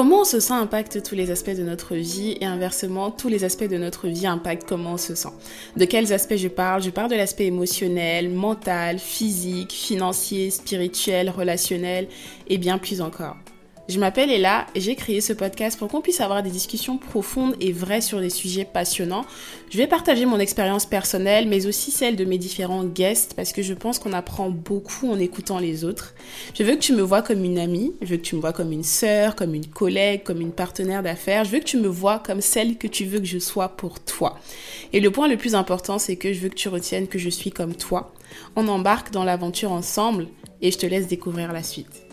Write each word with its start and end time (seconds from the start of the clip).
Comment 0.00 0.22
on 0.22 0.24
se 0.24 0.40
sent 0.40 0.54
impacte 0.54 1.02
tous 1.02 1.14
les 1.14 1.30
aspects 1.30 1.54
de 1.54 1.62
notre 1.62 1.94
vie 1.94 2.34
et 2.40 2.46
inversement, 2.46 3.10
tous 3.10 3.28
les 3.28 3.44
aspects 3.44 3.68
de 3.68 3.76
notre 3.76 4.08
vie 4.08 4.26
impactent 4.26 4.66
comment 4.66 4.94
on 4.94 4.96
se 4.96 5.14
sent. 5.14 5.28
De 5.76 5.84
quels 5.84 6.10
aspects 6.14 6.36
je 6.36 6.48
parle? 6.48 6.82
Je 6.82 6.88
parle 6.88 7.10
de 7.10 7.16
l'aspect 7.16 7.44
émotionnel, 7.44 8.30
mental, 8.30 8.98
physique, 8.98 9.72
financier, 9.72 10.48
spirituel, 10.48 11.28
relationnel 11.28 12.08
et 12.48 12.56
bien 12.56 12.78
plus 12.78 13.02
encore. 13.02 13.36
Je 13.90 13.98
m'appelle 13.98 14.30
Ella 14.30 14.68
et 14.76 14.80
j'ai 14.80 14.94
créé 14.94 15.20
ce 15.20 15.32
podcast 15.32 15.76
pour 15.76 15.88
qu'on 15.88 16.00
puisse 16.00 16.20
avoir 16.20 16.44
des 16.44 16.50
discussions 16.50 16.96
profondes 16.96 17.56
et 17.60 17.72
vraies 17.72 18.00
sur 18.00 18.20
des 18.20 18.30
sujets 18.30 18.64
passionnants. 18.64 19.24
Je 19.68 19.78
vais 19.78 19.88
partager 19.88 20.26
mon 20.26 20.38
expérience 20.38 20.86
personnelle 20.86 21.48
mais 21.48 21.66
aussi 21.66 21.90
celle 21.90 22.14
de 22.14 22.24
mes 22.24 22.38
différents 22.38 22.84
guests 22.84 23.34
parce 23.34 23.52
que 23.52 23.62
je 23.62 23.74
pense 23.74 23.98
qu'on 23.98 24.12
apprend 24.12 24.48
beaucoup 24.48 25.10
en 25.10 25.18
écoutant 25.18 25.58
les 25.58 25.84
autres. 25.84 26.14
Je 26.54 26.62
veux 26.62 26.76
que 26.76 26.80
tu 26.80 26.92
me 26.92 27.02
vois 27.02 27.20
comme 27.20 27.42
une 27.42 27.58
amie, 27.58 27.92
je 28.00 28.06
veux 28.10 28.16
que 28.18 28.22
tu 28.22 28.36
me 28.36 28.40
vois 28.40 28.52
comme 28.52 28.70
une 28.70 28.84
sœur, 28.84 29.34
comme 29.34 29.56
une 29.56 29.66
collègue, 29.66 30.22
comme 30.22 30.40
une 30.40 30.52
partenaire 30.52 31.02
d'affaires. 31.02 31.44
Je 31.44 31.50
veux 31.50 31.58
que 31.58 31.64
tu 31.64 31.78
me 31.78 31.88
vois 31.88 32.20
comme 32.20 32.40
celle 32.40 32.76
que 32.76 32.86
tu 32.86 33.06
veux 33.06 33.18
que 33.18 33.26
je 33.26 33.40
sois 33.40 33.70
pour 33.70 33.98
toi. 33.98 34.38
Et 34.92 35.00
le 35.00 35.10
point 35.10 35.26
le 35.26 35.36
plus 35.36 35.56
important 35.56 35.98
c'est 35.98 36.14
que 36.14 36.32
je 36.32 36.38
veux 36.38 36.48
que 36.48 36.54
tu 36.54 36.68
retiennes 36.68 37.08
que 37.08 37.18
je 37.18 37.28
suis 37.28 37.50
comme 37.50 37.74
toi. 37.74 38.14
On 38.54 38.68
embarque 38.68 39.10
dans 39.10 39.24
l'aventure 39.24 39.72
ensemble 39.72 40.28
et 40.62 40.70
je 40.70 40.78
te 40.78 40.86
laisse 40.86 41.08
découvrir 41.08 41.52
la 41.52 41.64
suite. 41.64 42.09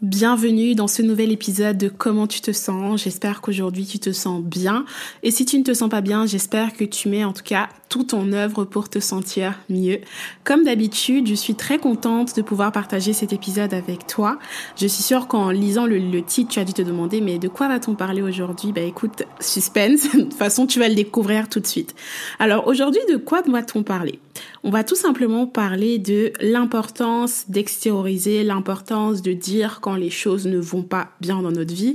Bienvenue 0.00 0.74
dans 0.74 0.86
ce 0.86 1.02
nouvel 1.02 1.32
épisode 1.32 1.76
de 1.76 1.88
Comment 1.88 2.26
tu 2.26 2.40
te 2.40 2.52
sens. 2.52 3.02
J'espère 3.02 3.40
qu'aujourd'hui 3.40 3.84
tu 3.84 3.98
te 3.98 4.12
sens 4.12 4.42
bien. 4.42 4.84
Et 5.22 5.30
si 5.30 5.44
tu 5.44 5.58
ne 5.58 5.64
te 5.64 5.74
sens 5.74 5.88
pas 5.88 6.02
bien, 6.02 6.24
j'espère 6.24 6.72
que 6.72 6.84
tu 6.84 7.08
mets 7.08 7.24
en 7.24 7.32
tout 7.32 7.42
cas 7.42 7.68
tout 7.94 8.16
en 8.16 8.32
œuvre 8.32 8.64
pour 8.64 8.88
te 8.88 8.98
sentir 8.98 9.54
mieux. 9.70 10.00
Comme 10.42 10.64
d'habitude, 10.64 11.28
je 11.28 11.34
suis 11.34 11.54
très 11.54 11.78
contente 11.78 12.34
de 12.34 12.42
pouvoir 12.42 12.72
partager 12.72 13.12
cet 13.12 13.32
épisode 13.32 13.72
avec 13.72 14.08
toi. 14.08 14.40
Je 14.76 14.88
suis 14.88 15.04
sûre 15.04 15.28
qu'en 15.28 15.50
lisant 15.50 15.86
le, 15.86 16.20
titre, 16.22 16.50
tu 16.50 16.58
as 16.58 16.64
dû 16.64 16.72
te 16.72 16.82
demander 16.82 17.20
mais 17.20 17.38
de 17.38 17.46
quoi 17.46 17.68
va-t-on 17.68 17.94
parler 17.94 18.20
aujourd'hui? 18.20 18.72
Bah 18.72 18.80
écoute, 18.80 19.22
suspense. 19.38 20.12
de 20.12 20.22
toute 20.22 20.34
façon, 20.34 20.66
tu 20.66 20.80
vas 20.80 20.88
le 20.88 20.96
découvrir 20.96 21.48
tout 21.48 21.60
de 21.60 21.68
suite. 21.68 21.94
Alors 22.40 22.66
aujourd'hui, 22.66 23.00
de 23.08 23.16
quoi 23.16 23.42
va-t-on 23.46 23.84
parler? 23.84 24.18
On 24.64 24.70
va 24.70 24.82
tout 24.82 24.96
simplement 24.96 25.46
parler 25.46 25.98
de 25.98 26.32
l'importance 26.40 27.44
d'extérioriser, 27.48 28.42
l'importance 28.42 29.22
de 29.22 29.32
dire 29.32 29.78
quand 29.80 29.94
les 29.94 30.10
choses 30.10 30.46
ne 30.46 30.58
vont 30.58 30.82
pas 30.82 31.10
bien 31.20 31.42
dans 31.42 31.52
notre 31.52 31.74
vie. 31.74 31.94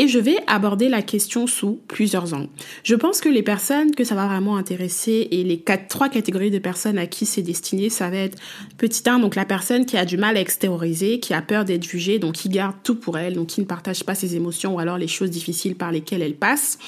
Et 0.00 0.08
je 0.08 0.18
vais 0.18 0.38
aborder 0.46 0.88
la 0.88 1.02
question 1.02 1.46
sous 1.46 1.78
plusieurs 1.86 2.32
angles. 2.32 2.48
Je 2.84 2.94
pense 2.94 3.20
que 3.20 3.28
les 3.28 3.42
personnes 3.42 3.94
que 3.94 4.02
ça 4.02 4.14
va 4.14 4.26
vraiment 4.26 4.56
intéresser 4.56 5.28
et 5.30 5.44
les 5.44 5.58
quatre, 5.58 5.88
trois 5.88 6.08
catégories 6.08 6.50
de 6.50 6.58
personnes 6.58 6.96
à 6.96 7.06
qui 7.06 7.26
c'est 7.26 7.42
destiné, 7.42 7.90
ça 7.90 8.08
va 8.08 8.16
être 8.16 8.38
petit 8.78 9.02
1, 9.06 9.18
donc 9.18 9.34
la 9.34 9.44
personne 9.44 9.84
qui 9.84 9.98
a 9.98 10.06
du 10.06 10.16
mal 10.16 10.38
à 10.38 10.40
extérioriser, 10.40 11.20
qui 11.20 11.34
a 11.34 11.42
peur 11.42 11.66
d'être 11.66 11.84
jugée, 11.84 12.18
donc 12.18 12.36
qui 12.36 12.48
garde 12.48 12.76
tout 12.82 12.94
pour 12.94 13.18
elle, 13.18 13.34
donc 13.34 13.48
qui 13.48 13.60
ne 13.60 13.66
partage 13.66 14.02
pas 14.02 14.14
ses 14.14 14.36
émotions 14.36 14.76
ou 14.76 14.78
alors 14.78 14.96
les 14.96 15.06
choses 15.06 15.28
difficiles 15.28 15.76
par 15.76 15.92
lesquelles 15.92 16.22
elle 16.22 16.36
passe. 16.36 16.78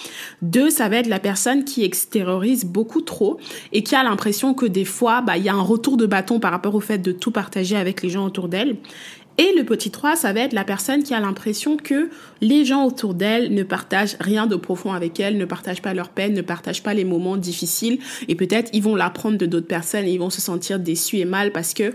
Deux, 0.41 0.71
ça 0.71 0.89
va 0.89 0.97
être 0.97 1.07
la 1.07 1.21
personne 1.21 1.65
qui 1.65 1.85
extériorise 1.85 2.65
beaucoup 2.65 3.03
trop 3.03 3.39
et 3.73 3.83
qui 3.83 3.95
a 3.95 4.03
l'impression 4.05 4.55
que 4.55 4.65
des 4.65 4.87
fois, 4.87 5.21
bah, 5.21 5.37
il 5.37 5.45
y 5.45 5.51
a 5.51 5.55
un 5.55 5.61
retour 5.61 5.99
de 5.99 6.07
bâton 6.07 6.41
par 6.41 6.51
rapport 6.51 6.75
au 6.75 6.81
fait 6.81 6.97
de 6.97 7.13
tout 7.13 7.31
partager 7.31 7.77
avec 7.77 8.03
les 8.03 8.09
gens 8.09 8.25
autour 8.25 8.49
d'elle. 8.49 8.79
Et 9.38 9.52
le 9.56 9.64
petit 9.64 9.91
3, 9.91 10.16
ça 10.16 10.33
va 10.33 10.41
être 10.41 10.52
la 10.52 10.64
personne 10.64 11.02
qui 11.02 11.14
a 11.14 11.20
l'impression 11.20 11.76
que 11.76 12.10
les 12.41 12.65
gens 12.65 12.84
autour 12.84 13.15
d'elle 13.15 13.54
ne 13.54 13.62
partagent 13.62 14.16
rien 14.20 14.47
de 14.47 14.56
profond 14.56 14.93
avec 14.93 15.19
elle, 15.20 15.38
ne 15.38 15.44
partagent 15.47 15.82
pas 15.82 15.94
leur 15.94 16.10
peine, 16.10 16.34
ne 16.34 16.43
partagent 16.43 16.82
pas 16.82 16.93
les 16.93 17.04
moments 17.04 17.38
difficiles. 17.38 17.98
Et 18.28 18.34
peut-être 18.34 18.71
ils 18.75 18.82
vont 18.82 18.94
l'apprendre 18.94 19.38
de 19.38 19.47
d'autres 19.47 19.66
personnes 19.66 20.04
et 20.04 20.12
ils 20.12 20.19
vont 20.19 20.31
se 20.31 20.41
sentir 20.41 20.78
déçus 20.78 21.19
et 21.19 21.25
mal 21.25 21.50
parce 21.50 21.72
que 21.72 21.94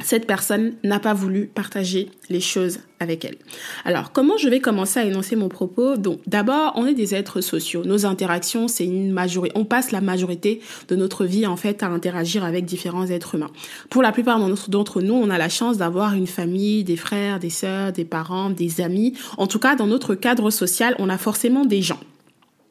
cette 0.00 0.26
personne 0.26 0.74
n'a 0.84 1.00
pas 1.00 1.14
voulu 1.14 1.46
partager 1.46 2.10
les 2.28 2.40
choses 2.40 2.80
avec 3.00 3.24
elle. 3.24 3.36
Alors, 3.84 4.12
comment 4.12 4.36
je 4.36 4.48
vais 4.48 4.60
commencer 4.60 5.00
à 5.00 5.04
énoncer 5.04 5.36
mon 5.36 5.48
propos? 5.48 5.96
Donc, 5.96 6.20
d'abord, 6.26 6.72
on 6.76 6.86
est 6.86 6.94
des 6.94 7.14
êtres 7.14 7.40
sociaux. 7.40 7.84
Nos 7.84 8.06
interactions, 8.06 8.68
c'est 8.68 8.84
une 8.84 9.12
majorité. 9.12 9.56
On 9.58 9.64
passe 9.64 9.92
la 9.92 10.00
majorité 10.00 10.60
de 10.88 10.96
notre 10.96 11.24
vie, 11.24 11.46
en 11.46 11.56
fait, 11.56 11.82
à 11.82 11.86
interagir 11.86 12.44
avec 12.44 12.64
différents 12.64 13.06
êtres 13.06 13.34
humains. 13.34 13.50
Pour 13.90 14.02
la 14.02 14.12
plupart 14.12 14.38
d'entre 14.68 15.02
nous, 15.02 15.14
on 15.14 15.30
a 15.30 15.38
la 15.38 15.48
chance 15.48 15.76
d'avoir 15.76 16.14
une 16.14 16.26
famille, 16.26 16.84
des 16.84 16.96
frères, 16.96 17.38
des 17.38 17.50
sœurs, 17.50 17.92
des 17.92 18.04
parents, 18.04 18.50
des 18.50 18.80
amis. 18.80 19.14
En 19.38 19.46
tout 19.46 19.58
cas, 19.58 19.76
dans 19.76 19.86
notre 19.86 20.14
cadre 20.14 20.50
social, 20.50 20.94
on 20.98 21.08
a 21.08 21.18
forcément 21.18 21.64
des 21.64 21.82
gens 21.82 22.00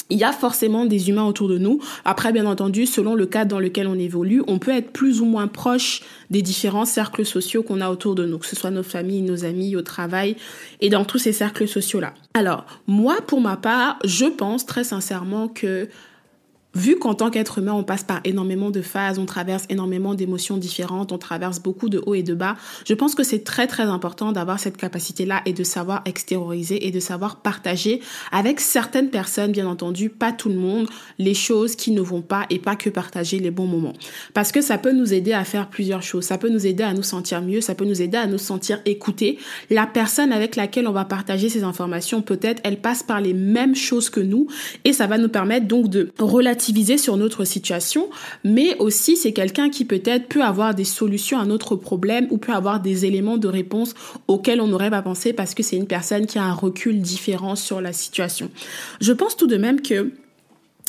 il 0.10 0.18
y 0.18 0.24
a 0.24 0.32
forcément 0.32 0.86
des 0.86 1.10
humains 1.10 1.26
autour 1.26 1.48
de 1.48 1.58
nous. 1.58 1.80
Après, 2.04 2.32
bien 2.32 2.46
entendu, 2.46 2.86
selon 2.86 3.16
le 3.16 3.26
cadre 3.26 3.52
dans 3.52 3.60
lequel 3.60 3.88
on 3.88 3.98
évolue, 3.98 4.44
on 4.48 4.60
peut 4.60 4.72
être 4.72 4.92
plus 4.92 5.22
ou 5.22 5.26
moins 5.26 5.48
proche 5.48 6.02
des 6.30 6.42
différents 6.42 6.86
cercles 6.86 7.26
sociaux 7.26 7.64
qu'on 7.64 7.82
a 7.82 7.90
autour 7.90 8.16
de 8.16 8.26
nous, 8.26 8.38
que 8.38 8.46
ce 8.46 8.56
soit 8.56 8.72
nos 8.72 8.84
familles, 8.84 9.22
nos 9.22 9.46
amis, 9.46 9.76
au 9.76 9.82
travail 9.82 10.36
et 10.82 10.90
dans 10.90 11.06
tous 11.06 11.18
ces 11.18 11.34
cercles 11.34 11.68
sociaux-là. 11.68 12.14
Alors, 12.34 12.66
moi, 12.88 13.18
pour 13.26 13.42
ma 13.42 13.58
part, 13.58 13.98
je 14.04 14.26
pense 14.26 14.66
très 14.66 14.84
sincèrement 14.84 15.48
que 15.48 15.90
vu 16.76 16.98
qu'en 16.98 17.16
tant 17.16 17.30
qu'être 17.30 17.58
humain, 17.58 17.74
on 17.74 17.84
passe 17.84 18.04
par 18.04 18.20
énormément 18.26 18.70
de 18.70 18.82
phases, 18.82 19.18
on 19.18 19.26
traverse 19.26 19.66
énormément 19.70 20.14
d'émotions 20.14 20.58
différentes, 20.58 21.12
on 21.12 21.18
traverse 21.18 21.60
beaucoup 21.60 21.90
de 21.90 22.04
hauts 22.06 22.16
et 22.16 22.24
de 22.24 22.34
bas, 22.34 22.58
je 22.86 22.94
pense 22.94 23.16
que 23.16 23.24
c'est 23.24 23.44
très 23.44 23.68
très 23.68 23.84
important 23.84 24.32
d'avoir 24.32 24.60
cette 24.60 24.78
capacité-là 24.78 25.42
et 25.46 25.54
de 25.54 25.64
savoir 25.64 26.02
extérioriser 26.06 26.86
et 26.86 26.92
de 26.92 27.00
savoir 27.00 27.38
partager 27.38 28.02
avec 28.32 28.60
certaines 28.60 29.10
personnes, 29.10 29.52
bien 29.52 29.68
entendu, 29.68 30.10
pas 30.10 30.32
tout 30.32 30.50
le 30.50 30.56
monde, 30.56 30.88
les 31.18 31.34
choses 31.34 31.76
qui 31.76 31.92
ne 31.92 32.02
vont 32.02 32.22
pas 32.22 32.46
et 32.50 32.60
pas 32.60 32.76
que 32.76 32.90
partager 32.90 33.40
les 33.40 33.52
bons 33.52 33.68
moments. 33.68 33.94
Parce 34.34 34.52
que 34.52 34.62
ça 34.62 34.78
peut 34.78 34.92
nous 34.92 35.14
aider 35.14 35.34
à 35.34 35.44
faire 35.44 35.70
plusieurs 35.70 36.04
choses. 36.04 36.26
Ça 36.26 36.38
peut 36.38 36.50
nous 36.50 36.68
aider 36.68 36.84
à 36.84 36.94
nous 36.94 37.04
sentir 37.04 37.42
mieux, 37.42 37.62
ça 37.62 37.76
peut 37.76 37.86
nous 37.86 38.02
aider 38.02 38.18
à 38.18 38.28
nous 38.28 38.38
sentir 38.38 38.82
écoutés. 38.86 39.40
La 39.70 39.88
personne 39.88 40.32
avec 40.32 40.56
laquelle 40.56 40.88
on 40.88 40.92
va 40.92 41.06
partager 41.06 41.50
ces 41.50 41.64
informations, 41.64 42.22
peut-être, 42.22 42.62
elle 42.64 42.82
passe 42.82 43.04
par 43.04 43.22
les 43.22 43.34
mêmes 43.34 43.76
choses 43.76 44.10
que 44.10 44.20
nous 44.20 44.48
et 44.84 44.94
ça 44.94 45.08
va 45.08 45.18
nous 45.18 45.30
permettre 45.30 45.68
donc 45.68 45.90
de 45.90 46.12
relativiser 46.20 46.65
sur 46.98 47.18
notre 47.18 47.46
situation, 47.46 48.10
mais 48.44 48.78
aussi 48.78 49.18
c'est 49.18 49.34
quelqu'un 49.34 49.70
qui 49.70 49.86
peut-être 49.86 50.28
peut 50.28 50.44
avoir 50.44 50.76
des 50.76 50.84
solutions 50.84 51.40
à 51.40 51.46
notre 51.46 51.76
problème 51.76 52.28
ou 52.32 52.38
peut 52.38 52.54
avoir 52.54 52.80
des 52.80 53.06
éléments 53.06 53.38
de 53.38 53.48
réponse 53.48 53.94
auxquels 54.28 54.62
on 54.62 54.68
n'aurait 54.68 54.90
pas 54.90 55.02
pensé 55.02 55.34
parce 55.34 55.54
que 55.54 55.64
c'est 55.64 55.78
une 55.78 55.88
personne 55.88 56.26
qui 56.26 56.38
a 56.38 56.44
un 56.44 56.54
recul 56.54 57.02
différent 57.02 57.56
sur 57.56 57.82
la 57.82 57.94
situation. 57.94 58.50
Je 59.02 59.14
pense 59.14 59.36
tout 59.36 59.48
de 59.48 59.58
même 59.58 59.82
que 59.82 60.12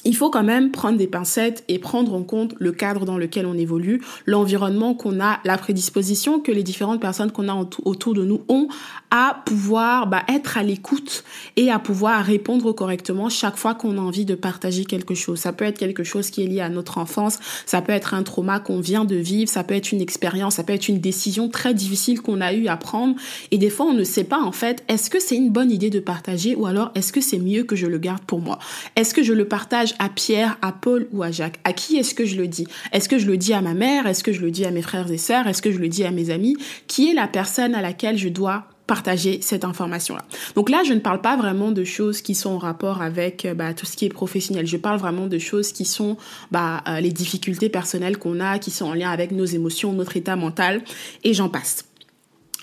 il 0.07 0.17
faut 0.17 0.31
quand 0.31 0.45
même 0.45 0.71
prendre 0.71 0.97
des 0.97 1.09
pincettes 1.09 1.65
et 1.67 1.81
prendre 1.81 2.15
en 2.15 2.23
compte 2.23 2.55
le 2.59 2.71
cadre 2.71 3.05
dans 3.05 3.19
lequel 3.19 3.45
on 3.45 3.55
évolue, 3.55 4.01
l'environnement 4.25 4.95
qu'on 4.95 5.21
a, 5.21 5.41
la 5.45 5.59
prédisposition 5.59 6.39
que 6.39 6.53
les 6.53 6.63
différentes 6.63 7.01
personnes 7.01 7.33
qu'on 7.33 7.49
a 7.49 7.69
autour 7.85 8.15
de 8.15 8.25
nous 8.25 8.43
ont 8.49 8.69
à 9.11 9.43
pouvoir 9.47 10.07
bah, 10.07 10.23
être 10.29 10.59
à 10.59 10.63
l'écoute 10.63 11.25
et 11.57 11.71
à 11.71 11.81
pouvoir 11.81 12.25
répondre 12.25 12.73
correctement 12.73 13.29
chaque 13.29 13.57
fois 13.57 13.75
qu'on 13.75 13.99
a 13.99 14.01
envie 14.01 14.25
de 14.25 14.37
partager 14.37 14.85
quelque 14.85 15.15
chose. 15.15 15.41
Ça 15.41 15.53
peut 15.53 15.65
être 15.65 15.79
quelque 15.79 16.05
chose 16.05 16.31
qui 16.31 16.45
est 16.45 16.47
lié 16.47 16.61
à 16.61 16.69
notre 16.69 16.99
enfance, 16.99 17.41
ça 17.67 17.83
peut 17.83 17.93
être 17.93 18.15
un 18.15 18.23
trauma 18.23 18.61
qu'on 18.61 18.81
vient 18.81 19.05
de 19.05 19.17
vivre, 19.17 19.51
ça 19.51 19.65
peut 19.65 19.75
être 19.75 19.91
une 19.91 20.01
expérience, 20.01 20.55
ça 20.55 20.63
peut 20.63 20.73
être 20.73 20.89
une 20.89 21.01
décision 21.01 21.49
très 21.49 21.75
difficile 21.75 22.23
qu'on 22.23 22.41
a 22.41 22.53
eu 22.53 22.69
à 22.69 22.77
prendre 22.77 23.17
et 23.51 23.59
des 23.59 23.71
fois 23.71 23.87
on 23.87 23.95
ne 23.95 24.05
sait 24.05 24.25
pas 24.25 24.41
en 24.41 24.53
fait 24.53 24.85
est-ce 24.89 25.11
que 25.11 25.19
c'est 25.19 25.37
une 25.37 25.51
bonne 25.51 25.73
idée 25.73 25.91
de 25.91 26.01
partager 26.01 26.55
ou 26.55 26.67
alors 26.67 26.93
est-ce 26.95 27.13
que 27.13 27.21
c'est 27.21 27.39
mieux 27.39 27.65
que 27.65 27.75
je 27.75 27.89
le 27.89 27.99
garde 27.99 28.23
pour 28.23 28.41
moi? 28.41 28.61
Est-ce 28.95 29.13
que 29.13 29.25
je 29.25 29.33
le 29.33 29.49
partage 29.49 29.96
à 29.99 30.09
Pierre, 30.09 30.59
à 30.63 30.73
Paul 30.73 31.09
ou 31.13 31.23
à 31.23 31.31
Jacques 31.31 31.59
À 31.65 31.73
qui 31.73 31.97
est-ce 31.97 32.15
que 32.15 32.25
je 32.25 32.37
le 32.37 32.49
dis? 32.49 32.67
Est-ce 32.93 33.09
que 33.09 33.19
je 33.19 33.27
le 33.27 33.37
dis 33.37 33.53
à 33.53 33.61
ma 33.61 33.75
mère? 33.75 34.07
Est-ce 34.07 34.25
que 34.25 34.33
je 34.33 34.41
le 34.41 34.51
dis 34.51 34.65
à 34.65 34.71
mes 34.71 34.83
frères 34.83 35.11
et 35.11 35.19
sœurs? 35.19 35.47
Est-ce 35.47 35.63
que 35.63 35.73
je 35.73 35.79
le 35.79 35.89
dis 35.89 36.05
à 36.05 36.11
mes 36.11 36.31
amis? 36.31 36.57
Qui 36.87 37.11
est 37.11 37.15
la 37.15 37.29
personne 37.29 37.75
à 37.75 37.83
laquelle 37.83 38.19
je 38.19 38.29
dois 38.29 38.65
partager 38.87 39.41
cette 39.43 39.65
information-là? 39.65 40.25
Donc 40.55 40.71
là, 40.71 40.83
je 40.87 40.93
ne 40.93 41.01
parle 41.01 41.21
pas 41.21 41.37
vraiment 41.37 41.73
de 41.73 41.85
choses 41.85 42.21
qui 42.21 42.35
sont 42.35 42.51
en 42.51 42.59
rapport 42.59 43.03
avec 43.03 43.45
euh, 43.45 43.55
bah, 43.55 43.75
tout 43.75 43.87
ce 43.87 43.97
qui 43.97 44.05
est 44.05 44.11
professionnel. 44.11 44.67
Je 44.67 44.77
parle 44.77 44.99
vraiment 44.99 45.27
de 45.27 45.39
choses 45.39 45.73
qui 45.73 45.85
sont 45.85 46.17
bah, 46.51 46.83
euh, 46.89 47.01
les 47.01 47.13
difficultés 47.13 47.69
personnelles 47.69 48.19
qu'on 48.19 48.41
a, 48.41 48.59
qui 48.59 48.71
sont 48.71 48.87
en 48.87 48.95
lien 48.95 49.11
avec 49.11 49.33
nos 49.33 49.45
émotions, 49.45 49.93
notre 49.93 50.17
état 50.17 50.37
mental, 50.37 50.83
et 51.25 51.35
j'en 51.35 51.49
passe. 51.49 51.85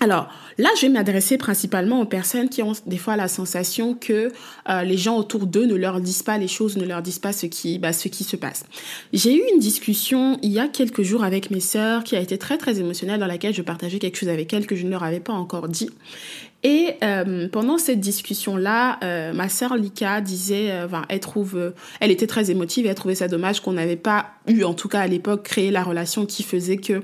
Alors 0.00 0.28
là, 0.58 0.68
je 0.76 0.82
vais 0.82 0.88
m'adresser 0.88 1.38
principalement 1.38 2.00
aux 2.00 2.04
personnes 2.04 2.48
qui 2.48 2.62
ont 2.62 2.72
des 2.86 2.98
fois 2.98 3.16
la 3.16 3.28
sensation 3.28 3.94
que 3.94 4.32
euh, 4.68 4.82
les 4.82 4.96
gens 4.96 5.16
autour 5.16 5.46
d'eux 5.46 5.66
ne 5.66 5.76
leur 5.76 6.00
disent 6.00 6.24
pas 6.24 6.36
les 6.36 6.48
choses, 6.48 6.76
ne 6.76 6.84
leur 6.84 7.00
disent 7.00 7.20
pas 7.20 7.32
ce 7.32 7.46
qui, 7.46 7.78
bah, 7.78 7.92
ce 7.92 8.08
qui 8.08 8.24
se 8.24 8.36
passe. 8.36 8.64
J'ai 9.12 9.34
eu 9.34 9.42
une 9.52 9.60
discussion 9.60 10.38
il 10.42 10.50
y 10.50 10.58
a 10.58 10.68
quelques 10.68 11.02
jours 11.02 11.22
avec 11.22 11.50
mes 11.50 11.60
sœurs 11.60 12.02
qui 12.02 12.16
a 12.16 12.20
été 12.20 12.38
très 12.38 12.58
très 12.58 12.80
émotionnelle 12.80 13.20
dans 13.20 13.26
laquelle 13.26 13.54
je 13.54 13.62
partageais 13.62 13.98
quelque 13.98 14.18
chose 14.18 14.28
avec 14.28 14.52
elles 14.52 14.66
que 14.66 14.76
je 14.76 14.84
ne 14.84 14.90
leur 14.90 15.04
avais 15.04 15.20
pas 15.20 15.32
encore 15.32 15.68
dit. 15.68 15.90
Et 16.64 16.94
euh, 17.04 17.46
pendant 17.46 17.76
cette 17.76 18.00
discussion-là, 18.00 18.98
euh, 19.04 19.34
ma 19.34 19.50
sœur 19.50 19.76
Lika 19.76 20.22
disait, 20.22 20.70
euh, 20.70 20.86
enfin, 20.86 21.02
elle 21.10 21.20
trouve, 21.20 21.74
elle 22.00 22.10
était 22.10 22.26
très 22.26 22.50
émotive 22.50 22.86
et 22.86 22.88
elle 22.88 22.94
trouvait 22.94 23.14
ça 23.14 23.28
dommage 23.28 23.60
qu'on 23.60 23.74
n'avait 23.74 23.96
pas 23.96 24.30
eu, 24.48 24.64
en 24.64 24.72
tout 24.72 24.88
cas 24.88 25.00
à 25.00 25.06
l'époque, 25.06 25.42
créé 25.42 25.70
la 25.70 25.82
relation 25.82 26.24
qui 26.24 26.42
faisait 26.42 26.78
que 26.78 27.02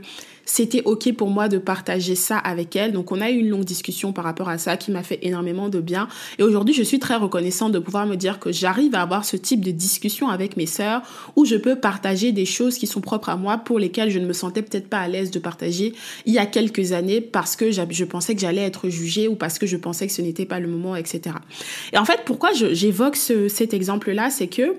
c'était 0.51 0.83
ok 0.85 1.13
pour 1.13 1.31
moi 1.31 1.49
de 1.49 1.59
partager 1.59 2.17
ça 2.17 2.37
avec 2.37 2.75
elle. 2.75 2.91
Donc 2.91 3.13
on 3.13 3.21
a 3.21 3.31
eu 3.31 3.37
une 3.37 3.49
longue 3.49 3.65
discussion 3.65 4.13
par 4.13 4.25
rapport 4.25 4.49
à 4.49 4.59
ça 4.59 4.77
qui 4.77 4.91
m'a 4.91 5.05
fait 5.05 5.21
énormément 5.23 5.69
de 5.69 5.79
bien. 5.79 6.09
Et 6.41 6.43
aujourd'hui, 6.43 6.75
je 6.75 6.83
suis 6.83 6.99
très 6.99 7.15
reconnaissante 7.15 7.71
de 7.71 7.79
pouvoir 7.79 8.05
me 8.05 8.17
dire 8.17 8.41
que 8.41 8.51
j'arrive 8.51 8.97
à 8.97 9.03
avoir 9.03 9.25
ce 9.25 9.37
type 9.37 9.65
de 9.65 9.71
discussion 9.71 10.29
avec 10.29 10.57
mes 10.57 10.67
sœurs 10.67 11.03
où 11.37 11.45
je 11.45 11.55
peux 11.55 11.77
partager 11.77 12.33
des 12.33 12.47
choses 12.47 12.79
qui 12.79 12.89
sont 12.89 13.01
propres 13.01 13.29
à 13.29 13.37
moi 13.37 13.59
pour 13.59 13.79
lesquelles 13.79 14.11
je 14.11 14.19
ne 14.19 14.27
me 14.27 14.33
sentais 14.33 14.63
peut-être 14.63 14.89
pas 14.89 14.99
à 14.99 15.07
l'aise 15.07 15.31
de 15.31 15.39
partager 15.39 15.95
il 16.27 16.35
y 16.35 16.39
a 16.39 16.47
quelques 16.47 16.91
années 16.91 17.21
parce 17.21 17.55
que 17.55 17.71
je 17.71 18.05
pensais 18.05 18.35
que 18.35 18.41
j'allais 18.41 18.63
être 18.63 18.89
jugée 18.89 19.29
ou 19.29 19.37
parce 19.37 19.61
que 19.61 19.67
je 19.67 19.77
pensais 19.77 20.09
que 20.09 20.13
ce 20.13 20.21
n'était 20.21 20.47
pas 20.47 20.59
le 20.59 20.67
moment, 20.67 20.97
etc. 20.97 21.37
Et 21.93 21.99
en 21.99 22.05
fait, 22.05 22.23
pourquoi 22.25 22.51
j'évoque 22.53 23.15
cet 23.15 23.73
exemple-là, 23.73 24.31
c'est 24.31 24.49
que 24.49 24.75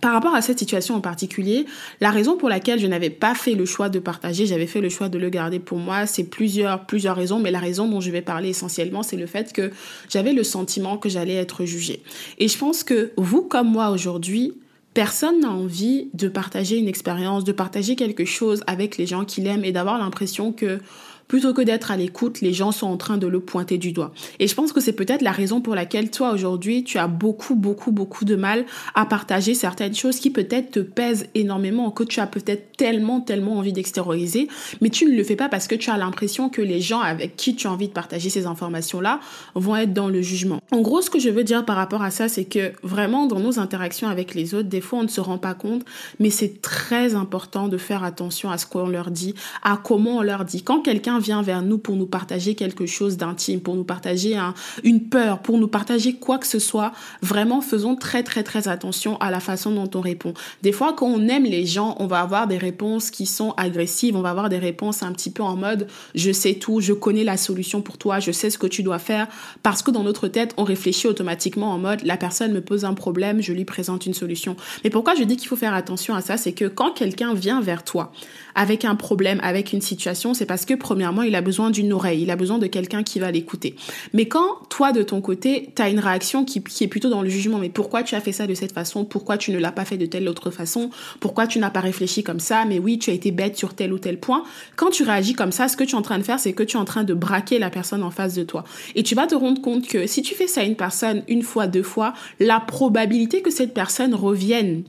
par 0.00 0.12
rapport 0.12 0.34
à 0.34 0.42
cette 0.42 0.58
situation 0.58 0.94
en 0.94 1.00
particulier, 1.00 1.64
la 2.00 2.10
raison 2.10 2.36
pour 2.36 2.50
laquelle 2.50 2.78
je 2.78 2.86
n'avais 2.86 3.10
pas 3.10 3.34
fait 3.34 3.54
le 3.54 3.64
choix 3.64 3.88
de 3.88 3.98
partager, 3.98 4.44
j'avais 4.44 4.66
fait 4.66 4.82
le 4.82 4.90
choix 4.90 5.08
de 5.08 5.18
le 5.18 5.30
garder 5.30 5.58
pour 5.58 5.78
moi, 5.78 6.06
c'est 6.06 6.24
plusieurs 6.24 6.84
plusieurs 6.84 7.16
raisons, 7.16 7.38
mais 7.38 7.50
la 7.50 7.58
raison 7.58 7.88
dont 7.88 8.00
je 8.00 8.10
vais 8.10 8.20
parler 8.20 8.50
essentiellement, 8.50 9.02
c'est 9.02 9.16
le 9.16 9.26
fait 9.26 9.52
que 9.52 9.70
j'avais 10.10 10.34
le 10.34 10.44
sentiment 10.44 10.98
que 10.98 11.08
j'allais 11.08 11.34
être 11.34 11.64
jugée. 11.64 12.02
Et 12.38 12.48
je 12.48 12.58
pense 12.58 12.84
que 12.84 13.12
vous 13.16 13.42
comme 13.42 13.70
moi 13.70 13.88
aujourd'hui, 13.88 14.52
personne 14.92 15.40
n'a 15.40 15.50
envie 15.50 16.10
de 16.12 16.28
partager 16.28 16.76
une 16.76 16.88
expérience, 16.88 17.44
de 17.44 17.52
partager 17.52 17.96
quelque 17.96 18.26
chose 18.26 18.62
avec 18.66 18.98
les 18.98 19.06
gens 19.06 19.24
qu'il 19.24 19.46
aime 19.46 19.64
et 19.64 19.72
d'avoir 19.72 19.98
l'impression 19.98 20.52
que 20.52 20.80
plutôt 21.28 21.52
que 21.52 21.62
d'être 21.62 21.90
à 21.90 21.96
l'écoute, 21.96 22.40
les 22.40 22.52
gens 22.52 22.72
sont 22.72 22.86
en 22.86 22.96
train 22.96 23.18
de 23.18 23.26
le 23.26 23.40
pointer 23.40 23.78
du 23.78 23.92
doigt. 23.92 24.12
Et 24.38 24.48
je 24.48 24.54
pense 24.54 24.72
que 24.72 24.80
c'est 24.80 24.92
peut-être 24.92 25.22
la 25.22 25.30
raison 25.30 25.60
pour 25.60 25.74
laquelle 25.74 26.10
toi 26.10 26.32
aujourd'hui, 26.32 26.84
tu 26.84 26.98
as 26.98 27.06
beaucoup, 27.06 27.54
beaucoup, 27.54 27.92
beaucoup 27.92 28.24
de 28.24 28.34
mal 28.34 28.64
à 28.94 29.06
partager 29.06 29.54
certaines 29.54 29.94
choses 29.94 30.18
qui 30.18 30.30
peut-être 30.30 30.70
te 30.72 30.80
pèsent 30.80 31.28
énormément, 31.34 31.90
que 31.90 32.04
tu 32.04 32.20
as 32.20 32.26
peut-être 32.26 32.76
tellement, 32.76 33.20
tellement 33.20 33.58
envie 33.58 33.72
d'extérioriser, 33.72 34.48
mais 34.80 34.88
tu 34.88 35.04
ne 35.04 35.14
le 35.14 35.22
fais 35.22 35.36
pas 35.36 35.48
parce 35.48 35.68
que 35.68 35.74
tu 35.74 35.90
as 35.90 35.98
l'impression 35.98 36.48
que 36.48 36.62
les 36.62 36.80
gens 36.80 37.00
avec 37.00 37.36
qui 37.36 37.54
tu 37.54 37.66
as 37.66 37.72
envie 37.72 37.88
de 37.88 37.92
partager 37.92 38.30
ces 38.30 38.46
informations-là 38.46 39.20
vont 39.54 39.76
être 39.76 39.92
dans 39.92 40.08
le 40.08 40.22
jugement. 40.22 40.60
En 40.70 40.80
gros, 40.80 41.02
ce 41.02 41.10
que 41.10 41.18
je 41.18 41.28
veux 41.28 41.44
dire 41.44 41.64
par 41.64 41.76
rapport 41.76 42.02
à 42.02 42.10
ça, 42.10 42.28
c'est 42.28 42.44
que 42.44 42.72
vraiment 42.82 43.26
dans 43.26 43.40
nos 43.40 43.58
interactions 43.58 44.08
avec 44.08 44.34
les 44.34 44.54
autres, 44.54 44.68
des 44.68 44.80
fois 44.80 45.00
on 45.00 45.02
ne 45.02 45.08
se 45.08 45.20
rend 45.20 45.38
pas 45.38 45.54
compte, 45.54 45.84
mais 46.18 46.30
c'est 46.30 46.62
très 46.62 47.14
important 47.14 47.68
de 47.68 47.76
faire 47.76 48.04
attention 48.04 48.50
à 48.50 48.58
ce 48.58 48.66
qu'on 48.66 48.88
leur 48.88 49.10
dit, 49.10 49.34
à 49.62 49.76
comment 49.76 50.18
on 50.18 50.22
leur 50.22 50.44
dit. 50.44 50.62
Quand 50.62 50.80
quelqu'un 50.80 51.17
vient 51.18 51.42
vers 51.42 51.62
nous 51.62 51.78
pour 51.78 51.96
nous 51.96 52.06
partager 52.06 52.54
quelque 52.54 52.86
chose 52.86 53.16
d'intime, 53.16 53.60
pour 53.60 53.74
nous 53.74 53.84
partager 53.84 54.38
une 54.84 55.08
peur, 55.08 55.40
pour 55.40 55.58
nous 55.58 55.68
partager 55.68 56.14
quoi 56.14 56.38
que 56.38 56.46
ce 56.46 56.58
soit, 56.58 56.92
vraiment 57.22 57.60
faisons 57.60 57.96
très 57.96 58.22
très 58.22 58.42
très 58.42 58.68
attention 58.68 59.16
à 59.18 59.30
la 59.30 59.40
façon 59.40 59.70
dont 59.70 59.90
on 59.94 60.00
répond. 60.00 60.34
Des 60.62 60.72
fois, 60.72 60.92
quand 60.92 61.06
on 61.06 61.28
aime 61.28 61.44
les 61.44 61.66
gens, 61.66 61.96
on 61.98 62.06
va 62.06 62.20
avoir 62.20 62.46
des 62.46 62.58
réponses 62.58 63.10
qui 63.10 63.26
sont 63.26 63.54
agressives, 63.56 64.16
on 64.16 64.22
va 64.22 64.30
avoir 64.30 64.48
des 64.48 64.58
réponses 64.58 65.02
un 65.02 65.12
petit 65.12 65.30
peu 65.30 65.42
en 65.42 65.56
mode 65.56 65.86
je 66.14 66.32
sais 66.32 66.54
tout, 66.54 66.80
je 66.80 66.92
connais 66.92 67.24
la 67.24 67.36
solution 67.36 67.82
pour 67.82 67.98
toi, 67.98 68.20
je 68.20 68.32
sais 68.32 68.50
ce 68.50 68.58
que 68.58 68.66
tu 68.66 68.82
dois 68.82 68.98
faire, 68.98 69.28
parce 69.62 69.82
que 69.82 69.90
dans 69.90 70.02
notre 70.02 70.28
tête, 70.28 70.54
on 70.56 70.64
réfléchit 70.64 71.06
automatiquement 71.06 71.72
en 71.72 71.78
mode 71.78 72.02
la 72.04 72.16
personne 72.16 72.52
me 72.52 72.60
pose 72.60 72.84
un 72.84 72.94
problème, 72.94 73.40
je 73.40 73.52
lui 73.52 73.64
présente 73.64 74.06
une 74.06 74.14
solution. 74.14 74.56
Mais 74.84 74.90
pourquoi 74.90 75.14
je 75.14 75.24
dis 75.24 75.36
qu'il 75.36 75.48
faut 75.48 75.56
faire 75.56 75.74
attention 75.74 76.14
à 76.14 76.20
ça, 76.20 76.36
c'est 76.36 76.52
que 76.52 76.66
quand 76.66 76.92
quelqu'un 76.92 77.34
vient 77.34 77.60
vers 77.60 77.84
toi 77.84 78.12
avec 78.54 78.84
un 78.84 78.96
problème, 78.96 79.40
avec 79.42 79.72
une 79.72 79.80
situation, 79.80 80.34
c'est 80.34 80.46
parce 80.46 80.64
que 80.64 80.74
premièrement, 80.74 81.07
il 81.22 81.34
a 81.34 81.40
besoin 81.40 81.70
d'une 81.70 81.92
oreille, 81.92 82.22
il 82.22 82.30
a 82.30 82.36
besoin 82.36 82.58
de 82.58 82.66
quelqu'un 82.66 83.02
qui 83.02 83.18
va 83.18 83.30
l'écouter. 83.30 83.76
Mais 84.12 84.26
quand 84.26 84.68
toi, 84.68 84.92
de 84.92 85.02
ton 85.02 85.20
côté, 85.20 85.70
tu 85.74 85.82
as 85.82 85.88
une 85.88 86.00
réaction 86.00 86.44
qui, 86.44 86.62
qui, 86.62 86.84
est 86.84 86.88
plutôt 86.88 87.10
dans 87.10 87.22
le 87.22 87.28
jugement, 87.28 87.58
mais 87.58 87.68
pourquoi 87.68 88.02
tu 88.02 88.14
as 88.14 88.20
fait 88.20 88.32
ça 88.32 88.46
de 88.46 88.54
cette 88.54 88.72
façon? 88.72 89.04
Pourquoi 89.04 89.38
tu 89.38 89.50
ne 89.50 89.58
l'as 89.58 89.72
pas 89.72 89.84
fait 89.84 89.96
de 89.96 90.06
telle 90.06 90.28
autre 90.28 90.50
façon? 90.50 90.90
Pourquoi 91.20 91.46
tu 91.46 91.58
n'as 91.58 91.70
pas 91.70 91.80
réfléchi 91.80 92.22
comme 92.22 92.40
ça? 92.40 92.64
Mais 92.64 92.78
oui, 92.78 92.98
tu 92.98 93.10
as 93.10 93.12
été 93.12 93.30
bête 93.30 93.56
sur 93.56 93.74
tel 93.74 93.92
ou 93.92 93.98
tel 93.98 94.18
point. 94.18 94.44
Quand 94.76 94.90
tu 94.90 95.02
réagis 95.02 95.34
comme 95.34 95.52
ça, 95.52 95.68
ce 95.68 95.76
que 95.76 95.84
tu 95.84 95.92
es 95.92 95.98
en 95.98 96.02
train 96.02 96.18
de 96.18 96.24
faire, 96.24 96.40
c'est 96.40 96.52
que 96.52 96.62
tu 96.62 96.76
es 96.76 96.80
en 96.80 96.84
train 96.84 97.04
de 97.04 97.14
braquer 97.14 97.58
la 97.58 97.70
personne 97.70 98.02
en 98.02 98.10
face 98.10 98.34
de 98.34 98.44
toi. 98.44 98.64
Et 98.94 99.02
tu 99.02 99.14
vas 99.14 99.26
te 99.26 99.34
rendre 99.34 99.60
compte 99.60 99.86
que 99.86 100.06
si 100.06 100.22
tu 100.22 100.34
fais 100.34 100.46
ça 100.46 100.60
à 100.60 100.64
une 100.64 100.76
personne 100.76 101.22
une 101.28 101.42
fois, 101.42 101.66
deux 101.66 101.82
fois, 101.82 102.14
la 102.40 102.60
probabilité 102.60 103.42
que 103.42 103.50
cette 103.50 103.74
personne 103.74 104.14
revienne 104.14 104.84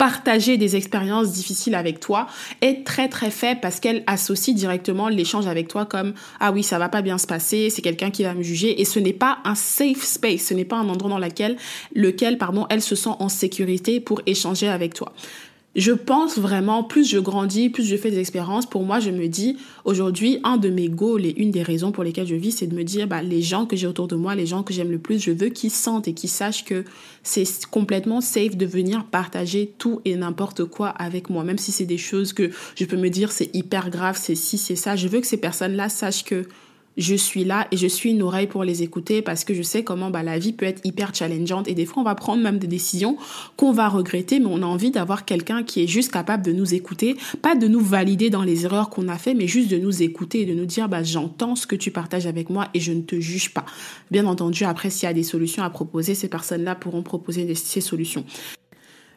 partager 0.00 0.56
des 0.56 0.76
expériences 0.76 1.30
difficiles 1.30 1.74
avec 1.74 2.00
toi 2.00 2.26
est 2.62 2.86
très 2.86 3.10
très 3.10 3.30
faible 3.30 3.60
parce 3.60 3.80
qu'elle 3.80 4.02
associe 4.06 4.56
directement 4.56 5.10
l'échange 5.10 5.46
avec 5.46 5.68
toi 5.68 5.84
comme 5.84 6.14
ah 6.40 6.52
oui 6.52 6.62
ça 6.62 6.78
va 6.78 6.88
pas 6.88 7.02
bien 7.02 7.18
se 7.18 7.26
passer 7.26 7.68
c'est 7.68 7.82
quelqu'un 7.82 8.10
qui 8.10 8.22
va 8.22 8.32
me 8.32 8.42
juger 8.42 8.80
et 8.80 8.86
ce 8.86 8.98
n'est 8.98 9.12
pas 9.12 9.40
un 9.44 9.54
safe 9.54 10.02
space 10.02 10.40
ce 10.40 10.54
n'est 10.54 10.64
pas 10.64 10.76
un 10.76 10.88
endroit 10.88 11.10
dans 11.10 11.18
lequel 11.18 11.58
lequel 11.94 12.38
pardon 12.38 12.66
elle 12.70 12.80
se 12.80 12.94
sent 12.94 13.10
en 13.18 13.28
sécurité 13.28 14.00
pour 14.00 14.22
échanger 14.24 14.68
avec 14.68 14.94
toi 14.94 15.12
je 15.76 15.92
pense 15.92 16.36
vraiment, 16.36 16.82
plus 16.82 17.08
je 17.08 17.18
grandis, 17.18 17.70
plus 17.70 17.84
je 17.84 17.96
fais 17.96 18.10
des 18.10 18.18
expériences, 18.18 18.66
pour 18.66 18.82
moi, 18.82 18.98
je 18.98 19.10
me 19.10 19.28
dis, 19.28 19.56
aujourd'hui, 19.84 20.40
un 20.42 20.56
de 20.56 20.68
mes 20.68 20.88
goals 20.88 21.24
et 21.24 21.34
une 21.36 21.52
des 21.52 21.62
raisons 21.62 21.92
pour 21.92 22.02
lesquelles 22.02 22.26
je 22.26 22.34
vis, 22.34 22.50
c'est 22.50 22.66
de 22.66 22.74
me 22.74 22.82
dire, 22.82 23.06
bah, 23.06 23.22
les 23.22 23.40
gens 23.40 23.66
que 23.66 23.76
j'ai 23.76 23.86
autour 23.86 24.08
de 24.08 24.16
moi, 24.16 24.34
les 24.34 24.46
gens 24.46 24.64
que 24.64 24.74
j'aime 24.74 24.90
le 24.90 24.98
plus, 24.98 25.22
je 25.22 25.30
veux 25.30 25.48
qu'ils 25.48 25.70
sentent 25.70 26.08
et 26.08 26.12
qu'ils 26.12 26.28
sachent 26.28 26.64
que 26.64 26.84
c'est 27.22 27.46
complètement 27.66 28.20
safe 28.20 28.56
de 28.56 28.66
venir 28.66 29.04
partager 29.04 29.72
tout 29.78 30.00
et 30.04 30.16
n'importe 30.16 30.64
quoi 30.64 30.88
avec 30.88 31.30
moi, 31.30 31.44
même 31.44 31.58
si 31.58 31.70
c'est 31.70 31.86
des 31.86 31.98
choses 31.98 32.32
que 32.32 32.50
je 32.74 32.84
peux 32.84 32.96
me 32.96 33.08
dire, 33.08 33.30
c'est 33.30 33.54
hyper 33.54 33.90
grave, 33.90 34.18
c'est 34.20 34.34
si, 34.34 34.58
c'est 34.58 34.76
ça. 34.76 34.96
Je 34.96 35.06
veux 35.06 35.20
que 35.20 35.26
ces 35.26 35.36
personnes-là 35.36 35.88
sachent 35.88 36.24
que 36.24 36.46
je 36.96 37.14
suis 37.14 37.44
là 37.44 37.66
et 37.70 37.76
je 37.76 37.86
suis 37.86 38.10
une 38.10 38.22
oreille 38.22 38.46
pour 38.46 38.64
les 38.64 38.82
écouter 38.82 39.22
parce 39.22 39.44
que 39.44 39.54
je 39.54 39.62
sais 39.62 39.84
comment 39.84 40.10
bah, 40.10 40.22
la 40.22 40.38
vie 40.38 40.52
peut 40.52 40.66
être 40.66 40.80
hyper 40.84 41.14
challengeante 41.14 41.68
et 41.68 41.74
des 41.74 41.86
fois 41.86 42.02
on 42.02 42.04
va 42.04 42.14
prendre 42.14 42.42
même 42.42 42.58
des 42.58 42.66
décisions 42.66 43.16
qu'on 43.56 43.72
va 43.72 43.88
regretter 43.88 44.40
mais 44.40 44.48
on 44.48 44.62
a 44.62 44.66
envie 44.66 44.90
d'avoir 44.90 45.24
quelqu'un 45.24 45.62
qui 45.62 45.82
est 45.82 45.86
juste 45.86 46.12
capable 46.12 46.44
de 46.44 46.52
nous 46.52 46.74
écouter, 46.74 47.16
pas 47.42 47.54
de 47.54 47.68
nous 47.68 47.80
valider 47.80 48.30
dans 48.30 48.42
les 48.42 48.64
erreurs 48.64 48.90
qu'on 48.90 49.08
a 49.08 49.18
fait 49.18 49.34
mais 49.34 49.46
juste 49.46 49.70
de 49.70 49.78
nous 49.78 50.02
écouter 50.02 50.42
et 50.42 50.46
de 50.46 50.54
nous 50.54 50.66
dire 50.66 50.88
bah 50.88 51.02
j'entends 51.02 51.56
ce 51.56 51.66
que 51.66 51.76
tu 51.76 51.90
partages 51.90 52.26
avec 52.26 52.50
moi 52.50 52.68
et 52.74 52.80
je 52.80 52.92
ne 52.92 53.02
te 53.02 53.18
juge 53.20 53.54
pas. 53.54 53.64
Bien 54.10 54.26
entendu 54.26 54.64
après 54.64 54.90
s'il 54.90 55.06
y 55.06 55.10
a 55.10 55.14
des 55.14 55.22
solutions 55.22 55.62
à 55.62 55.70
proposer, 55.70 56.14
ces 56.14 56.28
personnes-là 56.28 56.74
pourront 56.74 57.02
proposer 57.02 57.54
ces 57.54 57.80
solutions. 57.80 58.24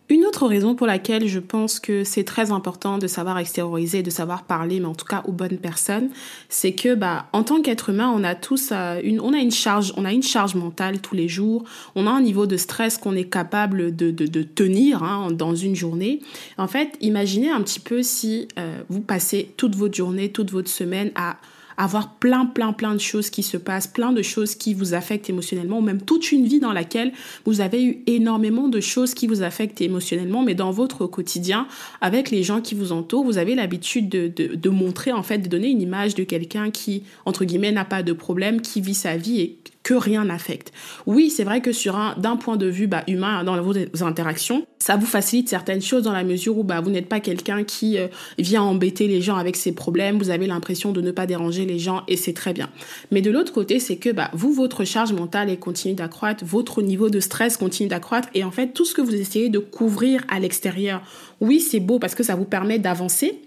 Une 0.10 0.26
autre 0.26 0.48
raison 0.48 0.76
pour 0.76 0.86
laquelle 0.86 1.28
je 1.28 1.40
pense 1.40 1.80
que 1.80 2.04
c'est 2.04 2.26
très 2.26 2.52
important 2.52 2.98
de 2.98 3.08
savoir 3.08 3.38
extérioriser, 3.38 4.04
de 4.04 4.10
savoir 4.10 4.44
parler, 4.44 4.82
mais 4.82 4.86
en 4.86 4.96
tout 4.96 5.06
cas 5.06 5.24
aux 5.26 5.32
bonnes 5.32 5.58
personnes, 5.58 6.10
c'est 6.50 6.74
que 6.74 6.94
bah 6.94 7.28
en 7.32 7.44
tant 7.44 7.62
qu'être 7.62 7.90
humain, 7.90 8.12
on 8.14 8.24
a 8.26 8.36
tous 8.36 8.70
euh, 8.74 9.00
une, 9.02 9.22
on 9.22 9.34
a 9.34 9.38
une 9.38 9.52
charge, 9.52 9.94
on 9.96 10.04
a 10.04 10.12
une 10.12 10.22
charge 10.22 10.56
mentale 10.56 11.00
tous 11.00 11.16
les 11.16 11.30
jours. 11.30 11.64
On 11.96 12.06
a 12.06 12.12
un 12.12 12.22
niveau 12.22 12.46
de 12.46 12.58
stress 12.58 12.98
qu'on 12.98 13.16
est 13.16 13.30
capable 13.30 13.96
de, 13.96 14.12
de, 14.12 14.28
de 14.28 14.44
tenir 14.44 15.04
hein, 15.04 15.32
dans 15.32 15.56
une 15.56 15.76
journée. 15.76 16.20
En 16.58 16.68
fait, 16.68 16.98
imaginez 17.00 17.50
un 17.50 17.62
petit 17.62 17.80
peu 17.80 18.04
si 18.04 18.50
euh, 18.60 18.82
vous 18.90 19.02
passez 19.02 19.54
toute 19.56 19.76
votre 19.76 19.96
journée, 19.96 20.30
toute 20.30 20.52
votre 20.52 20.70
semaine 20.70 21.12
à 21.16 21.38
avoir 21.78 22.16
plein, 22.16 22.46
plein, 22.46 22.74
plein 22.74 22.94
de 22.94 23.00
choses 23.00 23.30
qui 23.30 23.44
se 23.44 23.58
passent, 23.58 23.88
plein 23.88 24.12
de 24.12 24.22
choses 24.22 24.56
qui 24.56 24.74
vous 24.74 24.94
affectent 24.94 25.30
émotionnellement, 25.30 25.80
ou 25.80 25.82
même 25.82 26.02
toute 26.02 26.32
une 26.32 26.46
vie 26.46 26.60
dans 26.60 26.74
laquelle 26.74 27.12
vous 27.46 27.62
avez 27.62 27.84
eu 27.84 28.04
énormément 28.08 28.68
de 28.68 28.80
choses 28.80 29.14
qui 29.14 29.28
vous 29.28 29.42
affectent 29.42 29.82
émotionnellement, 29.82 30.44
mais 30.44 30.56
dans 30.56 30.72
votre 30.72 31.08
quotidien, 31.08 31.68
avec 32.02 32.32
les 32.32 32.44
gens 32.44 32.62
qui 32.62 32.76
vous 32.76 32.92
entourent, 32.92 33.24
vous 33.24 33.38
avez 33.38 33.56
l'habitude 33.56 34.10
de, 34.10 34.28
de, 34.28 34.56
de, 34.56 34.70
montrer, 34.70 35.12
en 35.12 35.24
fait, 35.24 35.40
de 35.40 35.48
donner 35.48 35.70
une 35.70 35.82
image 35.82 36.16
de 36.16 36.24
quelqu'un 36.24 36.72
qui, 36.72 37.04
entre 37.26 37.46
guillemets, 37.46 37.72
n'a 37.72 37.86
pas 37.86 38.04
de 38.04 38.14
problème, 38.14 38.62
qui 38.62 38.82
vit 38.82 38.94
sa 38.94 39.18
vie 39.18 39.42
et 39.42 39.58
que 39.84 39.94
rien 39.94 40.26
n'affecte. 40.26 40.72
Oui, 41.06 41.30
c'est 41.30 41.44
vrai 41.44 41.62
que 41.62 41.72
sur 41.72 41.98
un 41.98 42.16
d'un 42.18 42.38
point 42.38 42.56
de 42.56 42.68
vue 42.68 42.88
bah, 42.88 43.04
humain 43.08 43.44
dans 43.44 43.62
vos 43.62 43.74
interactions, 44.02 44.66
ça 44.80 44.96
vous 44.96 45.06
facilite 45.06 45.50
certaines 45.50 45.82
choses 45.82 46.04
dans 46.04 46.14
la 46.14 46.24
mesure 46.24 46.58
où 46.58 46.64
bah, 46.64 46.80
vous 46.82 46.90
n'êtes 46.90 47.10
pas 47.10 47.20
quelqu'un 47.20 47.64
qui 47.64 47.98
euh, 47.98 48.08
vient 48.38 48.64
embêter 48.64 49.08
les 49.08 49.22
gens 49.22 49.36
avec 49.36 49.56
ses 49.56 49.74
problèmes, 49.74 50.18
vous 50.18 50.30
avez 50.30 50.48
l'impression 50.48 50.92
de 50.92 51.02
ne 51.02 51.12
pas 51.12 51.26
déranger 51.26 51.66
les 51.66 51.80
gens 51.80 52.04
et 52.08 52.16
c'est 52.16 52.34
très 52.34 52.54
bien. 52.54 52.70
Mais 53.12 53.22
de 53.22 53.30
l'autre 53.30 53.52
côté, 53.52 53.80
c'est 53.80 53.98
que 53.98 54.10
bah, 54.10 54.32
vous, 54.34 54.54
votre 54.54 54.86
charge 54.86 55.12
mentale 55.12 55.50
est 55.50 55.58
continue 55.58 55.96
d'accroître, 55.96 56.46
votre 56.46 56.82
niveau 56.82 57.10
de 57.10 57.20
stress 57.20 57.58
continue 57.58 57.90
d'accroître 57.90 58.30
et 58.34 58.44
en 58.44 58.52
fait 58.52 58.74
tout 58.74 58.86
ce 58.86 58.94
que 58.94 59.02
vous 59.02 59.16
essayez 59.16 59.50
de 59.50 59.60
couvrir 59.60 60.24
à 60.30 60.40
l'extérieur, 60.40 61.02
oui 61.42 61.60
c'est 61.60 61.80
beau 61.80 62.00
parce 62.00 62.16
que 62.16 62.24
ça 62.24 62.36
vous 62.36 62.46
permet 62.46 62.80
d'avancer, 62.80 63.42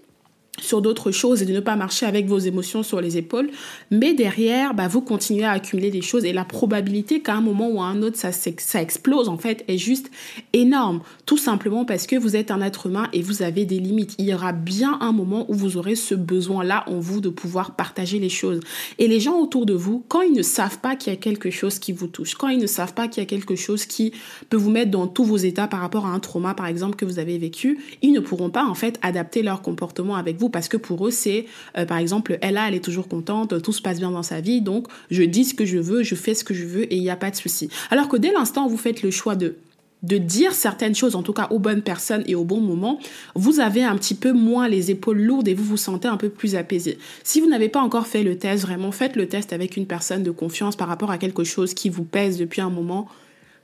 sur 0.59 0.81
d'autres 0.81 1.11
choses 1.11 1.41
et 1.41 1.45
de 1.45 1.53
ne 1.53 1.59
pas 1.59 1.75
marcher 1.75 2.05
avec 2.05 2.27
vos 2.27 2.39
émotions 2.39 2.83
sur 2.83 3.01
les 3.01 3.17
épaules. 3.17 3.49
Mais 3.91 4.13
derrière, 4.13 4.73
bah, 4.73 4.87
vous 4.87 5.01
continuez 5.01 5.45
à 5.45 5.51
accumuler 5.51 5.91
des 5.91 6.01
choses 6.01 6.25
et 6.25 6.33
la 6.33 6.45
probabilité 6.45 7.21
qu'à 7.21 7.35
un 7.35 7.41
moment 7.41 7.69
ou 7.69 7.81
à 7.81 7.85
un 7.85 8.01
autre, 8.01 8.17
ça, 8.17 8.31
ça 8.31 8.81
explose, 8.81 9.29
en 9.29 9.37
fait, 9.37 9.63
est 9.67 9.77
juste 9.77 10.09
énorme. 10.53 11.01
Tout 11.25 11.37
simplement 11.37 11.85
parce 11.85 12.07
que 12.07 12.15
vous 12.15 12.35
êtes 12.35 12.51
un 12.51 12.61
être 12.61 12.87
humain 12.87 13.07
et 13.13 13.21
vous 13.21 13.41
avez 13.41 13.65
des 13.65 13.79
limites. 13.79 14.15
Il 14.17 14.25
y 14.25 14.33
aura 14.33 14.51
bien 14.51 14.97
un 15.01 15.11
moment 15.11 15.45
où 15.49 15.53
vous 15.53 15.77
aurez 15.77 15.95
ce 15.95 16.15
besoin-là 16.15 16.83
en 16.87 16.99
vous 16.99 17.21
de 17.21 17.29
pouvoir 17.29 17.75
partager 17.75 18.19
les 18.19 18.29
choses. 18.29 18.59
Et 18.97 19.07
les 19.07 19.19
gens 19.19 19.39
autour 19.39 19.65
de 19.65 19.73
vous, 19.73 20.03
quand 20.07 20.21
ils 20.21 20.33
ne 20.33 20.41
savent 20.41 20.79
pas 20.79 20.95
qu'il 20.95 21.13
y 21.13 21.15
a 21.15 21.19
quelque 21.19 21.51
chose 21.51 21.79
qui 21.79 21.91
vous 21.91 22.07
touche, 22.07 22.35
quand 22.35 22.47
ils 22.47 22.59
ne 22.59 22.67
savent 22.67 22.93
pas 22.93 23.07
qu'il 23.07 23.21
y 23.21 23.25
a 23.25 23.27
quelque 23.27 23.55
chose 23.55 23.85
qui 23.85 24.11
peut 24.49 24.57
vous 24.57 24.71
mettre 24.71 24.91
dans 24.91 25.07
tous 25.07 25.23
vos 25.23 25.37
états 25.37 25.67
par 25.67 25.81
rapport 25.81 26.05
à 26.05 26.09
un 26.09 26.19
trauma, 26.19 26.53
par 26.53 26.67
exemple, 26.67 26.95
que 26.95 27.05
vous 27.05 27.19
avez 27.19 27.37
vécu, 27.37 27.79
ils 28.01 28.11
ne 28.11 28.19
pourront 28.19 28.49
pas, 28.49 28.65
en 28.65 28.73
fait, 28.73 28.99
adapter 29.01 29.43
leur 29.43 29.61
comportement 29.61 30.15
avec 30.15 30.37
vous 30.37 30.46
parce 30.49 30.67
que 30.67 30.77
pour 30.77 31.07
eux, 31.07 31.11
c'est, 31.11 31.45
euh, 31.77 31.85
par 31.85 31.97
exemple, 31.97 32.37
elle 32.41 32.55
là, 32.55 32.67
elle 32.67 32.75
est 32.75 32.83
toujours 32.83 33.07
contente, 33.07 33.61
tout 33.61 33.73
se 33.73 33.81
passe 33.81 33.99
bien 33.99 34.11
dans 34.11 34.23
sa 34.23 34.41
vie, 34.41 34.61
donc 34.61 34.87
je 35.11 35.23
dis 35.23 35.45
ce 35.45 35.53
que 35.53 35.65
je 35.65 35.77
veux, 35.77 36.03
je 36.03 36.15
fais 36.15 36.33
ce 36.33 36.43
que 36.43 36.53
je 36.53 36.65
veux 36.65 36.91
et 36.91 36.95
il 36.95 37.01
n'y 37.01 37.09
a 37.09 37.15
pas 37.15 37.29
de 37.31 37.35
souci. 37.35 37.69
Alors 37.91 38.07
que 38.07 38.17
dès 38.17 38.31
l'instant 38.31 38.65
où 38.65 38.69
vous 38.69 38.77
faites 38.77 39.03
le 39.03 39.11
choix 39.11 39.35
de 39.35 39.55
de 40.03 40.17
dire 40.17 40.53
certaines 40.53 40.95
choses, 40.95 41.15
en 41.15 41.23
tout 41.23 41.33
cas 41.33 41.47
aux 41.49 41.59
bonnes 41.59 41.81
personnes 41.81 42.23
et 42.27 42.35
au 42.35 42.43
bon 42.43 42.61
moment, 42.61 42.99
vous 43.35 43.59
avez 43.59 43.83
un 43.83 43.95
petit 43.95 44.13
peu 44.13 44.31
moins 44.31 44.67
les 44.67 44.91
épaules 44.91 45.19
lourdes 45.19 45.47
et 45.47 45.53
vous 45.53 45.63
vous 45.63 45.77
sentez 45.77 46.07
un 46.07 46.17
peu 46.17 46.29
plus 46.29 46.55
apaisé. 46.55 46.99
Si 47.23 47.41
vous 47.41 47.47
n'avez 47.49 47.69
pas 47.69 47.81
encore 47.81 48.07
fait 48.07 48.23
le 48.23 48.37
test, 48.37 48.63
vraiment 48.63 48.91
faites 48.91 49.15
le 49.15 49.27
test 49.27 49.53
avec 49.53 49.75
une 49.75 49.87
personne 49.87 50.23
de 50.23 50.31
confiance 50.31 50.75
par 50.75 50.87
rapport 50.87 51.11
à 51.11 51.17
quelque 51.17 51.43
chose 51.43 51.73
qui 51.73 51.89
vous 51.89 52.03
pèse 52.03 52.37
depuis 52.37 52.61
un 52.61 52.69
moment. 52.69 53.07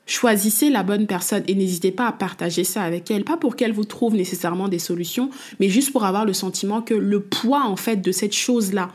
Choisissez 0.05 0.69
la 0.69 0.83
bonne 0.83 1.07
personne 1.07 1.43
et 1.47 1.55
n'hésitez 1.55 1.91
pas 1.91 2.07
à 2.07 2.11
partager 2.11 2.63
ça 2.63 2.83
avec 2.83 3.09
elle, 3.09 3.23
pas 3.23 3.37
pour 3.37 3.55
qu'elle 3.55 3.71
vous 3.71 3.85
trouve 3.85 4.15
nécessairement 4.15 4.67
des 4.67 4.79
solutions, 4.79 5.29
mais 5.59 5.69
juste 5.69 5.91
pour 5.93 6.03
avoir 6.03 6.25
le 6.25 6.33
sentiment 6.33 6.81
que 6.81 6.93
le 6.93 7.21
poids 7.21 7.63
en 7.63 7.77
fait 7.77 7.97
de 7.97 8.11
cette 8.11 8.33
chose-là 8.33 8.89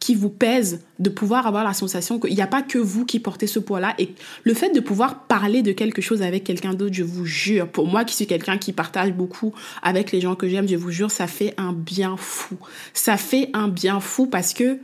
qui 0.00 0.14
vous 0.14 0.30
pèse, 0.30 0.80
de 0.98 1.10
pouvoir 1.10 1.46
avoir 1.46 1.62
la 1.62 1.74
sensation 1.74 2.18
qu'il 2.18 2.34
n'y 2.34 2.40
a 2.40 2.46
pas 2.46 2.62
que 2.62 2.78
vous 2.78 3.04
qui 3.04 3.20
portez 3.20 3.46
ce 3.46 3.58
poids-là. 3.58 3.94
Et 3.98 4.14
le 4.44 4.54
fait 4.54 4.70
de 4.70 4.80
pouvoir 4.80 5.26
parler 5.26 5.62
de 5.62 5.72
quelque 5.72 6.00
chose 6.00 6.22
avec 6.22 6.42
quelqu'un 6.42 6.72
d'autre, 6.72 6.94
je 6.94 7.04
vous 7.04 7.26
jure, 7.26 7.68
pour 7.68 7.86
moi 7.86 8.04
qui 8.04 8.16
suis 8.16 8.26
quelqu'un 8.26 8.56
qui 8.56 8.72
partage 8.72 9.12
beaucoup 9.12 9.52
avec 9.82 10.10
les 10.10 10.22
gens 10.22 10.34
que 10.34 10.48
j'aime, 10.48 10.66
je 10.66 10.76
vous 10.76 10.90
jure, 10.90 11.10
ça 11.10 11.26
fait 11.26 11.54
un 11.58 11.74
bien 11.74 12.16
fou. 12.16 12.56
Ça 12.94 13.18
fait 13.18 13.50
un 13.52 13.68
bien 13.68 14.00
fou 14.00 14.26
parce 14.26 14.54
que 14.54 14.78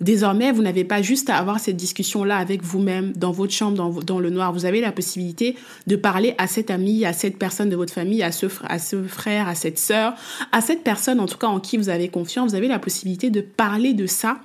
désormais, 0.00 0.52
vous 0.52 0.62
n'avez 0.62 0.84
pas 0.84 1.02
juste 1.02 1.30
à 1.30 1.36
avoir 1.36 1.60
cette 1.60 1.76
discussion-là 1.76 2.36
avec 2.36 2.62
vous-même, 2.62 3.12
dans 3.12 3.32
votre 3.32 3.52
chambre, 3.52 4.02
dans, 4.02 4.20
le 4.20 4.30
noir. 4.30 4.52
Vous 4.52 4.64
avez 4.64 4.80
la 4.80 4.92
possibilité 4.92 5.56
de 5.86 5.96
parler 5.96 6.34
à 6.38 6.46
cette 6.46 6.70
amie, 6.70 7.04
à 7.04 7.12
cette 7.12 7.38
personne 7.38 7.68
de 7.68 7.76
votre 7.76 7.92
famille, 7.92 8.22
à 8.22 8.32
ce, 8.32 8.46
à 8.64 8.78
ce 8.78 9.02
frère, 9.02 9.48
à 9.48 9.54
cette 9.54 9.78
sœur, 9.78 10.14
à 10.52 10.60
cette 10.60 10.82
personne, 10.82 11.20
en 11.20 11.26
tout 11.26 11.38
cas, 11.38 11.48
en 11.48 11.60
qui 11.60 11.76
vous 11.76 11.88
avez 11.88 12.08
confiance. 12.08 12.50
Vous 12.50 12.56
avez 12.56 12.68
la 12.68 12.78
possibilité 12.78 13.30
de 13.30 13.40
parler 13.40 13.94
de 13.94 14.06
ça 14.06 14.40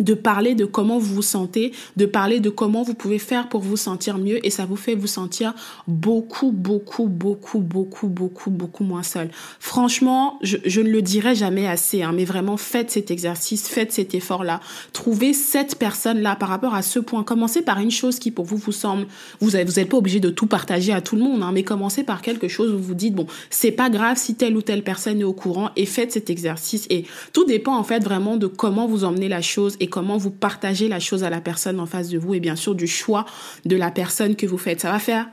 de 0.00 0.14
parler 0.14 0.54
de 0.54 0.64
comment 0.64 0.98
vous 0.98 1.14
vous 1.14 1.22
sentez, 1.22 1.72
de 1.96 2.06
parler 2.06 2.40
de 2.40 2.50
comment 2.50 2.82
vous 2.82 2.94
pouvez 2.94 3.18
faire 3.18 3.48
pour 3.48 3.60
vous 3.60 3.76
sentir 3.76 4.18
mieux 4.18 4.44
et 4.46 4.50
ça 4.50 4.64
vous 4.64 4.76
fait 4.76 4.94
vous 4.94 5.06
sentir 5.06 5.54
beaucoup, 5.86 6.52
beaucoup, 6.52 7.06
beaucoup, 7.06 7.58
beaucoup, 7.58 8.08
beaucoup, 8.08 8.50
beaucoup 8.50 8.84
moins 8.84 9.02
seul. 9.02 9.30
Franchement, 9.60 10.38
je, 10.42 10.80
ne 10.80 10.88
le 10.88 11.02
dirai 11.02 11.34
jamais 11.34 11.66
assez, 11.66 12.02
hein, 12.02 12.12
mais 12.14 12.24
vraiment 12.24 12.56
faites 12.56 12.90
cet 12.90 13.10
exercice, 13.10 13.68
faites 13.68 13.92
cet 13.92 14.14
effort-là. 14.14 14.60
Trouvez 14.92 15.32
cette 15.32 15.76
personne-là 15.76 16.36
par 16.36 16.48
rapport 16.48 16.74
à 16.74 16.82
ce 16.82 16.98
point. 16.98 17.22
Commencez 17.22 17.62
par 17.62 17.80
une 17.80 17.90
chose 17.90 18.18
qui 18.18 18.30
pour 18.30 18.44
vous 18.44 18.56
vous 18.56 18.72
semble, 18.72 19.06
vous 19.40 19.52
n'êtes 19.52 19.68
vous 19.68 19.84
pas 19.86 19.96
obligé 19.96 20.20
de 20.20 20.30
tout 20.30 20.46
partager 20.46 20.92
à 20.92 21.00
tout 21.00 21.16
le 21.16 21.22
monde, 21.22 21.42
hein, 21.42 21.52
mais 21.52 21.62
commencez 21.62 22.04
par 22.04 22.22
quelque 22.22 22.48
chose 22.48 22.72
où 22.72 22.76
vous 22.76 22.84
vous 22.84 22.94
dites, 22.94 23.14
bon, 23.14 23.26
c'est 23.50 23.72
pas 23.72 23.90
grave 23.90 24.16
si 24.16 24.34
telle 24.34 24.56
ou 24.56 24.62
telle 24.62 24.82
personne 24.82 25.20
est 25.20 25.24
au 25.24 25.32
courant 25.32 25.70
et 25.76 25.86
faites 25.86 26.12
cet 26.12 26.30
exercice 26.30 26.86
et 26.90 27.04
tout 27.32 27.44
dépend 27.44 27.76
en 27.76 27.84
fait 27.84 28.02
vraiment 28.02 28.36
de 28.36 28.46
comment 28.46 28.86
vous 28.86 29.04
emmenez 29.04 29.28
la 29.28 29.42
chose 29.42 29.76
comment 29.88 30.16
vous 30.16 30.30
partagez 30.30 30.88
la 30.88 31.00
chose 31.00 31.24
à 31.24 31.30
la 31.30 31.40
personne 31.40 31.80
en 31.80 31.86
face 31.86 32.08
de 32.08 32.18
vous 32.18 32.34
et 32.34 32.40
bien 32.40 32.56
sûr 32.56 32.74
du 32.74 32.86
choix 32.86 33.26
de 33.64 33.76
la 33.76 33.90
personne 33.90 34.36
que 34.36 34.46
vous 34.46 34.58
faites. 34.58 34.80
Ça 34.80 34.92
va 34.92 34.98
faire 34.98 35.28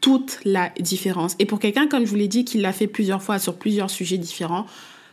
toute 0.00 0.38
la 0.44 0.70
différence. 0.80 1.34
Et 1.38 1.46
pour 1.46 1.58
quelqu'un, 1.58 1.86
comme 1.86 2.04
je 2.04 2.10
vous 2.10 2.16
l'ai 2.16 2.28
dit, 2.28 2.44
qui 2.44 2.58
l'a 2.58 2.72
fait 2.72 2.86
plusieurs 2.86 3.22
fois 3.22 3.38
sur 3.38 3.56
plusieurs 3.56 3.90
sujets 3.90 4.18
différents, 4.18 4.66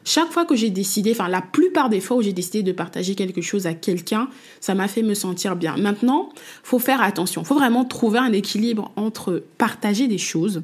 chaque 0.07 0.31
fois 0.31 0.45
que 0.45 0.55
j'ai 0.55 0.69
décidé, 0.69 1.11
enfin 1.11 1.27
la 1.27 1.41
plupart 1.41 1.89
des 1.89 1.99
fois 1.99 2.17
où 2.17 2.21
j'ai 2.21 2.33
décidé 2.33 2.61
de 2.61 2.71
partager 2.71 3.15
quelque 3.15 3.41
chose 3.41 3.65
à 3.65 3.73
quelqu'un, 3.73 4.29
ça 4.61 4.75
m'a 4.75 4.87
fait 4.87 5.01
me 5.01 5.15
sentir 5.15 5.55
bien. 5.55 5.75
Maintenant, 5.77 6.29
faut 6.61 6.77
faire 6.77 7.01
attention. 7.01 7.43
Faut 7.43 7.55
vraiment 7.55 7.85
trouver 7.85 8.19
un 8.19 8.31
équilibre 8.31 8.91
entre 8.95 9.43
partager 9.57 10.07
des 10.07 10.19
choses 10.19 10.61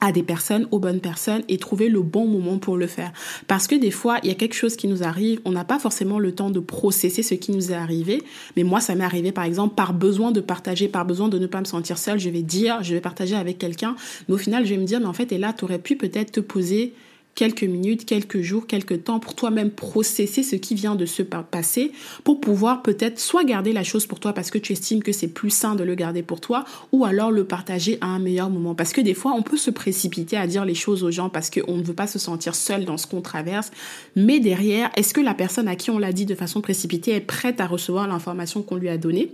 à 0.00 0.12
des 0.12 0.22
personnes, 0.22 0.68
aux 0.70 0.78
bonnes 0.78 1.00
personnes 1.00 1.42
et 1.48 1.58
trouver 1.58 1.88
le 1.88 2.02
bon 2.02 2.26
moment 2.26 2.58
pour 2.58 2.76
le 2.76 2.86
faire. 2.86 3.12
Parce 3.46 3.66
que 3.66 3.74
des 3.74 3.90
fois, 3.90 4.18
il 4.22 4.28
y 4.28 4.32
a 4.32 4.34
quelque 4.34 4.54
chose 4.54 4.76
qui 4.76 4.88
nous 4.88 5.02
arrive, 5.02 5.40
on 5.44 5.52
n'a 5.52 5.64
pas 5.64 5.78
forcément 5.78 6.18
le 6.18 6.32
temps 6.32 6.50
de 6.50 6.60
processer 6.60 7.22
ce 7.22 7.34
qui 7.34 7.52
nous 7.52 7.72
est 7.72 7.76
arrivé. 7.76 8.22
Mais 8.56 8.64
moi, 8.64 8.80
ça 8.80 8.94
m'est 8.94 9.04
arrivé 9.04 9.32
par 9.32 9.44
exemple 9.44 9.74
par 9.74 9.94
besoin 9.94 10.30
de 10.30 10.40
partager, 10.40 10.88
par 10.88 11.04
besoin 11.04 11.28
de 11.28 11.38
ne 11.38 11.46
pas 11.46 11.60
me 11.60 11.64
sentir 11.64 11.98
seule. 11.98 12.18
Je 12.18 12.30
vais 12.30 12.42
dire, 12.42 12.82
je 12.82 12.94
vais 12.94 13.00
partager 13.00 13.34
avec 13.34 13.58
quelqu'un. 13.58 13.96
Mais 14.28 14.34
au 14.34 14.38
final, 14.38 14.64
je 14.64 14.74
vais 14.74 14.80
me 14.80 14.86
dire, 14.86 15.00
mais 15.00 15.06
en 15.06 15.12
fait, 15.12 15.32
et 15.32 15.38
là, 15.38 15.52
tu 15.52 15.64
aurais 15.64 15.78
pu 15.78 15.96
peut-être 15.96 16.32
te 16.32 16.40
poser 16.40 16.94
quelques 17.34 17.64
minutes, 17.64 18.06
quelques 18.06 18.40
jours, 18.40 18.66
quelques 18.66 19.04
temps 19.04 19.18
pour 19.18 19.34
toi-même 19.34 19.70
processer 19.70 20.42
ce 20.42 20.56
qui 20.56 20.74
vient 20.74 20.94
de 20.94 21.06
se 21.06 21.22
passer 21.22 21.92
pour 22.22 22.40
pouvoir 22.40 22.82
peut-être 22.82 23.18
soit 23.18 23.44
garder 23.44 23.72
la 23.72 23.84
chose 23.84 24.06
pour 24.06 24.20
toi 24.20 24.32
parce 24.32 24.50
que 24.50 24.58
tu 24.58 24.72
estimes 24.72 25.02
que 25.02 25.12
c'est 25.12 25.28
plus 25.28 25.50
sain 25.50 25.74
de 25.74 25.84
le 25.84 25.94
garder 25.94 26.22
pour 26.22 26.40
toi 26.40 26.64
ou 26.92 27.04
alors 27.04 27.30
le 27.30 27.44
partager 27.44 27.98
à 28.00 28.06
un 28.06 28.18
meilleur 28.18 28.50
moment. 28.50 28.74
Parce 28.74 28.92
que 28.92 29.00
des 29.00 29.14
fois, 29.14 29.32
on 29.32 29.42
peut 29.42 29.56
se 29.56 29.70
précipiter 29.70 30.36
à 30.36 30.46
dire 30.46 30.64
les 30.64 30.74
choses 30.74 31.02
aux 31.02 31.10
gens 31.10 31.28
parce 31.28 31.50
qu'on 31.50 31.76
ne 31.76 31.82
veut 31.82 31.94
pas 31.94 32.06
se 32.06 32.18
sentir 32.18 32.54
seul 32.54 32.84
dans 32.84 32.98
ce 32.98 33.06
qu'on 33.06 33.20
traverse. 33.20 33.70
Mais 34.16 34.40
derrière, 34.40 34.90
est-ce 34.96 35.14
que 35.14 35.20
la 35.20 35.34
personne 35.34 35.68
à 35.68 35.76
qui 35.76 35.90
on 35.90 35.98
l'a 35.98 36.12
dit 36.12 36.26
de 36.26 36.34
façon 36.34 36.60
précipitée 36.60 37.12
est 37.12 37.20
prête 37.20 37.60
à 37.60 37.66
recevoir 37.66 38.06
l'information 38.06 38.62
qu'on 38.62 38.76
lui 38.76 38.88
a 38.88 38.98
donnée? 38.98 39.32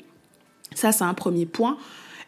Ça, 0.75 0.93
c'est 0.93 1.05
un 1.05 1.15
premier 1.15 1.47
point 1.47 1.77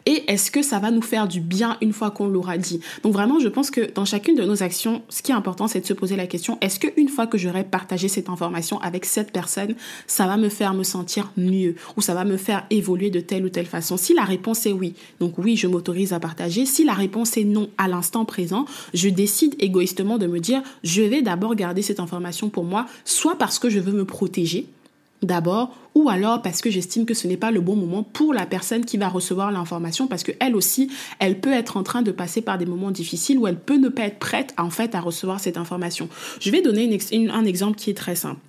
et 0.07 0.31
est-ce 0.31 0.51
que 0.51 0.63
ça 0.63 0.79
va 0.79 0.91
nous 0.91 1.03
faire 1.03 1.29
du 1.29 1.41
bien 1.41 1.77
une 1.81 1.93
fois 1.93 2.11
qu'on 2.11 2.27
l'aura 2.27 2.59
dit? 2.59 2.81
Donc 3.03 3.13
vraiment, 3.13 3.39
je 3.39 3.49
pense 3.49 3.71
que 3.71 3.93
dans 3.93 4.05
chacune 4.05 4.35
de 4.35 4.43
nos 4.43 4.63
actions, 4.63 5.03
ce 5.09 5.23
qui 5.23 5.33
est 5.33 5.35
important, 5.35 5.69
c'est 5.69 5.81
de 5.81 5.87
se 5.87 5.93
poser 5.93 6.17
la 6.17 6.27
question, 6.27 6.59
est-ce 6.61 6.81
qu'une 6.81 7.09
fois 7.09 7.27
que 7.27 7.39
j'aurai 7.39 7.65
partagé 7.65 8.09
cette 8.09 8.29
information 8.29 8.81
avec 8.81 9.05
cette 9.05 9.33
personne, 9.33 9.75
ça 10.07 10.27
va 10.27 10.37
me 10.37 10.49
faire 10.49 10.75
me 10.75 10.83
sentir 10.83 11.33
mieux 11.37 11.77
ou 11.97 12.01
ça 12.01 12.15
va 12.15 12.25
me 12.25 12.37
faire 12.37 12.67
évoluer 12.71 13.11
de 13.11 13.21
telle 13.21 13.45
ou 13.45 13.49
telle 13.49 13.67
façon? 13.67 13.97
Si 13.97 14.15
la 14.15 14.25
réponse 14.25 14.67
est 14.67 14.73
oui, 14.73 14.95
donc 15.21 15.39
oui, 15.39 15.57
je 15.57 15.67
m'autorise 15.67 16.13
à 16.13 16.21
partager. 16.21 16.67
Si 16.67 16.85
la 16.85 16.95
réponse 16.95 17.37
est 17.37 17.45
non 17.45 17.69
à 17.79 17.89
l'instant 17.89 18.25
présent, 18.25 18.65
je 18.95 19.09
décide 19.09 19.55
égoïstement 19.59 20.19
de 20.19 20.27
me 20.27 20.41
dire, 20.41 20.63
je 20.83 21.03
vais 21.03 21.23
d'abord 21.23 21.55
garder 21.55 21.83
cette 21.83 22.01
information 22.01 22.49
pour 22.49 22.65
moi, 22.65 22.87
soit 23.05 23.37
parce 23.37 23.59
que 23.59 23.71
je 23.71 23.79
veux 23.79 23.93
me 23.93 24.05
protéger, 24.05 24.67
d'abord, 25.23 25.75
ou 25.95 26.09
alors 26.09 26.43
parce 26.43 26.61
que 26.61 26.71
j'estime 26.71 27.07
que 27.07 27.15
ce 27.15 27.27
n'est 27.27 27.37
pas 27.37 27.51
le 27.51 27.61
bon 27.61 27.77
moment 27.77 28.03
pour 28.03 28.33
la 28.35 28.47
personne 28.47 28.85
qui 28.85 28.97
va 28.97 29.09
recevoir 29.09 29.51
l'information, 29.53 30.07
parce 30.07 30.23
que 30.23 30.33
elle 30.41 30.57
aussi, 30.57 30.91
elle 31.19 31.41
peut 31.41 31.53
être 31.53 31.77
en 31.77 31.83
train 31.83 32.03
de 32.03 32.13
passer 32.13 32.41
par 32.41 32.59
des 32.59 32.67
moments 32.67 32.91
difficiles 32.91 33.39
où 33.39 33.47
elle 33.47 33.59
peut 33.59 33.79
ne 33.79 33.89
pas 33.89 34.03
être 34.03 34.19
prête 34.19 34.55
en 34.59 34.71
fait 34.71 34.95
à 34.95 35.01
recevoir 35.01 35.41
cette 35.41 35.57
information. 35.57 36.09
Je 36.41 36.51
vais 36.51 36.63
donner 36.63 36.99
un 37.31 37.45
exemple 37.45 37.77
qui 37.77 37.91
est 37.91 37.95
très 37.95 38.17
simple. 38.17 38.41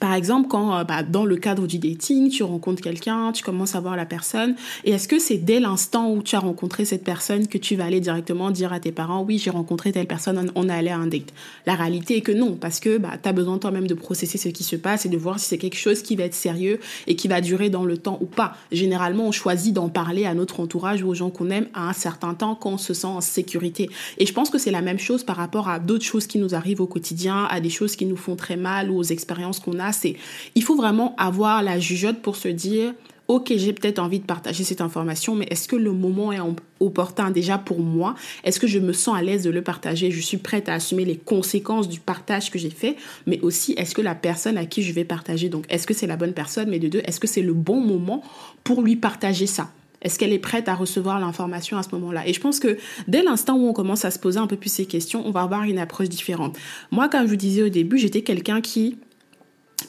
Par 0.00 0.14
exemple, 0.14 0.48
quand 0.48 0.76
euh, 0.76 0.84
bah, 0.84 1.02
dans 1.02 1.24
le 1.24 1.36
cadre 1.36 1.66
du 1.66 1.78
dating, 1.78 2.28
tu 2.28 2.42
rencontres 2.42 2.82
quelqu'un, 2.82 3.32
tu 3.32 3.44
commences 3.44 3.74
à 3.74 3.80
voir 3.80 3.96
la 3.96 4.06
personne, 4.06 4.54
et 4.84 4.90
est-ce 4.90 5.06
que 5.06 5.18
c'est 5.18 5.36
dès 5.36 5.60
l'instant 5.60 6.10
où 6.10 6.22
tu 6.22 6.34
as 6.34 6.40
rencontré 6.40 6.84
cette 6.84 7.04
personne 7.04 7.46
que 7.46 7.58
tu 7.58 7.76
vas 7.76 7.84
aller 7.84 8.00
directement 8.00 8.50
dire 8.50 8.72
à 8.72 8.80
tes 8.80 8.92
parents, 8.92 9.22
oui, 9.22 9.38
j'ai 9.38 9.50
rencontré 9.50 9.92
telle 9.92 10.06
personne, 10.06 10.50
on 10.54 10.68
est 10.68 10.72
allé 10.72 10.90
à 10.90 10.98
un 10.98 11.06
date 11.06 11.32
La 11.66 11.74
réalité 11.74 12.16
est 12.16 12.20
que 12.20 12.32
non, 12.32 12.56
parce 12.56 12.80
que 12.80 12.98
bah, 12.98 13.10
tu 13.22 13.28
as 13.28 13.32
besoin 13.32 13.58
toi-même 13.58 13.86
de 13.86 13.94
processer 13.94 14.38
ce 14.38 14.48
qui 14.48 14.64
se 14.64 14.76
passe 14.76 15.06
et 15.06 15.08
de 15.08 15.16
voir 15.16 15.38
si 15.38 15.46
c'est 15.46 15.58
quelque 15.58 15.78
chose 15.78 16.02
qui 16.02 16.16
va 16.16 16.24
être 16.24 16.34
sérieux 16.34 16.80
et 17.06 17.16
qui 17.16 17.28
va 17.28 17.40
durer 17.40 17.70
dans 17.70 17.84
le 17.84 17.96
temps 17.96 18.18
ou 18.20 18.26
pas. 18.26 18.56
Généralement, 18.70 19.28
on 19.28 19.32
choisit 19.32 19.74
d'en 19.74 19.88
parler 19.88 20.26
à 20.26 20.34
notre 20.34 20.60
entourage 20.60 21.02
ou 21.02 21.08
aux 21.08 21.14
gens 21.14 21.30
qu'on 21.30 21.50
aime 21.50 21.66
à 21.74 21.88
un 21.88 21.92
certain 21.92 22.34
temps 22.34 22.54
quand 22.54 22.72
on 22.72 22.78
se 22.78 22.94
sent 22.94 23.06
en 23.06 23.20
sécurité. 23.20 23.88
Et 24.18 24.26
je 24.26 24.32
pense 24.32 24.50
que 24.50 24.58
c'est 24.58 24.70
la 24.70 24.82
même 24.82 24.98
chose 24.98 25.22
par 25.22 25.36
rapport 25.36 25.68
à 25.68 25.78
d'autres 25.78 26.04
choses 26.04 26.26
qui 26.26 26.38
nous 26.38 26.54
arrivent 26.54 26.80
au 26.80 26.86
quotidien, 26.86 27.44
à 27.50 27.60
des 27.60 27.70
choses 27.70 27.96
qui 27.96 28.06
nous 28.06 28.16
font 28.16 28.36
très 28.36 28.56
mal 28.56 28.90
ou 28.90 28.98
aux 28.98 29.04
expériences 29.04 29.60
qu'on 29.60 29.71
a 29.78 29.92
c'est 29.92 30.16
il 30.54 30.62
faut 30.62 30.76
vraiment 30.76 31.14
avoir 31.16 31.62
la 31.62 31.78
jugeote 31.78 32.20
pour 32.22 32.36
se 32.36 32.48
dire 32.48 32.94
ok, 33.28 33.52
j'ai 33.56 33.72
peut-être 33.72 33.98
envie 33.98 34.20
de 34.20 34.26
partager 34.26 34.64
cette 34.64 34.80
information, 34.80 35.34
mais 35.34 35.46
est-ce 35.50 35.68
que 35.68 35.76
le 35.76 35.92
moment 35.92 36.32
est 36.32 36.40
opportun 36.80 37.30
déjà 37.30 37.56
pour 37.56 37.80
moi? 37.80 38.14
Est-ce 38.44 38.60
que 38.60 38.66
je 38.66 38.78
me 38.78 38.92
sens 38.92 39.16
à 39.16 39.22
l'aise 39.22 39.42
de 39.42 39.50
le 39.50 39.62
partager? 39.62 40.10
Je 40.10 40.20
suis 40.20 40.36
prête 40.36 40.68
à 40.68 40.74
assumer 40.74 41.04
les 41.04 41.16
conséquences 41.16 41.88
du 41.88 42.00
partage 42.00 42.50
que 42.50 42.58
j'ai 42.58 42.70
fait, 42.70 42.96
mais 43.26 43.40
aussi 43.40 43.72
est-ce 43.72 43.94
que 43.94 44.02
la 44.02 44.14
personne 44.14 44.58
à 44.58 44.66
qui 44.66 44.82
je 44.82 44.92
vais 44.92 45.04
partager, 45.04 45.48
donc 45.48 45.64
est-ce 45.70 45.86
que 45.86 45.94
c'est 45.94 46.06
la 46.06 46.16
bonne 46.16 46.34
personne, 46.34 46.68
mais 46.68 46.78
de 46.78 46.88
deux, 46.88 47.00
est-ce 47.04 47.20
que 47.20 47.26
c'est 47.26 47.42
le 47.42 47.54
bon 47.54 47.80
moment 47.80 48.22
pour 48.64 48.82
lui 48.82 48.96
partager 48.96 49.46
ça? 49.46 49.70
Est-ce 50.02 50.18
qu'elle 50.18 50.32
est 50.32 50.38
prête 50.38 50.68
à 50.68 50.74
recevoir 50.74 51.20
l'information 51.20 51.78
à 51.78 51.84
ce 51.84 51.90
moment-là? 51.92 52.26
Et 52.26 52.32
je 52.32 52.40
pense 52.40 52.58
que 52.58 52.76
dès 53.06 53.22
l'instant 53.22 53.56
où 53.56 53.68
on 53.68 53.72
commence 53.72 54.04
à 54.04 54.10
se 54.10 54.18
poser 54.18 54.40
un 54.40 54.48
peu 54.48 54.56
plus 54.56 54.72
ces 54.72 54.86
questions, 54.86 55.24
on 55.24 55.30
va 55.30 55.42
avoir 55.42 55.62
une 55.62 55.78
approche 55.78 56.08
différente. 56.08 56.58
Moi, 56.90 57.08
comme 57.08 57.22
je 57.22 57.30
vous 57.30 57.36
disais 57.36 57.62
au 57.62 57.68
début, 57.68 57.98
j'étais 57.98 58.22
quelqu'un 58.22 58.60
qui 58.60 58.98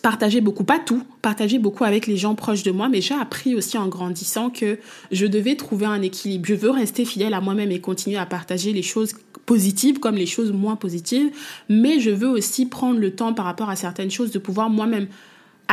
partager 0.02 0.42
beaucoup, 0.42 0.63
pas 0.63 0.80
tout, 0.80 1.04
partager 1.22 1.60
beaucoup 1.60 1.84
avec 1.84 2.08
les 2.08 2.18
gens 2.18 2.36
proches 2.36 2.63
de 2.63 2.72
moi, 2.72 2.90
mais 2.90 3.02
j'ai 3.02 3.13
appris 3.13 3.56
aussi 3.56 3.78
en 3.78 3.88
grandissant 3.88 4.50
que 4.50 4.78
je 5.12 5.25
devais 5.25 5.56
trouver 5.56 5.86
un 5.86 6.02
équilibre. 6.02 6.46
Je 6.46 6.56
veux 6.56 6.72
rester 6.72 7.06
fidèle 7.06 7.34
à 7.34 7.42
moi-même 7.42 7.72
et 7.72 7.80
continuer 7.80 8.18
à 8.18 8.25
partager 8.25 8.74
les 8.74 8.82
choses 8.82 9.13
positives 9.46 10.00
comme 10.00 10.16
les 10.16 10.25
choses 10.25 10.52
moins 10.52 10.75
positives, 10.75 11.32
mais 11.70 12.00
je 12.00 12.10
veux 12.10 12.30
aussi 12.30 12.66
prendre 12.66 13.00
le 13.00 13.16
temps 13.16 13.34
par 13.34 13.46
rapport 13.46 13.70
à 13.70 13.75
certaines 13.75 14.12
choses 14.12 14.32
de 14.32 14.40
pouvoir 14.40 14.70
moi-même 14.70 15.08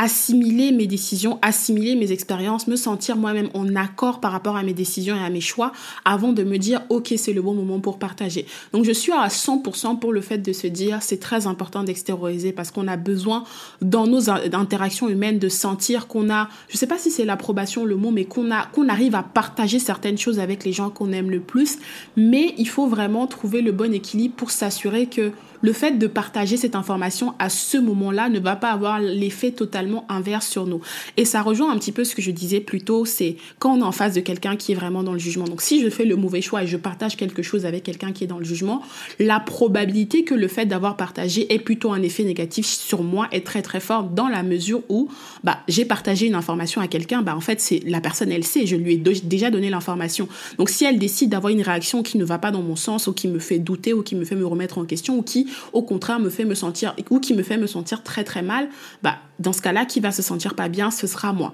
assimiler 0.01 0.71
mes 0.71 0.87
décisions, 0.87 1.37
assimiler 1.43 1.93
mes 1.93 2.11
expériences, 2.11 2.65
me 2.65 2.75
sentir 2.75 3.17
moi-même 3.17 3.49
en 3.53 3.75
accord 3.75 4.19
par 4.19 4.31
rapport 4.31 4.57
à 4.57 4.63
mes 4.63 4.73
décisions 4.73 5.15
et 5.15 5.23
à 5.23 5.29
mes 5.29 5.41
choix 5.41 5.73
avant 6.05 6.33
de 6.33 6.43
me 6.43 6.57
dire 6.57 6.81
ok 6.89 7.13
c'est 7.17 7.33
le 7.33 7.41
bon 7.43 7.53
moment 7.53 7.79
pour 7.79 7.99
partager. 7.99 8.47
Donc 8.73 8.83
je 8.83 8.91
suis 8.91 9.11
à 9.11 9.27
100% 9.27 9.99
pour 9.99 10.11
le 10.11 10.21
fait 10.21 10.39
de 10.39 10.53
se 10.53 10.65
dire 10.65 11.03
c'est 11.03 11.19
très 11.19 11.45
important 11.45 11.83
d'extérioriser 11.83 12.51
parce 12.51 12.71
qu'on 12.71 12.87
a 12.87 12.97
besoin 12.97 13.43
dans 13.83 14.07
nos 14.07 14.31
interactions 14.31 15.07
humaines 15.07 15.37
de 15.37 15.49
sentir 15.49 16.07
qu'on 16.07 16.31
a, 16.31 16.49
je 16.69 16.77
sais 16.77 16.87
pas 16.87 16.97
si 16.97 17.11
c'est 17.11 17.25
l'approbation 17.25 17.85
le 17.85 17.95
mot, 17.95 18.09
mais 18.09 18.25
qu'on 18.25 18.49
a 18.49 18.65
qu'on 18.73 18.89
arrive 18.89 19.13
à 19.13 19.21
partager 19.21 19.77
certaines 19.77 20.17
choses 20.17 20.39
avec 20.39 20.63
les 20.63 20.73
gens 20.73 20.89
qu'on 20.89 21.11
aime 21.11 21.29
le 21.29 21.41
plus, 21.41 21.77
mais 22.17 22.55
il 22.57 22.67
faut 22.67 22.87
vraiment 22.87 23.27
trouver 23.27 23.61
le 23.61 23.71
bon 23.71 23.93
équilibre 23.93 24.33
pour 24.33 24.49
s'assurer 24.49 25.05
que 25.05 25.31
le 25.61 25.73
fait 25.73 25.97
de 25.97 26.07
partager 26.07 26.57
cette 26.57 26.75
information 26.75 27.33
à 27.39 27.49
ce 27.49 27.77
moment-là 27.77 28.29
ne 28.29 28.39
va 28.39 28.55
pas 28.55 28.71
avoir 28.71 28.99
l'effet 28.99 29.51
totalement 29.51 30.05
inverse 30.09 30.47
sur 30.47 30.65
nous. 30.65 30.81
Et 31.17 31.25
ça 31.25 31.41
rejoint 31.41 31.71
un 31.71 31.77
petit 31.77 31.91
peu 31.91 32.03
ce 32.03 32.15
que 32.15 32.21
je 32.21 32.31
disais 32.31 32.59
plus 32.59 32.81
tôt, 32.81 33.05
c'est 33.05 33.37
quand 33.59 33.73
on 33.73 33.81
est 33.81 33.83
en 33.83 33.91
face 33.91 34.13
de 34.13 34.21
quelqu'un 34.21 34.55
qui 34.55 34.71
est 34.71 34.75
vraiment 34.75 35.03
dans 35.03 35.13
le 35.13 35.19
jugement. 35.19 35.45
Donc 35.45 35.61
si 35.61 35.81
je 35.81 35.89
fais 35.89 36.05
le 36.05 36.15
mauvais 36.15 36.41
choix 36.41 36.63
et 36.63 36.67
je 36.67 36.77
partage 36.77 37.15
quelque 37.15 37.41
chose 37.41 37.65
avec 37.65 37.83
quelqu'un 37.83 38.11
qui 38.11 38.23
est 38.23 38.27
dans 38.27 38.39
le 38.39 38.45
jugement, 38.45 38.81
la 39.19 39.39
probabilité 39.39 40.23
que 40.23 40.33
le 40.33 40.47
fait 40.47 40.65
d'avoir 40.65 40.97
partagé 40.97 41.53
ait 41.53 41.59
plutôt 41.59 41.91
un 41.93 42.01
effet 42.01 42.23
négatif 42.23 42.65
sur 42.65 43.03
moi 43.03 43.27
est 43.31 43.45
très 43.45 43.61
très 43.61 43.79
forte 43.79 44.13
dans 44.13 44.27
la 44.27 44.43
mesure 44.43 44.81
où 44.89 45.09
bah, 45.43 45.59
j'ai 45.67 45.85
partagé 45.85 46.27
une 46.27 46.35
information 46.35 46.81
à 46.81 46.87
quelqu'un, 46.87 47.21
bah, 47.21 47.35
en 47.35 47.41
fait 47.41 47.61
c'est 47.61 47.81
la 47.85 48.01
personne 48.01 48.31
elle 48.31 48.43
sait, 48.43 48.65
je 48.65 48.75
lui 48.75 48.93
ai 48.93 48.97
déjà 48.97 49.49
donné 49.51 49.69
l'information. 49.69 50.27
Donc 50.57 50.69
si 50.69 50.85
elle 50.85 50.99
décide 50.99 51.29
d'avoir 51.29 51.51
une 51.51 51.61
réaction 51.61 52.03
qui 52.03 52.17
ne 52.17 52.25
va 52.25 52.37
pas 52.37 52.51
dans 52.51 52.61
mon 52.61 52.75
sens 52.75 53.07
ou 53.07 53.13
qui 53.13 53.27
me 53.27 53.39
fait 53.39 53.59
douter 53.59 53.93
ou 53.93 54.01
qui 54.01 54.15
me 54.15 54.25
fait 54.25 54.35
me 54.35 54.45
remettre 54.45 54.77
en 54.77 54.85
question 54.85 55.17
ou 55.17 55.21
qui 55.21 55.47
au 55.73 55.83
contraire 55.83 56.19
me 56.19 56.29
fait 56.29 56.45
me 56.45 56.55
sentir 56.55 56.95
ou 57.09 57.19
qui 57.19 57.33
me 57.33 57.43
fait 57.43 57.57
me 57.57 57.67
sentir 57.67 58.03
très 58.03 58.23
très 58.23 58.41
mal, 58.41 58.69
bah 59.03 59.17
dans 59.39 59.53
ce 59.53 59.61
cas-là 59.61 59.85
qui 59.85 59.99
va 59.99 60.11
se 60.11 60.21
sentir 60.21 60.55
pas 60.55 60.69
bien, 60.69 60.91
ce 60.91 61.07
sera 61.07 61.33
moi. 61.33 61.53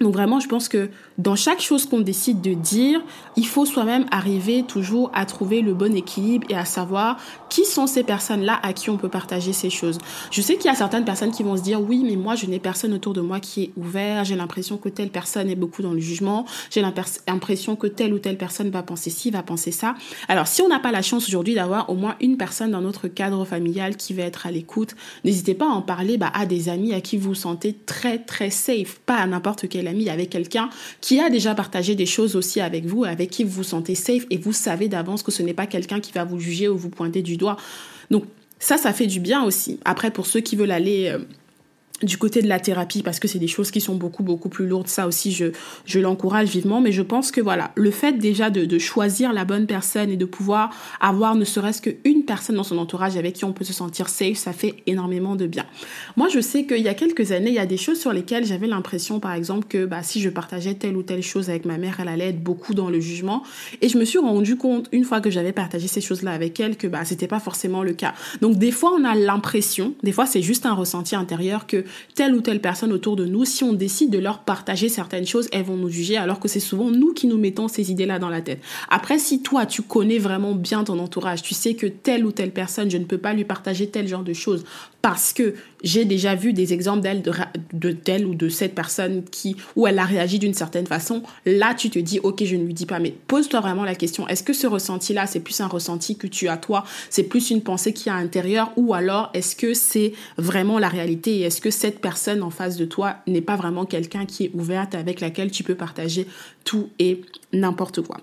Donc 0.00 0.12
vraiment, 0.12 0.40
je 0.40 0.48
pense 0.48 0.68
que 0.68 0.90
dans 1.18 1.36
chaque 1.36 1.60
chose 1.60 1.86
qu'on 1.86 2.00
décide 2.00 2.40
de 2.40 2.54
dire, 2.54 3.00
il 3.36 3.46
faut 3.46 3.64
soi-même 3.64 4.06
arriver 4.10 4.64
toujours 4.64 5.10
à 5.14 5.24
trouver 5.26 5.60
le 5.60 5.74
bon 5.74 5.94
équilibre 5.94 6.46
et 6.50 6.56
à 6.56 6.64
savoir 6.64 7.18
qui 7.48 7.64
sont 7.64 7.86
ces 7.86 8.02
personnes-là 8.02 8.58
à 8.62 8.72
qui 8.72 8.90
on 8.90 8.96
peut 8.96 9.08
partager 9.08 9.52
ces 9.52 9.70
choses. 9.70 9.98
Je 10.30 10.40
sais 10.42 10.56
qu'il 10.56 10.66
y 10.66 10.68
a 10.68 10.74
certaines 10.74 11.04
personnes 11.04 11.30
qui 11.30 11.42
vont 11.42 11.56
se 11.56 11.62
dire 11.62 11.80
oui, 11.80 12.02
mais 12.04 12.16
moi 12.16 12.34
je 12.34 12.46
n'ai 12.46 12.58
personne 12.58 12.92
autour 12.92 13.12
de 13.12 13.20
moi 13.20 13.38
qui 13.38 13.62
est 13.62 13.70
ouvert, 13.76 14.24
j'ai 14.24 14.34
l'impression 14.34 14.76
que 14.76 14.88
telle 14.88 15.10
personne 15.10 15.48
est 15.48 15.56
beaucoup 15.56 15.82
dans 15.82 15.92
le 15.92 16.00
jugement, 16.00 16.44
j'ai 16.70 16.82
l'impression 16.82 17.76
que 17.76 17.86
telle 17.86 18.12
ou 18.12 18.18
telle 18.18 18.36
personne 18.36 18.70
va 18.70 18.82
penser 18.82 19.10
ci, 19.10 19.30
va 19.30 19.42
penser 19.42 19.70
ça. 19.70 19.94
Alors 20.28 20.48
si 20.48 20.62
on 20.62 20.68
n'a 20.68 20.80
pas 20.80 20.92
la 20.92 21.02
chance 21.02 21.28
aujourd'hui 21.28 21.54
d'avoir 21.54 21.90
au 21.90 21.94
moins 21.94 22.16
une 22.20 22.36
personne 22.36 22.72
dans 22.72 22.80
notre 22.80 23.06
cadre 23.06 23.44
familial 23.44 23.96
qui 23.96 24.14
va 24.14 24.24
être 24.24 24.46
à 24.46 24.50
l'écoute, 24.50 24.96
n'hésitez 25.24 25.54
pas 25.54 25.66
à 25.66 25.70
en 25.70 25.82
parler 25.82 26.18
bah, 26.18 26.32
à 26.34 26.46
des 26.46 26.68
amis 26.68 26.92
à 26.92 27.00
qui 27.00 27.16
vous 27.16 27.24
vous 27.24 27.34
sentez 27.34 27.74
très 27.86 28.18
très 28.18 28.50
safe, 28.50 28.98
pas 29.06 29.16
à 29.16 29.26
n'importe 29.26 29.68
quel 29.68 29.83
ami, 29.88 30.08
avec 30.08 30.30
quelqu'un 30.30 30.68
qui 31.00 31.20
a 31.20 31.30
déjà 31.30 31.54
partagé 31.54 31.94
des 31.94 32.06
choses 32.06 32.36
aussi 32.36 32.60
avec 32.60 32.86
vous, 32.86 33.04
avec 33.04 33.30
qui 33.30 33.44
vous 33.44 33.50
vous 33.50 33.62
sentez 33.62 33.94
safe 33.94 34.24
et 34.30 34.36
vous 34.36 34.52
savez 34.52 34.88
d'avance 34.88 35.22
que 35.22 35.32
ce 35.32 35.42
n'est 35.42 35.54
pas 35.54 35.66
quelqu'un 35.66 36.00
qui 36.00 36.12
va 36.12 36.24
vous 36.24 36.40
juger 36.40 36.68
ou 36.68 36.76
vous 36.76 36.90
pointer 36.90 37.22
du 37.22 37.36
doigt. 37.36 37.56
Donc 38.10 38.24
ça, 38.58 38.78
ça 38.78 38.92
fait 38.92 39.06
du 39.06 39.20
bien 39.20 39.44
aussi. 39.44 39.78
Après, 39.84 40.10
pour 40.10 40.26
ceux 40.26 40.40
qui 40.40 40.56
veulent 40.56 40.70
aller... 40.70 41.08
Euh, 41.08 41.18
du 42.02 42.18
côté 42.18 42.42
de 42.42 42.48
la 42.48 42.58
thérapie 42.58 43.02
parce 43.02 43.20
que 43.20 43.28
c'est 43.28 43.38
des 43.38 43.46
choses 43.46 43.70
qui 43.70 43.80
sont 43.80 43.94
beaucoup 43.94 44.24
beaucoup 44.24 44.48
plus 44.48 44.66
lourdes. 44.66 44.88
Ça 44.88 45.06
aussi 45.06 45.30
je 45.30 45.46
je 45.86 46.00
l'encourage 46.00 46.48
vivement. 46.48 46.80
Mais 46.80 46.90
je 46.90 47.02
pense 47.02 47.30
que 47.30 47.40
voilà 47.40 47.70
le 47.76 47.90
fait 47.90 48.18
déjà 48.18 48.50
de, 48.50 48.64
de 48.64 48.78
choisir 48.78 49.32
la 49.32 49.44
bonne 49.44 49.66
personne 49.66 50.10
et 50.10 50.16
de 50.16 50.24
pouvoir 50.24 50.70
avoir 51.00 51.36
ne 51.36 51.44
serait-ce 51.44 51.80
qu'une 51.80 52.24
personne 52.24 52.56
dans 52.56 52.64
son 52.64 52.78
entourage 52.78 53.16
avec 53.16 53.34
qui 53.34 53.44
on 53.44 53.52
peut 53.52 53.64
se 53.64 53.72
sentir 53.72 54.08
safe 54.08 54.36
ça 54.36 54.52
fait 54.52 54.74
énormément 54.86 55.36
de 55.36 55.46
bien. 55.46 55.66
Moi 56.16 56.28
je 56.28 56.40
sais 56.40 56.66
qu'il 56.66 56.80
y 56.80 56.88
a 56.88 56.94
quelques 56.94 57.30
années 57.30 57.50
il 57.50 57.54
y 57.54 57.60
a 57.60 57.66
des 57.66 57.76
choses 57.76 58.00
sur 58.00 58.12
lesquelles 58.12 58.44
j'avais 58.44 58.66
l'impression 58.66 59.20
par 59.20 59.32
exemple 59.32 59.66
que 59.68 59.86
bah 59.86 60.02
si 60.02 60.20
je 60.20 60.28
partageais 60.30 60.74
telle 60.74 60.96
ou 60.96 61.02
telle 61.02 61.22
chose 61.22 61.48
avec 61.48 61.64
ma 61.64 61.78
mère 61.78 61.98
elle 62.00 62.08
allait 62.08 62.30
être 62.30 62.42
beaucoup 62.42 62.74
dans 62.74 62.90
le 62.90 62.98
jugement. 62.98 63.44
Et 63.82 63.88
je 63.88 63.98
me 63.98 64.04
suis 64.04 64.18
rendu 64.18 64.56
compte 64.56 64.88
une 64.90 65.04
fois 65.04 65.20
que 65.20 65.30
j'avais 65.30 65.52
partagé 65.52 65.86
ces 65.86 66.00
choses 66.00 66.22
là 66.22 66.32
avec 66.32 66.58
elle 66.58 66.76
que 66.76 66.88
bah 66.88 67.04
c'était 67.04 67.28
pas 67.28 67.40
forcément 67.40 67.84
le 67.84 67.92
cas. 67.92 68.14
Donc 68.40 68.56
des 68.58 68.72
fois 68.72 68.92
on 68.98 69.04
a 69.04 69.14
l'impression 69.14 69.94
des 70.02 70.12
fois 70.12 70.26
c'est 70.26 70.42
juste 70.42 70.66
un 70.66 70.74
ressenti 70.74 71.14
intérieur 71.14 71.68
que 71.68 71.83
telle 72.14 72.34
ou 72.34 72.40
telle 72.40 72.60
personne 72.60 72.92
autour 72.92 73.16
de 73.16 73.24
nous, 73.24 73.44
si 73.44 73.64
on 73.64 73.72
décide 73.72 74.10
de 74.10 74.18
leur 74.18 74.40
partager 74.40 74.88
certaines 74.88 75.26
choses, 75.26 75.48
elles 75.52 75.64
vont 75.64 75.76
nous 75.76 75.88
juger 75.88 76.16
alors 76.16 76.40
que 76.40 76.48
c'est 76.48 76.60
souvent 76.60 76.90
nous 76.90 77.12
qui 77.12 77.26
nous 77.26 77.38
mettons 77.38 77.68
ces 77.68 77.90
idées-là 77.90 78.18
dans 78.18 78.28
la 78.28 78.42
tête. 78.42 78.60
Après, 78.88 79.18
si 79.18 79.42
toi, 79.42 79.66
tu 79.66 79.82
connais 79.82 80.18
vraiment 80.18 80.54
bien 80.54 80.84
ton 80.84 80.98
entourage, 80.98 81.42
tu 81.42 81.54
sais 81.54 81.74
que 81.74 81.86
telle 81.86 82.24
ou 82.24 82.32
telle 82.32 82.52
personne, 82.52 82.90
je 82.90 82.98
ne 82.98 83.04
peux 83.04 83.18
pas 83.18 83.32
lui 83.32 83.44
partager 83.44 83.88
tel 83.88 84.08
genre 84.08 84.22
de 84.22 84.32
choses 84.32 84.64
parce 85.04 85.34
que 85.34 85.52
j'ai 85.82 86.06
déjà 86.06 86.34
vu 86.34 86.54
des 86.54 86.72
exemples 86.72 87.02
d'elle, 87.02 87.22
de, 87.74 87.92
telle 87.92 88.24
ou 88.24 88.34
de 88.34 88.48
cette 88.48 88.74
personne 88.74 89.22
qui, 89.30 89.54
où 89.76 89.86
elle 89.86 89.98
a 89.98 90.06
réagi 90.06 90.38
d'une 90.38 90.54
certaine 90.54 90.86
façon, 90.86 91.22
là, 91.44 91.74
tu 91.74 91.90
te 91.90 91.98
dis, 91.98 92.20
ok, 92.20 92.42
je 92.42 92.56
ne 92.56 92.64
lui 92.64 92.72
dis 92.72 92.86
pas, 92.86 93.00
mais 93.00 93.10
pose-toi 93.10 93.60
vraiment 93.60 93.84
la 93.84 93.94
question, 93.94 94.26
est-ce 94.28 94.42
que 94.42 94.54
ce 94.54 94.66
ressenti-là, 94.66 95.26
c'est 95.26 95.40
plus 95.40 95.60
un 95.60 95.66
ressenti 95.66 96.16
que 96.16 96.26
tu 96.26 96.48
as 96.48 96.56
toi, 96.56 96.84
c'est 97.10 97.24
plus 97.24 97.50
une 97.50 97.60
pensée 97.60 97.92
qui 97.92 98.08
est 98.08 98.12
à 98.12 98.14
l'intérieur, 98.14 98.72
ou 98.78 98.94
alors 98.94 99.28
est-ce 99.34 99.56
que 99.56 99.74
c'est 99.74 100.14
vraiment 100.38 100.78
la 100.78 100.88
réalité? 100.88 101.36
Et 101.36 101.42
est-ce 101.42 101.60
que 101.60 101.70
cette 101.70 102.00
personne 102.00 102.42
en 102.42 102.48
face 102.48 102.78
de 102.78 102.86
toi 102.86 103.16
n'est 103.26 103.42
pas 103.42 103.56
vraiment 103.56 103.84
quelqu'un 103.84 104.24
qui 104.24 104.44
est 104.44 104.52
ouverte 104.54 104.94
avec 104.94 105.20
laquelle 105.20 105.50
tu 105.50 105.64
peux 105.64 105.74
partager 105.74 106.26
tout 106.64 106.88
et 106.98 107.20
n'importe 107.52 108.00
quoi? 108.00 108.22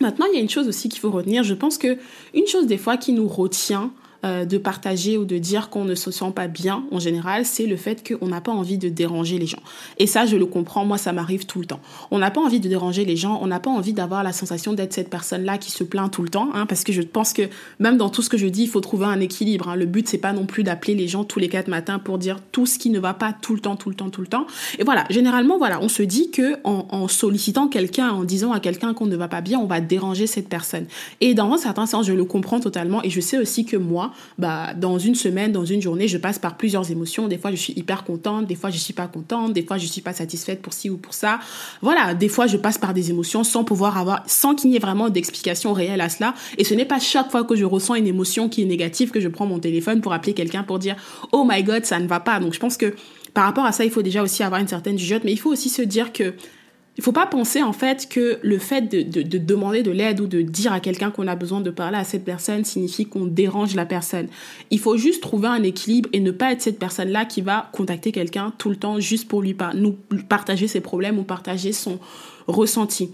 Maintenant, 0.00 0.26
il 0.32 0.34
y 0.34 0.38
a 0.38 0.42
une 0.42 0.50
chose 0.50 0.66
aussi 0.66 0.88
qu'il 0.88 1.00
faut 1.00 1.12
retenir. 1.12 1.44
Je 1.44 1.54
pense 1.54 1.78
que 1.78 1.96
une 2.34 2.48
chose 2.48 2.66
des 2.66 2.78
fois 2.78 2.96
qui 2.96 3.12
nous 3.12 3.28
retient 3.28 3.92
euh, 4.24 4.44
de 4.44 4.58
partager 4.58 5.16
ou 5.16 5.24
de 5.24 5.38
dire 5.38 5.70
qu'on 5.70 5.84
ne 5.84 5.94
se 5.94 6.10
sent 6.10 6.32
pas 6.34 6.48
bien 6.48 6.84
en 6.90 6.98
général, 6.98 7.44
c'est 7.44 7.66
le 7.66 7.76
fait 7.76 8.02
qu'on 8.06 8.26
n'a 8.26 8.40
pas 8.40 8.50
envie 8.50 8.76
de 8.76 8.88
déranger 8.88 9.38
les 9.38 9.46
gens. 9.46 9.62
Et 9.98 10.08
ça, 10.08 10.26
je 10.26 10.36
le 10.36 10.44
comprends, 10.44 10.84
moi, 10.84 10.98
ça 10.98 11.12
m'arrive 11.12 11.46
tout 11.46 11.60
le 11.60 11.66
temps. 11.66 11.78
On 12.10 12.18
n'a 12.18 12.32
pas 12.32 12.40
envie 12.40 12.58
de 12.58 12.68
déranger 12.68 13.04
les 13.04 13.16
gens, 13.16 13.38
on 13.42 13.46
n'a 13.46 13.60
pas 13.60 13.70
envie 13.70 13.92
d'avoir 13.92 14.24
la 14.24 14.32
sensation 14.32 14.72
d'être 14.72 14.92
cette 14.92 15.08
personne-là 15.08 15.56
qui 15.56 15.70
se 15.70 15.84
plaint 15.84 16.10
tout 16.10 16.22
le 16.22 16.30
temps, 16.30 16.48
hein, 16.52 16.66
parce 16.66 16.82
que 16.82 16.92
je 16.92 17.02
pense 17.02 17.32
que 17.32 17.42
même 17.78 17.96
dans 17.96 18.08
tout 18.08 18.22
ce 18.22 18.28
que 18.28 18.36
je 18.36 18.48
dis, 18.48 18.64
il 18.64 18.68
faut 18.68 18.80
trouver 18.80 19.06
un 19.06 19.20
équilibre. 19.20 19.68
Hein. 19.68 19.76
Le 19.76 19.86
but, 19.86 20.08
c'est 20.08 20.18
pas 20.18 20.32
non 20.32 20.46
plus 20.46 20.64
d'appeler 20.64 20.96
les 20.96 21.06
gens 21.06 21.22
tous 21.22 21.38
les 21.38 21.48
quatre 21.48 21.68
matins 21.68 22.00
pour 22.00 22.18
dire 22.18 22.38
tout 22.50 22.66
ce 22.66 22.78
qui 22.78 22.90
ne 22.90 22.98
va 22.98 23.14
pas 23.14 23.32
tout 23.32 23.54
le 23.54 23.60
temps, 23.60 23.76
tout 23.76 23.88
le 23.88 23.94
temps, 23.94 24.10
tout 24.10 24.20
le 24.20 24.26
temps. 24.26 24.48
Et 24.80 24.82
voilà, 24.84 25.04
généralement, 25.10 25.58
voilà, 25.58 25.80
on 25.80 25.88
se 25.88 26.02
dit 26.02 26.32
que 26.32 26.56
en, 26.64 26.86
en 26.90 27.06
sollicitant 27.06 27.68
quelqu'un, 27.68 28.10
en 28.10 28.24
disant 28.24 28.50
à 28.50 28.58
quelqu'un 28.58 28.94
qu'on 28.94 29.06
ne 29.06 29.16
va 29.16 29.28
pas 29.28 29.42
bien, 29.42 29.60
on 29.60 29.66
va 29.66 29.80
déranger 29.80 30.26
cette 30.26 30.48
personne. 30.48 30.86
Et 31.20 31.34
dans 31.34 31.52
un 31.52 31.58
certain 31.58 31.86
sens, 31.86 32.04
je 32.06 32.12
le 32.12 32.24
comprends 32.24 32.58
totalement, 32.58 33.00
et 33.04 33.10
je 33.10 33.20
sais 33.20 33.38
aussi 33.38 33.64
que 33.64 33.76
moi, 33.76 34.07
bah, 34.38 34.74
dans 34.74 34.98
une 34.98 35.14
semaine, 35.14 35.52
dans 35.52 35.64
une 35.64 35.82
journée, 35.82 36.08
je 36.08 36.18
passe 36.18 36.38
par 36.38 36.56
plusieurs 36.56 36.90
émotions. 36.90 37.28
Des 37.28 37.38
fois, 37.38 37.50
je 37.50 37.56
suis 37.56 37.72
hyper 37.76 38.04
contente, 38.04 38.46
des 38.46 38.54
fois, 38.54 38.70
je 38.70 38.78
suis 38.78 38.92
pas 38.92 39.06
contente, 39.06 39.52
des 39.52 39.62
fois, 39.62 39.78
je 39.78 39.86
suis 39.86 40.00
pas 40.00 40.12
satisfaite 40.12 40.62
pour 40.62 40.72
ci 40.72 40.90
ou 40.90 40.96
pour 40.96 41.14
ça. 41.14 41.40
Voilà, 41.82 42.14
des 42.14 42.28
fois, 42.28 42.46
je 42.46 42.56
passe 42.56 42.78
par 42.78 42.94
des 42.94 43.10
émotions 43.10 43.44
sans 43.44 43.64
pouvoir 43.64 43.98
avoir, 43.98 44.22
sans 44.26 44.54
qu'il 44.54 44.70
n'y 44.70 44.76
ait 44.76 44.80
vraiment 44.80 45.10
d'explication 45.10 45.72
réelle 45.72 46.00
à 46.00 46.08
cela. 46.08 46.34
Et 46.56 46.64
ce 46.64 46.74
n'est 46.74 46.84
pas 46.84 47.00
chaque 47.00 47.30
fois 47.30 47.44
que 47.44 47.56
je 47.56 47.64
ressens 47.64 47.94
une 47.94 48.06
émotion 48.06 48.48
qui 48.48 48.62
est 48.62 48.66
négative 48.66 49.10
que 49.10 49.20
je 49.20 49.28
prends 49.28 49.46
mon 49.46 49.58
téléphone 49.58 50.00
pour 50.00 50.12
appeler 50.12 50.34
quelqu'un 50.34 50.62
pour 50.62 50.78
dire, 50.78 50.96
oh 51.32 51.46
my 51.48 51.62
god, 51.62 51.84
ça 51.84 51.98
ne 51.98 52.06
va 52.06 52.20
pas. 52.20 52.40
Donc, 52.40 52.54
je 52.54 52.60
pense 52.60 52.76
que 52.76 52.94
par 53.34 53.44
rapport 53.44 53.64
à 53.64 53.72
ça, 53.72 53.84
il 53.84 53.90
faut 53.90 54.02
déjà 54.02 54.22
aussi 54.22 54.42
avoir 54.42 54.60
une 54.60 54.68
certaine 54.68 54.98
jugeote, 54.98 55.22
mais 55.24 55.32
il 55.32 55.38
faut 55.38 55.50
aussi 55.50 55.68
se 55.68 55.82
dire 55.82 56.12
que 56.12 56.34
il 56.98 57.04
faut 57.04 57.12
pas 57.12 57.26
penser 57.26 57.62
en 57.62 57.72
fait 57.72 58.08
que 58.08 58.40
le 58.42 58.58
fait 58.58 58.82
de, 58.82 59.02
de, 59.02 59.38
demander 59.38 59.84
de 59.84 59.92
l'aide 59.92 60.20
ou 60.20 60.26
de 60.26 60.42
dire 60.42 60.72
à 60.72 60.80
quelqu'un 60.80 61.12
qu'on 61.12 61.28
a 61.28 61.36
besoin 61.36 61.60
de 61.60 61.70
parler 61.70 61.96
à 61.96 62.02
cette 62.02 62.24
personne 62.24 62.64
signifie 62.64 63.06
qu'on 63.06 63.24
dérange 63.24 63.76
la 63.76 63.86
personne. 63.86 64.26
Il 64.72 64.80
faut 64.80 64.96
juste 64.96 65.22
trouver 65.22 65.46
un 65.46 65.62
équilibre 65.62 66.10
et 66.12 66.18
ne 66.18 66.32
pas 66.32 66.50
être 66.50 66.60
cette 66.60 66.80
personne-là 66.80 67.24
qui 67.24 67.40
va 67.40 67.70
contacter 67.72 68.10
quelqu'un 68.10 68.52
tout 68.58 68.68
le 68.68 68.76
temps 68.76 68.98
juste 68.98 69.28
pour 69.28 69.42
lui 69.42 69.56
nous 69.74 69.96
partager 70.28 70.66
ses 70.66 70.80
problèmes 70.80 71.20
ou 71.20 71.22
partager 71.22 71.72
son 71.72 72.00
ressenti. 72.48 73.10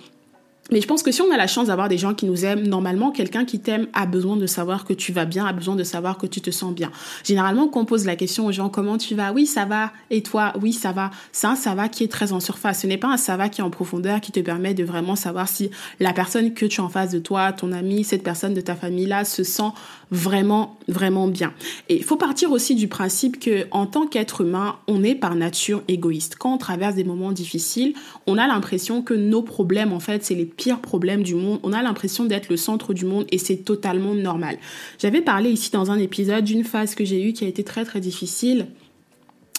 Mais 0.75 0.81
je 0.81 0.89
pense 0.89 1.05
que 1.05 1.13
si 1.13 1.23
on 1.23 1.31
a 1.31 1.37
la 1.37 1.47
chance 1.47 1.69
d'avoir 1.69 1.89
des 1.89 1.99
gens 1.99 2.15
qui 2.15 2.27
nous 2.27 2.45
aiment, 2.45 2.67
normalement, 2.67 3.13
quelqu'un 3.13 3.45
qui 3.45 3.61
t'aime 3.61 3.87
a 3.93 4.07
besoin 4.07 4.37
de 4.37 4.49
savoir 4.49 4.85
que 4.85 4.93
tu 4.93 5.13
vas 5.13 5.25
bien, 5.25 5.47
a 5.47 5.53
besoin 5.53 5.77
de 5.77 5.85
savoir 5.85 6.19
que 6.19 6.27
tu 6.27 6.41
te 6.41 6.51
sens 6.51 6.75
bien. 6.75 6.91
Généralement, 7.23 7.69
quand 7.69 7.83
on 7.83 7.85
pose 7.85 8.07
la 8.07 8.17
question 8.17 8.47
aux 8.47 8.51
gens, 8.51 8.69
comment 8.69 8.99
tu 8.99 9.15
vas? 9.15 9.33
Oui, 9.33 9.47
ça 9.47 9.67
va. 9.67 9.93
Et 10.11 10.25
toi? 10.25 10.53
Oui, 10.61 10.73
ça 10.73 10.91
va. 10.91 11.13
C'est 11.31 11.47
un 11.47 11.55
ça 11.55 11.77
va 11.77 11.89
qui 11.89 12.03
est 12.03 12.09
très 12.09 12.33
en 12.33 12.41
surface. 12.41 12.81
Ce 12.81 12.89
n'est 12.89 12.99
pas 12.99 13.07
un 13.07 13.17
ça 13.17 13.37
va 13.37 13.49
qui 13.49 13.61
est 13.61 13.65
en 13.65 13.71
profondeur, 13.71 14.21
qui 14.21 14.33
te 14.33 14.41
permet 14.41 14.75
de 14.75 14.83
vraiment 14.83 15.15
savoir 15.15 15.49
si 15.49 15.71
la 16.01 16.13
personne 16.13 16.55
que 16.55 16.67
tu 16.67 16.81
as 16.81 16.85
en 16.85 16.89
face 16.89 17.13
de 17.13 17.21
toi, 17.21 17.53
ton 17.53 17.71
ami, 17.71 18.03
cette 18.03 18.25
personne 18.25 18.53
de 18.53 18.61
ta 18.61 18.75
famille-là, 18.75 19.25
se 19.25 19.45
sent 19.45 19.71
vraiment, 20.11 20.77
vraiment 20.89 21.29
bien. 21.29 21.53
Et 21.89 21.97
il 21.97 22.05
faut 22.05 22.17
partir 22.17 22.51
aussi 22.51 22.75
du 22.75 22.89
principe 22.89 23.39
que, 23.39 23.67
en 23.71 23.87
tant 23.87 24.09
qu'être 24.09 24.41
humain, 24.41 24.77
on 24.89 25.05
est 25.05 25.15
par 25.15 25.37
nature 25.37 25.83
égoïste. 25.87 26.35
Quand 26.37 26.55
on 26.55 26.59
traverse 26.59 26.97
des 26.97 27.05
moments 27.05 27.31
difficiles, 27.31 27.95
on 28.27 28.39
a 28.39 28.49
l'impression 28.49 29.03
que 29.03 29.15
nos 29.15 29.43
problèmes, 29.43 29.93
en 29.93 30.01
fait, 30.01 30.25
c'est 30.25 30.35
les 30.35 30.45
pires 30.45 30.64
problèmes 30.73 31.23
du 31.23 31.35
monde. 31.35 31.61
On 31.63 31.73
a 31.73 31.83
l'impression 31.83 32.25
d'être 32.25 32.49
le 32.49 32.57
centre 32.57 32.95
du 32.95 33.05
monde 33.05 33.27
et 33.31 33.39
c'est 33.39 33.59
totalement 33.59 34.15
normal. 34.15 34.57
J'avais 34.99 35.21
parlé 35.21 35.51
ici 35.51 35.71
dans 35.71 35.91
un 35.91 35.99
épisode 35.99 36.45
d'une 36.45 36.65
phase 36.65 36.95
que 36.95 37.05
j'ai 37.05 37.23
eue 37.23 37.33
qui 37.33 37.45
a 37.45 37.49
été 37.49 37.65
très, 37.65 37.85
très 37.85 38.01
difficile 38.01 38.67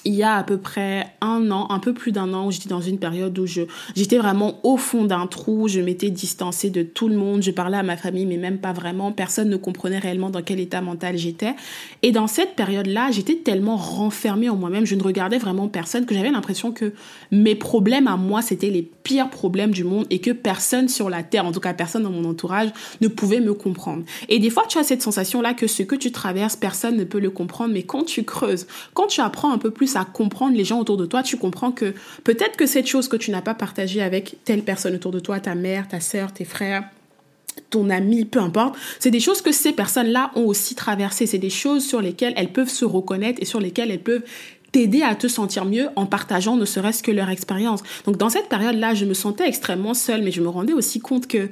il 0.06 0.13
y 0.13 0.24
a 0.24 0.36
à 0.36 0.44
peu 0.44 0.58
près 0.58 1.08
un 1.20 1.50
an, 1.52 1.68
un 1.72 1.80
peu 1.80 1.94
plus 1.94 2.12
d'un 2.12 2.32
an, 2.34 2.48
où 2.48 2.52
j'étais 2.52 2.70
dans 2.70 2.82
une 2.82 3.00
période 3.00 3.38
où 3.39 3.48
je, 3.48 3.63
j'étais 3.96 4.18
vraiment 4.18 4.60
au 4.63 4.78
fond 4.78 5.04
d'un 5.04 5.26
trou, 5.26 5.68
je 5.68 5.82
m'étais 5.82 6.12
distancée 6.12 6.70
de 6.70 6.84
tout 6.84 7.10
le 7.10 7.18
monde, 7.18 7.41
je 7.41 7.52
parlais 7.52 7.78
à 7.78 7.84
ma 7.84 7.98
famille, 7.98 8.28
mais 8.28 8.38
même 8.38 8.60
pas 8.60 8.72
vraiment, 8.72 9.12
personne 9.12 9.50
ne 9.50 9.58
comprenait 9.58 9.98
réellement 9.98 10.30
dans 10.30 10.44
quel 10.44 10.60
état 10.60 10.82
mental 10.82 11.18
j'étais. 11.18 11.56
Et 12.04 12.12
dans 12.12 12.28
cette 12.28 12.56
période-là, 12.56 13.10
j'étais 13.12 13.36
tellement 13.36 13.78
renfermée 13.78 14.48
en 14.48 14.56
moi-même, 14.56 14.86
je 14.86 14.96
ne 14.96 15.04
regardais 15.04 15.39
vraiment 15.39 15.68
personne, 15.68 16.06
que 16.06 16.13
j'avais 16.13 16.32
l'impression 16.32 16.72
que 16.72 16.94
mes 17.32 17.56
problèmes 17.56 18.08
à 18.08 18.15
moi, 18.15 18.44
c'était 18.44 18.70
les 18.70 18.91
pires 19.06 19.30
problèmes 19.30 19.72
du 19.72 19.84
monde 19.86 20.08
et 20.10 20.20
que 20.20 20.32
personne 20.32 20.89
sur 20.89 21.10
la 21.10 21.24
terre, 21.24 21.46
en 21.46 21.52
tout 21.52 21.60
cas 21.62 21.74
personne 21.74 22.04
dans 22.04 22.10
mon 22.10 22.26
entourage, 22.26 22.72
ne 23.02 23.08
pouvait 23.08 23.39
me 23.39 23.54
comprendre. 23.54 24.04
Et 24.28 24.39
des 24.39 24.50
fois, 24.50 24.63
tu 24.68 24.80
as 24.80 24.84
cette 24.84 25.04
sensation-là 25.04 25.54
que 25.54 25.68
ce 25.68 25.84
que 25.84 25.96
tu 25.96 26.12
traverses, 26.12 26.56
personne 26.56 26.98
ne 26.98 27.04
peut 27.04 27.20
le 27.20 27.30
comprendre, 27.30 27.74
mais 27.74 27.84
quand 27.84 28.04
tu 28.04 28.24
creuses, 28.24 28.65
quand 28.96 29.08
tu 29.08 29.22
apprends 29.22 29.54
un 29.54 29.60
peu 29.60 29.70
plus 29.70 29.96
à 29.96 30.04
comprendre 30.04 30.58
les 30.58 30.65
gens 30.65 30.80
autour 30.80 30.98
de 30.98 31.06
toi, 31.06 31.22
tu 31.22 31.38
comprends 31.38 31.72
que 31.72 31.94
peut-être 32.24 32.58
que 32.58 32.65
cette 32.65 32.88
chose 32.88 33.08
que 33.08 33.15
tu 33.15 33.30
n'as 33.30 33.44
pas 33.44 33.54
partagée 33.54 34.02
avec 34.02 34.38
telle 34.44 34.63
personne 34.63 34.96
autour 34.96 35.12
de 35.12 35.20
toi, 35.20 35.39
ta 35.39 35.54
mère, 35.54 35.88
ta 35.88 36.00
sœur, 36.00 36.34
tes 36.34 36.46
frères, 36.46 36.84
ton 37.70 37.89
ami, 37.89 38.26
peu 38.26 38.39
importe. 38.39 38.76
C'est 39.00 39.12
des 39.12 39.20
choses 39.20 39.41
que 39.41 39.52
ces 39.52 39.72
personnes-là 39.72 40.32
ont 40.36 40.46
aussi 40.46 40.76
traversées. 40.76 41.26
C'est 41.26 41.38
des 41.38 41.50
choses 41.50 41.86
sur 41.86 42.02
lesquelles 42.02 42.34
elles 42.38 42.52
peuvent 42.52 42.70
se 42.70 42.86
reconnaître 42.86 43.41
et 43.41 43.46
sur 43.46 43.60
lesquelles 43.60 43.91
elles 43.91 44.04
peuvent 44.04 44.24
t'aider 44.75 45.03
à 45.03 45.15
te 45.15 45.29
sentir 45.29 45.63
mieux 45.63 45.88
en 45.95 46.05
partageant 46.05 46.57
ne 46.57 46.65
serait-ce 46.65 47.01
que 47.01 47.09
leur 47.09 47.29
expérience. 47.29 47.81
Donc 48.03 48.17
dans 48.17 48.27
cette 48.27 48.49
période-là, 48.49 48.93
je 48.93 49.05
me 49.05 49.13
sentais 49.13 49.47
extrêmement 49.47 49.93
seule, 49.93 50.21
mais 50.21 50.31
je 50.31 50.41
me 50.41 50.49
rendais 50.49 50.73
aussi 50.73 50.99
compte 50.99 51.27
que 51.27 51.47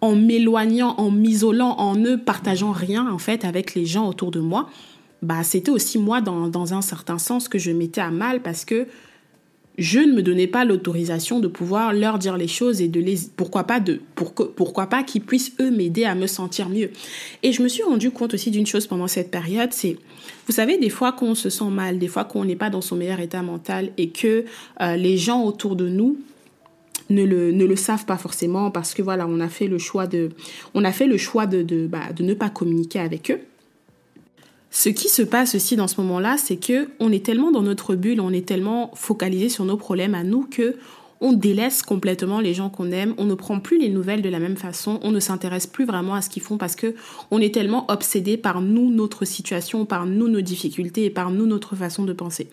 en 0.00 0.16
m'éloignant, 0.16 0.96
en 0.98 1.12
m'isolant, 1.12 1.76
en 1.78 1.94
ne 1.94 2.16
partageant 2.16 2.72
rien 2.72 3.08
en 3.08 3.18
fait 3.18 3.44
avec 3.44 3.76
les 3.76 3.86
gens 3.86 4.08
autour 4.08 4.32
de 4.32 4.40
moi, 4.40 4.68
bah 5.22 5.44
c'était 5.44 5.70
aussi 5.70 6.00
moi 6.00 6.20
dans, 6.20 6.48
dans 6.48 6.74
un 6.74 6.82
certain 6.82 7.18
sens 7.18 7.46
que 7.46 7.60
je 7.60 7.70
mettais 7.70 8.00
à 8.00 8.10
mal 8.10 8.42
parce 8.42 8.64
que 8.64 8.88
je 9.76 9.98
ne 9.98 10.12
me 10.12 10.22
donnais 10.22 10.46
pas 10.46 10.64
l'autorisation 10.64 11.40
de 11.40 11.48
pouvoir 11.48 11.92
leur 11.92 12.18
dire 12.18 12.36
les 12.36 12.46
choses 12.46 12.80
et 12.80 12.88
de 12.88 13.00
les 13.00 13.16
pourquoi 13.36 13.64
pas 13.64 13.80
de 13.80 14.00
pourquoi 14.14 14.86
pas 14.86 15.02
qu'ils 15.02 15.22
puissent 15.22 15.52
eux 15.60 15.70
m'aider 15.70 16.04
à 16.04 16.14
me 16.14 16.26
sentir 16.26 16.68
mieux. 16.68 16.90
Et 17.42 17.52
je 17.52 17.62
me 17.62 17.68
suis 17.68 17.82
rendu 17.82 18.10
compte 18.10 18.34
aussi 18.34 18.50
d'une 18.50 18.66
chose 18.66 18.86
pendant 18.86 19.08
cette 19.08 19.30
période, 19.30 19.72
c'est 19.72 19.96
vous 20.46 20.52
savez 20.52 20.78
des 20.78 20.90
fois 20.90 21.12
qu'on 21.12 21.34
se 21.34 21.50
sent 21.50 21.70
mal, 21.70 21.98
des 21.98 22.08
fois 22.08 22.24
qu'on 22.24 22.44
n'est 22.44 22.56
pas 22.56 22.70
dans 22.70 22.80
son 22.80 22.96
meilleur 22.96 23.20
état 23.20 23.42
mental 23.42 23.90
et 23.96 24.10
que 24.10 24.44
euh, 24.80 24.96
les 24.96 25.16
gens 25.16 25.42
autour 25.42 25.74
de 25.74 25.88
nous 25.88 26.18
ne 27.10 27.24
le, 27.24 27.52
ne 27.52 27.64
le 27.64 27.76
savent 27.76 28.06
pas 28.06 28.16
forcément 28.16 28.70
parce 28.70 28.94
que 28.94 29.02
voilà, 29.02 29.26
on 29.28 29.40
a 29.40 29.48
fait 29.48 29.66
le 29.66 29.78
choix 29.78 30.06
de 30.06 30.30
on 30.74 30.84
a 30.84 30.92
fait 30.92 31.06
le 31.06 31.16
choix 31.16 31.46
de 31.46 31.62
de, 31.62 31.86
bah, 31.86 32.12
de 32.14 32.22
ne 32.22 32.34
pas 32.34 32.48
communiquer 32.48 33.00
avec 33.00 33.30
eux. 33.30 33.40
Ce 34.76 34.88
qui 34.88 35.08
se 35.08 35.22
passe 35.22 35.54
aussi 35.54 35.76
dans 35.76 35.86
ce 35.86 36.00
moment-là, 36.00 36.34
c'est 36.36 36.56
que 36.56 36.88
on 36.98 37.12
est 37.12 37.24
tellement 37.24 37.52
dans 37.52 37.62
notre 37.62 37.94
bulle, 37.94 38.20
on 38.20 38.32
est 38.32 38.44
tellement 38.44 38.90
focalisé 38.96 39.48
sur 39.48 39.64
nos 39.64 39.76
problèmes 39.76 40.16
à 40.16 40.24
nous 40.24 40.48
que 40.50 40.74
on 41.20 41.32
délaisse 41.32 41.82
complètement 41.82 42.40
les 42.40 42.54
gens 42.54 42.70
qu'on 42.70 42.90
aime, 42.90 43.14
on 43.18 43.24
ne 43.24 43.34
prend 43.34 43.60
plus 43.60 43.78
les 43.78 43.88
nouvelles 43.88 44.22
de 44.22 44.28
la 44.28 44.38
même 44.38 44.56
façon, 44.56 45.00
on 45.02 45.10
ne 45.10 45.20
s'intéresse 45.20 45.66
plus 45.66 45.84
vraiment 45.84 46.14
à 46.14 46.22
ce 46.22 46.28
qu'ils 46.28 46.42
font 46.42 46.58
parce 46.58 46.76
que 46.76 46.94
on 47.30 47.40
est 47.40 47.54
tellement 47.54 47.90
obsédé 47.90 48.36
par 48.36 48.60
nous, 48.60 48.90
notre 48.90 49.24
situation, 49.24 49.86
par 49.86 50.06
nous, 50.06 50.28
nos 50.28 50.40
difficultés 50.40 51.04
et 51.04 51.10
par 51.10 51.30
nous, 51.30 51.46
notre 51.46 51.76
façon 51.76 52.04
de 52.04 52.12
penser. 52.12 52.48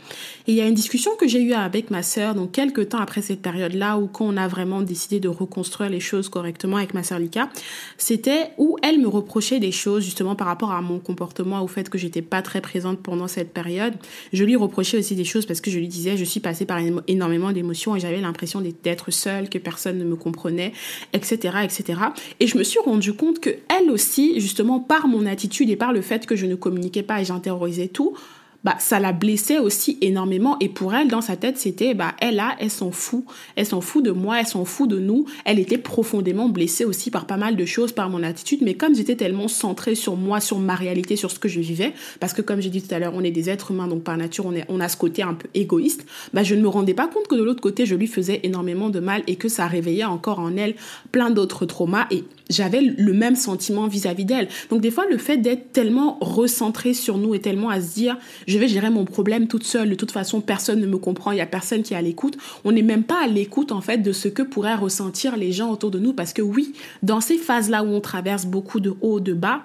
Et 0.47 0.51
il 0.51 0.55
y 0.55 0.61
a 0.61 0.67
une 0.67 0.73
discussion 0.73 1.11
que 1.19 1.27
j'ai 1.27 1.41
eue 1.41 1.53
avec 1.53 1.91
ma 1.91 2.03
sœur, 2.03 2.35
donc 2.35 2.51
quelques 2.51 2.89
temps 2.89 2.99
après 2.99 3.21
cette 3.21 3.41
période-là 3.41 3.97
où 3.97 4.07
quand 4.07 4.25
on 4.25 4.37
a 4.37 4.47
vraiment 4.47 4.81
décidé 4.81 5.19
de 5.19 5.27
reconstruire 5.27 5.89
les 5.89 5.99
choses 5.99 6.29
correctement 6.29 6.77
avec 6.77 6.93
ma 6.93 7.03
sœur 7.03 7.19
Lika, 7.19 7.49
c'était 7.97 8.51
où 8.57 8.77
elle 8.83 8.99
me 8.99 9.07
reprochait 9.07 9.59
des 9.59 9.71
choses 9.71 10.03
justement 10.03 10.35
par 10.35 10.47
rapport 10.47 10.71
à 10.71 10.81
mon 10.81 10.99
comportement, 10.99 11.61
au 11.61 11.67
fait 11.67 11.89
que 11.89 11.97
j'étais 11.97 12.21
pas 12.21 12.41
très 12.41 12.61
présente 12.61 12.99
pendant 12.99 13.27
cette 13.27 13.53
période. 13.53 13.93
Je 14.33 14.43
lui 14.43 14.55
reprochais 14.55 14.97
aussi 14.97 15.15
des 15.15 15.25
choses 15.25 15.45
parce 15.45 15.61
que 15.61 15.71
je 15.71 15.79
lui 15.79 15.87
disais 15.87 16.17
je 16.17 16.23
suis 16.23 16.39
passée 16.39 16.65
par 16.65 16.79
énormément 17.07 17.51
d'émotions 17.51 17.95
et 17.95 17.99
j'avais 17.99 18.21
l'impression 18.21 18.50
d'être 18.59 19.11
seule, 19.11 19.49
que 19.49 19.57
personne 19.57 19.97
ne 19.97 20.03
me 20.03 20.15
comprenait, 20.15 20.73
etc., 21.13 21.59
etc. 21.63 21.99
Et 22.39 22.47
je 22.47 22.57
me 22.57 22.63
suis 22.63 22.79
rendu 22.79 23.13
compte 23.13 23.39
que 23.39 23.51
elle 23.69 23.89
aussi, 23.89 24.39
justement, 24.41 24.79
par 24.79 25.07
mon 25.07 25.25
attitude 25.25 25.69
et 25.69 25.77
par 25.77 25.93
le 25.93 26.01
fait 26.01 26.25
que 26.25 26.35
je 26.35 26.45
ne 26.45 26.55
communiquais 26.55 27.03
pas 27.03 27.21
et 27.21 27.25
j'intériorisais 27.25 27.87
tout, 27.87 28.17
bah 28.63 28.75
ça 28.79 28.99
la 28.99 29.11
blessait 29.11 29.59
aussi 29.59 29.97
énormément. 30.01 30.57
Et 30.59 30.69
pour 30.69 30.93
elle 30.93 31.07
dans 31.07 31.21
sa 31.21 31.35
tête 31.35 31.57
c'était 31.57 31.93
bah 31.93 32.13
elle 32.19 32.39
a 32.39 32.55
elle 32.59 32.71
s'en 32.71 32.91
fout. 32.91 33.25
Elle 33.55 33.65
s'en 33.65 33.81
fout 33.81 34.03
de 34.03 34.11
moi 34.11 34.39
elle 34.39 34.47
s'en 34.47 34.65
fout 34.65 34.89
de 34.89 34.99
nous. 34.99 35.25
Elle 35.45 35.59
était 35.59 35.77
profondément 35.77 36.49
blessée 36.49 36.85
aussi 36.85 37.11
par 37.11 37.25
pas 37.25 37.37
mal 37.37 37.55
de 37.55 37.65
choses 37.65 37.91
par 37.91 38.09
mon 38.09 38.23
attitude. 38.23 38.59
Mais 38.61 38.73
comme 38.73 38.95
j'étais 38.95 39.15
tellement 39.15 39.47
centrée 39.47 39.95
sur 39.95 40.15
moi 40.15 40.39
sur 40.39 40.59
ma 40.59 40.75
réalité 40.75 41.15
sur 41.15 41.31
ce 41.31 41.39
que 41.39 41.49
je 41.49 41.59
vivais 41.59 41.93
parce 42.19 42.33
que 42.33 42.41
comme 42.41 42.61
j'ai 42.61 42.69
dit 42.69 42.81
tout 42.81 42.93
à 42.93 42.99
l'heure 42.99 43.13
on 43.15 43.23
est 43.23 43.31
des 43.31 43.49
êtres 43.49 43.71
humains 43.71 43.87
donc 43.87 44.03
par 44.03 44.17
nature 44.17 44.45
on 44.45 44.53
est 44.53 44.65
on 44.69 44.79
a 44.79 44.87
ce 44.87 44.97
côté 44.97 45.23
un 45.23 45.33
peu 45.33 45.47
égoïste 45.53 46.05
bah 46.33 46.43
je 46.43 46.55
ne 46.55 46.61
me 46.61 46.67
rendais 46.67 46.93
pas 46.93 47.07
compte 47.07 47.27
que 47.27 47.35
de 47.35 47.43
l'autre 47.43 47.61
côté 47.61 47.85
je 47.85 47.95
lui 47.95 48.07
faisais 48.07 48.41
énormément 48.43 48.89
de 48.89 48.99
mal 48.99 49.23
et 49.27 49.35
que 49.35 49.49
ça 49.49 49.67
réveillait 49.67 50.05
encore 50.05 50.39
en 50.39 50.55
elle 50.57 50.75
plein 51.11 51.29
d'autres 51.29 51.65
traumas. 51.65 52.07
Et 52.11 52.23
j'avais 52.49 52.81
le 52.81 53.13
même 53.13 53.35
sentiment 53.35 53.87
vis-à-vis 53.87 54.25
d'elle. 54.25 54.47
Donc 54.69 54.81
des 54.81 54.91
fois, 54.91 55.05
le 55.09 55.17
fait 55.17 55.37
d'être 55.37 55.71
tellement 55.71 56.17
recentré 56.21 56.93
sur 56.93 57.17
nous 57.17 57.33
et 57.35 57.39
tellement 57.39 57.69
à 57.69 57.81
se 57.81 57.93
dire, 57.93 58.17
je 58.51 58.59
vais 58.59 58.67
gérer 58.67 58.89
mon 58.89 59.05
problème 59.05 59.47
toute 59.47 59.63
seule, 59.63 59.89
de 59.89 59.95
toute 59.95 60.11
façon, 60.11 60.41
personne 60.41 60.79
ne 60.81 60.85
me 60.85 60.97
comprend, 60.97 61.31
il 61.31 61.37
y 61.37 61.41
a 61.41 61.45
personne 61.45 61.83
qui 61.83 61.93
est 61.93 61.97
à 61.97 62.01
l'écoute. 62.01 62.37
On 62.65 62.71
n'est 62.71 62.81
même 62.81 63.03
pas 63.03 63.23
à 63.23 63.27
l'écoute, 63.27 63.71
en 63.71 63.81
fait, 63.81 63.99
de 63.99 64.11
ce 64.11 64.27
que 64.27 64.43
pourraient 64.43 64.75
ressentir 64.75 65.37
les 65.37 65.51
gens 65.51 65.71
autour 65.71 65.89
de 65.89 65.99
nous. 65.99 66.13
Parce 66.13 66.33
que 66.33 66.41
oui, 66.41 66.73
dans 67.01 67.21
ces 67.21 67.37
phases-là 67.37 67.83
où 67.83 67.87
on 67.87 68.01
traverse 68.01 68.45
beaucoup 68.45 68.79
de 68.79 68.93
hauts, 69.01 69.19
de 69.19 69.33
bas, 69.33 69.61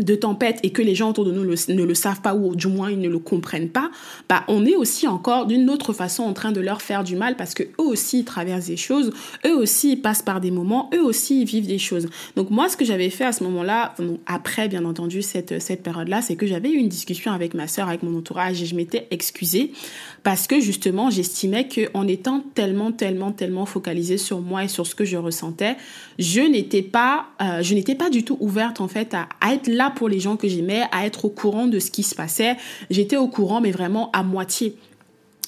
de 0.00 0.16
tempête 0.16 0.58
et 0.64 0.70
que 0.70 0.82
les 0.82 0.94
gens 0.94 1.10
autour 1.10 1.24
de 1.24 1.30
nous 1.30 1.44
ne 1.44 1.82
le 1.84 1.94
savent 1.94 2.20
pas 2.20 2.34
ou 2.34 2.56
du 2.56 2.66
moins 2.66 2.90
ils 2.90 2.98
ne 2.98 3.08
le 3.08 3.20
comprennent 3.20 3.68
pas, 3.68 3.90
bah 4.28 4.44
on 4.48 4.66
est 4.66 4.74
aussi 4.74 5.06
encore 5.06 5.46
d'une 5.46 5.70
autre 5.70 5.92
façon 5.92 6.24
en 6.24 6.32
train 6.32 6.50
de 6.50 6.60
leur 6.60 6.82
faire 6.82 7.04
du 7.04 7.14
mal 7.14 7.36
parce 7.36 7.54
que 7.54 7.62
eux 7.62 7.84
aussi 7.84 8.24
traversent 8.24 8.66
des 8.66 8.76
choses, 8.76 9.12
eux 9.46 9.56
aussi 9.56 9.96
passent 9.96 10.22
par 10.22 10.40
des 10.40 10.50
moments, 10.50 10.90
eux 10.94 11.02
aussi 11.02 11.44
vivent 11.44 11.68
des 11.68 11.78
choses. 11.78 12.08
Donc 12.34 12.50
moi 12.50 12.68
ce 12.68 12.76
que 12.76 12.84
j'avais 12.84 13.10
fait 13.10 13.24
à 13.24 13.32
ce 13.32 13.44
moment-là, 13.44 13.94
après 14.26 14.68
bien 14.68 14.84
entendu 14.84 15.22
cette 15.22 15.60
cette 15.60 15.84
période-là, 15.84 16.22
c'est 16.22 16.34
que 16.34 16.46
j'avais 16.46 16.70
eu 16.70 16.76
une 16.76 16.88
discussion 16.88 17.30
avec 17.30 17.54
ma 17.54 17.68
sœur, 17.68 17.88
avec 17.88 18.02
mon 18.02 18.18
entourage 18.18 18.62
et 18.62 18.66
je 18.66 18.74
m'étais 18.74 19.06
excusée 19.12 19.72
parce 20.24 20.48
que 20.48 20.58
justement 20.58 21.08
j'estimais 21.10 21.68
que 21.68 21.88
en 21.94 22.08
étant 22.08 22.42
tellement 22.54 22.90
tellement 22.90 23.30
tellement 23.30 23.66
focalisée 23.66 24.18
sur 24.18 24.40
moi 24.40 24.64
et 24.64 24.68
sur 24.68 24.88
ce 24.88 24.96
que 24.96 25.04
je 25.04 25.16
ressentais, 25.16 25.76
je 26.18 26.40
n'étais 26.40 26.82
pas 26.82 27.26
euh, 27.40 27.62
je 27.62 27.74
n'étais 27.74 27.94
pas 27.94 28.10
du 28.10 28.24
tout 28.24 28.36
ouverte 28.40 28.80
en 28.80 28.88
fait 28.88 29.14
à 29.14 29.52
être 29.52 29.68
là 29.68 29.83
pour 29.90 30.08
les 30.08 30.20
gens 30.20 30.36
que 30.36 30.48
j'aimais, 30.48 30.82
à 30.92 31.06
être 31.06 31.24
au 31.24 31.30
courant 31.30 31.66
de 31.66 31.78
ce 31.78 31.90
qui 31.90 32.02
se 32.02 32.14
passait. 32.14 32.56
J'étais 32.90 33.16
au 33.16 33.28
courant, 33.28 33.60
mais 33.60 33.70
vraiment 33.70 34.10
à 34.12 34.22
moitié. 34.22 34.76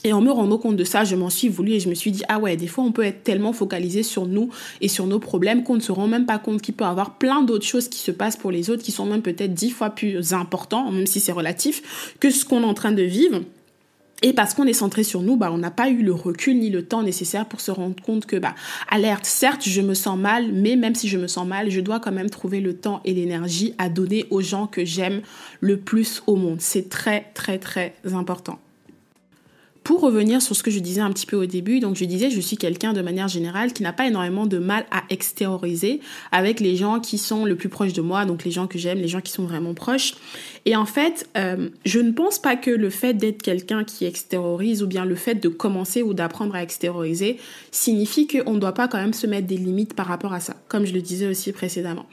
Et 0.04 0.12
en 0.12 0.20
me 0.20 0.30
rendant 0.30 0.58
compte 0.58 0.76
de 0.76 0.84
ça, 0.84 1.02
je 1.02 1.16
m'en 1.16 1.30
suis 1.30 1.48
voulu 1.48 1.72
et 1.72 1.80
je 1.80 1.88
me 1.88 1.94
suis 1.94 2.12
dit, 2.12 2.22
ah 2.28 2.38
ouais, 2.38 2.56
des 2.56 2.68
fois 2.68 2.84
on 2.84 2.92
peut 2.92 3.02
être 3.02 3.24
tellement 3.24 3.52
focalisé 3.52 4.04
sur 4.04 4.26
nous 4.26 4.50
et 4.80 4.86
sur 4.86 5.06
nos 5.06 5.18
problèmes 5.18 5.64
qu'on 5.64 5.74
ne 5.74 5.80
se 5.80 5.90
rend 5.90 6.06
même 6.06 6.26
pas 6.26 6.38
compte 6.38 6.62
qu'il 6.62 6.74
peut 6.74 6.84
y 6.84 6.86
avoir 6.86 7.18
plein 7.18 7.42
d'autres 7.42 7.66
choses 7.66 7.88
qui 7.88 7.98
se 7.98 8.12
passent 8.12 8.36
pour 8.36 8.52
les 8.52 8.70
autres 8.70 8.84
qui 8.84 8.92
sont 8.92 9.04
même 9.04 9.22
peut-être 9.22 9.52
dix 9.52 9.70
fois 9.70 9.90
plus 9.90 10.32
importants, 10.32 10.92
même 10.92 11.06
si 11.06 11.18
c'est 11.18 11.32
relatif, 11.32 12.14
que 12.20 12.30
ce 12.30 12.44
qu'on 12.44 12.62
est 12.62 12.66
en 12.66 12.74
train 12.74 12.92
de 12.92 13.02
vivre. 13.02 13.40
Et 14.22 14.32
parce 14.32 14.54
qu'on 14.54 14.64
est 14.64 14.72
centré 14.72 15.04
sur 15.04 15.20
nous, 15.20 15.36
bah, 15.36 15.50
on 15.52 15.58
n'a 15.58 15.70
pas 15.70 15.90
eu 15.90 16.02
le 16.02 16.12
recul 16.12 16.58
ni 16.58 16.70
le 16.70 16.86
temps 16.86 17.02
nécessaire 17.02 17.46
pour 17.46 17.60
se 17.60 17.70
rendre 17.70 18.02
compte 18.02 18.24
que, 18.24 18.36
bah, 18.36 18.54
alerte, 18.88 19.26
certes, 19.26 19.62
je 19.68 19.82
me 19.82 19.92
sens 19.94 20.18
mal, 20.18 20.52
mais 20.52 20.76
même 20.76 20.94
si 20.94 21.08
je 21.08 21.18
me 21.18 21.26
sens 21.26 21.46
mal, 21.46 21.70
je 21.70 21.80
dois 21.80 22.00
quand 22.00 22.12
même 22.12 22.30
trouver 22.30 22.60
le 22.60 22.74
temps 22.74 23.02
et 23.04 23.12
l'énergie 23.12 23.74
à 23.76 23.90
donner 23.90 24.24
aux 24.30 24.40
gens 24.40 24.66
que 24.66 24.84
j'aime 24.84 25.20
le 25.60 25.78
plus 25.78 26.22
au 26.26 26.36
monde. 26.36 26.60
C'est 26.60 26.88
très, 26.88 27.30
très, 27.34 27.58
très 27.58 27.94
important. 28.14 28.58
Pour 29.86 30.00
revenir 30.00 30.42
sur 30.42 30.56
ce 30.56 30.64
que 30.64 30.72
je 30.72 30.80
disais 30.80 31.00
un 31.00 31.12
petit 31.12 31.26
peu 31.26 31.36
au 31.36 31.46
début, 31.46 31.78
donc 31.78 31.94
je 31.94 32.04
disais, 32.04 32.28
je 32.28 32.40
suis 32.40 32.56
quelqu'un 32.56 32.92
de 32.92 33.02
manière 33.02 33.28
générale 33.28 33.72
qui 33.72 33.84
n'a 33.84 33.92
pas 33.92 34.08
énormément 34.08 34.44
de 34.44 34.58
mal 34.58 34.84
à 34.90 35.04
extérioriser 35.10 36.00
avec 36.32 36.58
les 36.58 36.74
gens 36.74 36.98
qui 36.98 37.18
sont 37.18 37.44
le 37.44 37.54
plus 37.54 37.68
proches 37.68 37.92
de 37.92 38.02
moi, 38.02 38.24
donc 38.24 38.42
les 38.42 38.50
gens 38.50 38.66
que 38.66 38.78
j'aime, 38.78 38.98
les 38.98 39.06
gens 39.06 39.20
qui 39.20 39.30
sont 39.30 39.44
vraiment 39.44 39.74
proches. 39.74 40.14
Et 40.64 40.74
en 40.74 40.86
fait, 40.86 41.28
euh, 41.38 41.68
je 41.84 42.00
ne 42.00 42.10
pense 42.10 42.40
pas 42.40 42.56
que 42.56 42.72
le 42.72 42.90
fait 42.90 43.14
d'être 43.14 43.42
quelqu'un 43.42 43.84
qui 43.84 44.06
extériorise 44.06 44.82
ou 44.82 44.88
bien 44.88 45.04
le 45.04 45.14
fait 45.14 45.36
de 45.36 45.48
commencer 45.48 46.02
ou 46.02 46.14
d'apprendre 46.14 46.56
à 46.56 46.64
extérioriser 46.64 47.38
signifie 47.70 48.26
qu'on 48.26 48.54
ne 48.54 48.58
doit 48.58 48.74
pas 48.74 48.88
quand 48.88 48.98
même 48.98 49.14
se 49.14 49.28
mettre 49.28 49.46
des 49.46 49.56
limites 49.56 49.94
par 49.94 50.06
rapport 50.06 50.32
à 50.32 50.40
ça, 50.40 50.56
comme 50.66 50.84
je 50.84 50.94
le 50.94 51.00
disais 51.00 51.28
aussi 51.28 51.52
précédemment. 51.52 52.06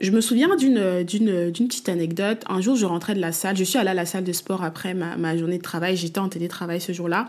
Je 0.00 0.12
me 0.12 0.22
souviens 0.22 0.56
d'une, 0.56 1.02
d'une, 1.02 1.50
d'une 1.50 1.68
petite 1.68 1.90
anecdote. 1.90 2.42
Un 2.48 2.62
jour, 2.62 2.74
je 2.74 2.86
rentrais 2.86 3.14
de 3.14 3.20
la 3.20 3.32
salle. 3.32 3.54
Je 3.54 3.64
suis 3.64 3.78
allée 3.78 3.90
à 3.90 3.94
la 3.94 4.06
salle 4.06 4.24
de 4.24 4.32
sport 4.32 4.64
après 4.64 4.94
ma, 4.94 5.18
ma 5.18 5.36
journée 5.36 5.58
de 5.58 5.62
travail. 5.62 5.94
J'étais 5.94 6.20
en 6.20 6.30
télétravail 6.30 6.80
ce 6.80 6.92
jour-là. 6.92 7.28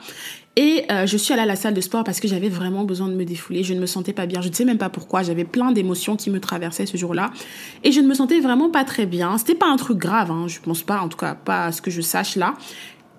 Et 0.56 0.86
euh, 0.90 1.06
je 1.06 1.18
suis 1.18 1.34
allée 1.34 1.42
à 1.42 1.46
la 1.46 1.58
salle 1.58 1.74
de 1.74 1.82
sport 1.82 2.06
parce 2.06 2.22
que 2.22 2.30
j'avais 2.30 2.48
vraiment 2.48 2.86
besoin 2.86 3.10
de 3.10 3.14
me 3.14 3.26
défouler. 3.26 3.66
Je 3.66 3.74
ne 3.74 3.82
me 3.82 3.86
sentais 3.86 4.14
pas 4.14 4.26
bien. 4.26 4.42
Je 4.42 4.48
ne 4.48 4.54
sais 4.54 4.64
même 4.64 4.78
pas 4.78 4.88
pourquoi. 4.88 5.22
J'avais 5.22 5.44
plein 5.44 5.74
d'émotions 5.74 6.16
qui 6.16 6.30
me 6.30 6.40
traversaient 6.40 6.86
ce 6.86 6.96
jour-là. 6.96 7.32
Et 7.84 7.92
je 7.92 8.00
ne 8.00 8.08
me 8.08 8.14
sentais 8.14 8.40
vraiment 8.40 8.70
pas 8.70 8.86
très 8.86 9.06
bien. 9.06 9.38
C'était 9.38 9.56
pas 9.56 9.68
un 9.68 9.76
truc 9.76 9.98
grave. 9.98 10.32
Hein. 10.32 10.46
Je 10.48 10.62
pense 10.62 10.82
pas, 10.82 11.02
en 11.02 11.10
tout 11.10 11.18
cas, 11.18 11.36
pas 11.36 11.66
à 11.66 11.72
ce 11.74 11.82
que 11.82 11.92
je 11.92 12.00
sache 12.00 12.38
là. 12.38 12.54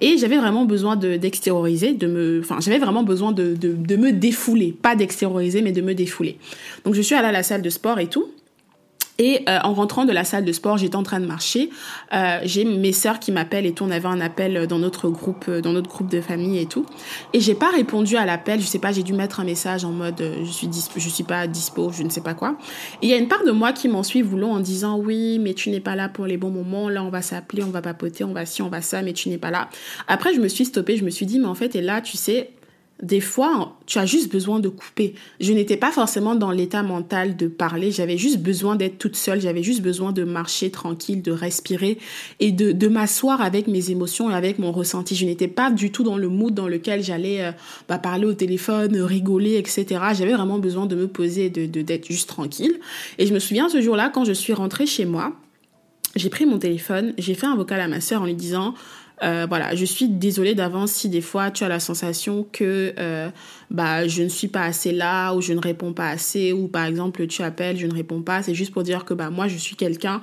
Et 0.01 0.17
j'avais 0.17 0.39
vraiment 0.39 0.65
besoin 0.65 0.97
de, 0.97 1.17
d'extérioriser, 1.17 1.93
de 1.93 2.07
me, 2.07 2.41
enfin, 2.41 2.57
j'avais 2.59 2.79
vraiment 2.79 3.03
besoin 3.03 3.33
de, 3.33 3.55
de, 3.55 3.75
de 3.75 3.97
me 3.97 4.13
défouler. 4.13 4.73
Pas 4.73 4.97
d'extérioriser, 4.97 5.61
mais 5.61 5.73
de 5.73 5.83
me 5.83 5.95
défouler. 5.95 6.39
Donc, 6.87 6.95
je 6.95 7.03
suis 7.03 7.15
allée 7.15 7.29
à 7.29 7.33
la 7.33 7.43
salle 7.43 7.61
de 7.61 7.71
sport 7.71 7.99
et 7.99 8.07
tout. 8.07 8.31
Et 9.19 9.45
euh, 9.49 9.59
en 9.63 9.75
rentrant 9.75 10.05
de 10.05 10.13
la 10.13 10.25
salle 10.25 10.45
de 10.45 10.53
sport, 10.53 10.79
j'étais 10.79 10.97
en 10.97 11.03
train 11.03 11.21
de 11.21 11.27
marcher. 11.27 11.71
Euh, 12.13 12.39
j'ai 12.45 12.65
mes 12.65 12.93
sœurs 12.93 13.21
qui 13.21 13.31
m'appellent 13.31 13.67
et 13.67 13.73
tout. 13.73 13.85
On 13.85 13.91
avait 13.91 14.07
un 14.07 14.21
appel 14.21 14.67
dans 14.67 14.79
notre 14.79 15.09
groupe, 15.11 15.45
euh, 15.49 15.61
dans 15.61 15.73
notre 15.73 15.89
groupe 15.89 16.09
de 16.09 16.21
famille 16.21 16.59
et 16.59 16.67
tout. 16.67 16.87
Et 17.33 17.41
j'ai 17.41 17.55
pas 17.55 17.71
répondu 17.71 18.17
à 18.17 18.25
l'appel. 18.25 18.61
Je 18.61 18.67
sais 18.67 18.79
pas, 18.79 18.93
j'ai 18.93 19.03
dû 19.03 19.13
mettre 19.13 19.41
un 19.41 19.45
message 19.45 19.85
en 19.85 19.93
mode 19.93 20.23
je 20.43 20.51
suis 20.51 20.69
je 20.97 21.09
suis 21.09 21.25
pas 21.25 21.47
dispo, 21.47 21.93
je 21.93 22.03
ne 22.03 22.09
sais 22.09 22.23
pas 22.23 22.35
quoi. 22.35 22.57
Et 23.03 23.07
il 23.07 23.11
y 23.11 23.15
a 23.15 23.19
une 23.19 23.29
part 23.29 23.45
de 23.45 23.51
moi 23.51 23.73
qui 23.73 23.89
m'en 23.89 24.03
suit 24.03 24.23
voulant 24.23 24.53
en 24.53 24.61
disant 24.61 24.99
oui, 24.99 25.39
mais 25.39 25.55
tu 25.55 25.71
n'es 25.71 25.81
pas 25.81 25.95
là 25.95 26.09
pour 26.09 26.27
les 26.27 26.37
bons 26.37 26.51
moments. 26.51 26.89
Là, 26.89 27.05
on 27.05 27.11
va 27.11 27.23
s'appeler, 27.23 27.63
on 27.63 27.71
va 27.71 27.83
papoter, 27.83 28.25
on 28.25 28.33
va 28.33 28.47
ci, 28.47 28.63
on 28.63 28.69
va 28.69 28.81
ça, 28.81 29.03
mais 29.03 29.13
tu 29.13 29.29
n'es 29.29 29.39
pas 29.39 29.51
là. 29.51 29.69
Après, 30.09 30.35
je 30.35 30.41
me 30.41 30.49
suis 30.49 30.65
stoppée. 30.65 30.97
Je 30.97 31.05
me 31.05 31.11
suis 31.11 31.27
dit 31.27 31.39
mais 31.39 31.47
en 31.47 31.55
fait, 31.55 31.77
et 31.77 31.83
là, 31.83 32.01
tu 32.01 32.17
sais 32.17 32.51
des 33.03 33.21
fois, 33.21 33.77
tu 33.87 33.99
as 33.99 34.07
juste 34.07 34.31
besoin 34.31 34.61
de 34.61 34.69
couper. 34.69 35.15
Je 35.41 35.53
n'étais 35.53 35.77
pas 35.77 35.91
forcément 35.91 36.37
dans 36.37 36.53
l'état 36.53 36.85
mental 36.85 37.37
de 37.37 37.49
parler, 37.49 37.91
j'avais 37.91 38.17
juste 38.17 38.39
besoin 38.39 38.77
d'être 38.77 38.97
toute 38.97 39.17
seule, 39.17 39.41
j'avais 39.41 39.65
juste 39.65 39.83
besoin 39.83 40.13
de 40.13 40.23
marcher 40.23 40.71
tranquille, 40.71 41.21
de 41.21 41.33
respirer 41.33 41.99
et 42.39 42.53
de, 42.53 42.71
de 42.71 42.89
m'asseoir 42.89 43.41
avec 43.41 43.67
mes 43.67 43.91
émotions 43.91 44.31
et 44.31 44.35
avec 44.35 44.61
mon 44.61 44.71
ressenti. 44.71 45.17
Je 45.17 45.27
n'étais 45.27 45.49
pas 45.49 45.73
du 45.73 45.91
tout 45.91 46.05
dans 46.05 46.17
le 46.17 46.29
mood 46.29 46.55
dans 46.55 46.69
lequel 46.69 47.03
j'allais 47.03 47.43
euh, 47.43 47.51
bah, 47.89 47.99
parler 47.99 48.27
au 48.27 48.35
téléphone, 48.35 48.97
rigoler, 48.97 49.57
etc. 49.57 50.01
J'avais 50.15 50.35
vraiment 50.35 50.61
besoin 50.61 50.87
de 50.87 50.95
me 50.95 51.09
poser 51.09 51.51
de, 51.51 51.67
d'être 51.83 52.07
juste 52.07 52.29
tranquille. 52.29 52.79
Et 53.19 53.27
je 53.27 53.35
me 53.35 53.41
souviens 53.41 53.69
ce 53.69 53.81
jour-là, 53.81 54.11
quand 54.15 54.25
je 54.25 54.33
suis 54.33 54.53
rentrée 54.53 54.87
chez 54.87 55.07
moi, 55.07 55.33
j'ai 56.15 56.29
pris 56.29 56.47
mon 56.47 56.59
téléphone, 56.59 57.15
j'ai 57.19 57.35
fait 57.35 57.47
un 57.47 57.57
vocal 57.57 57.81
à 57.81 57.89
ma 57.89 58.01
sœur 58.01 58.23
en 58.23 58.27
lui 58.27 58.35
disant 58.35 58.75
euh, 59.23 59.47
voilà, 59.49 59.75
je 59.75 59.85
suis 59.85 60.09
désolée 60.09 60.55
d'avance 60.55 60.93
si 60.93 61.09
des 61.09 61.21
fois 61.21 61.51
tu 61.51 61.63
as 61.65 61.69
la 61.69 61.81
sensation 61.81 62.47
que 62.51 62.93
euh, 62.99 63.31
bah 63.71 64.09
je 64.09 64.23
ne 64.23 64.29
suis 64.29 64.49
pas 64.49 64.63
assez 64.63 64.93
là 64.93 65.33
ou 65.35 65.41
je 65.41 65.53
ne 65.53 65.61
réponds 65.61 65.93
pas 65.93 66.09
assez 66.09 66.53
ou 66.53 66.69
par 66.69 66.85
exemple 66.87 67.27
tu 67.27 67.43
appelles, 67.43 67.77
je 67.77 67.87
ne 67.87 67.95
réponds 67.95 68.23
pas. 68.23 68.43
C'est 68.43 68.55
juste 68.55 68.73
pour 68.73 68.83
dire 68.83 69.05
que 69.05 69.15
bah 69.15 69.31
moi 69.31 69.49
je 69.49 69.57
suis 69.57 69.77
quelqu'un 69.77 70.21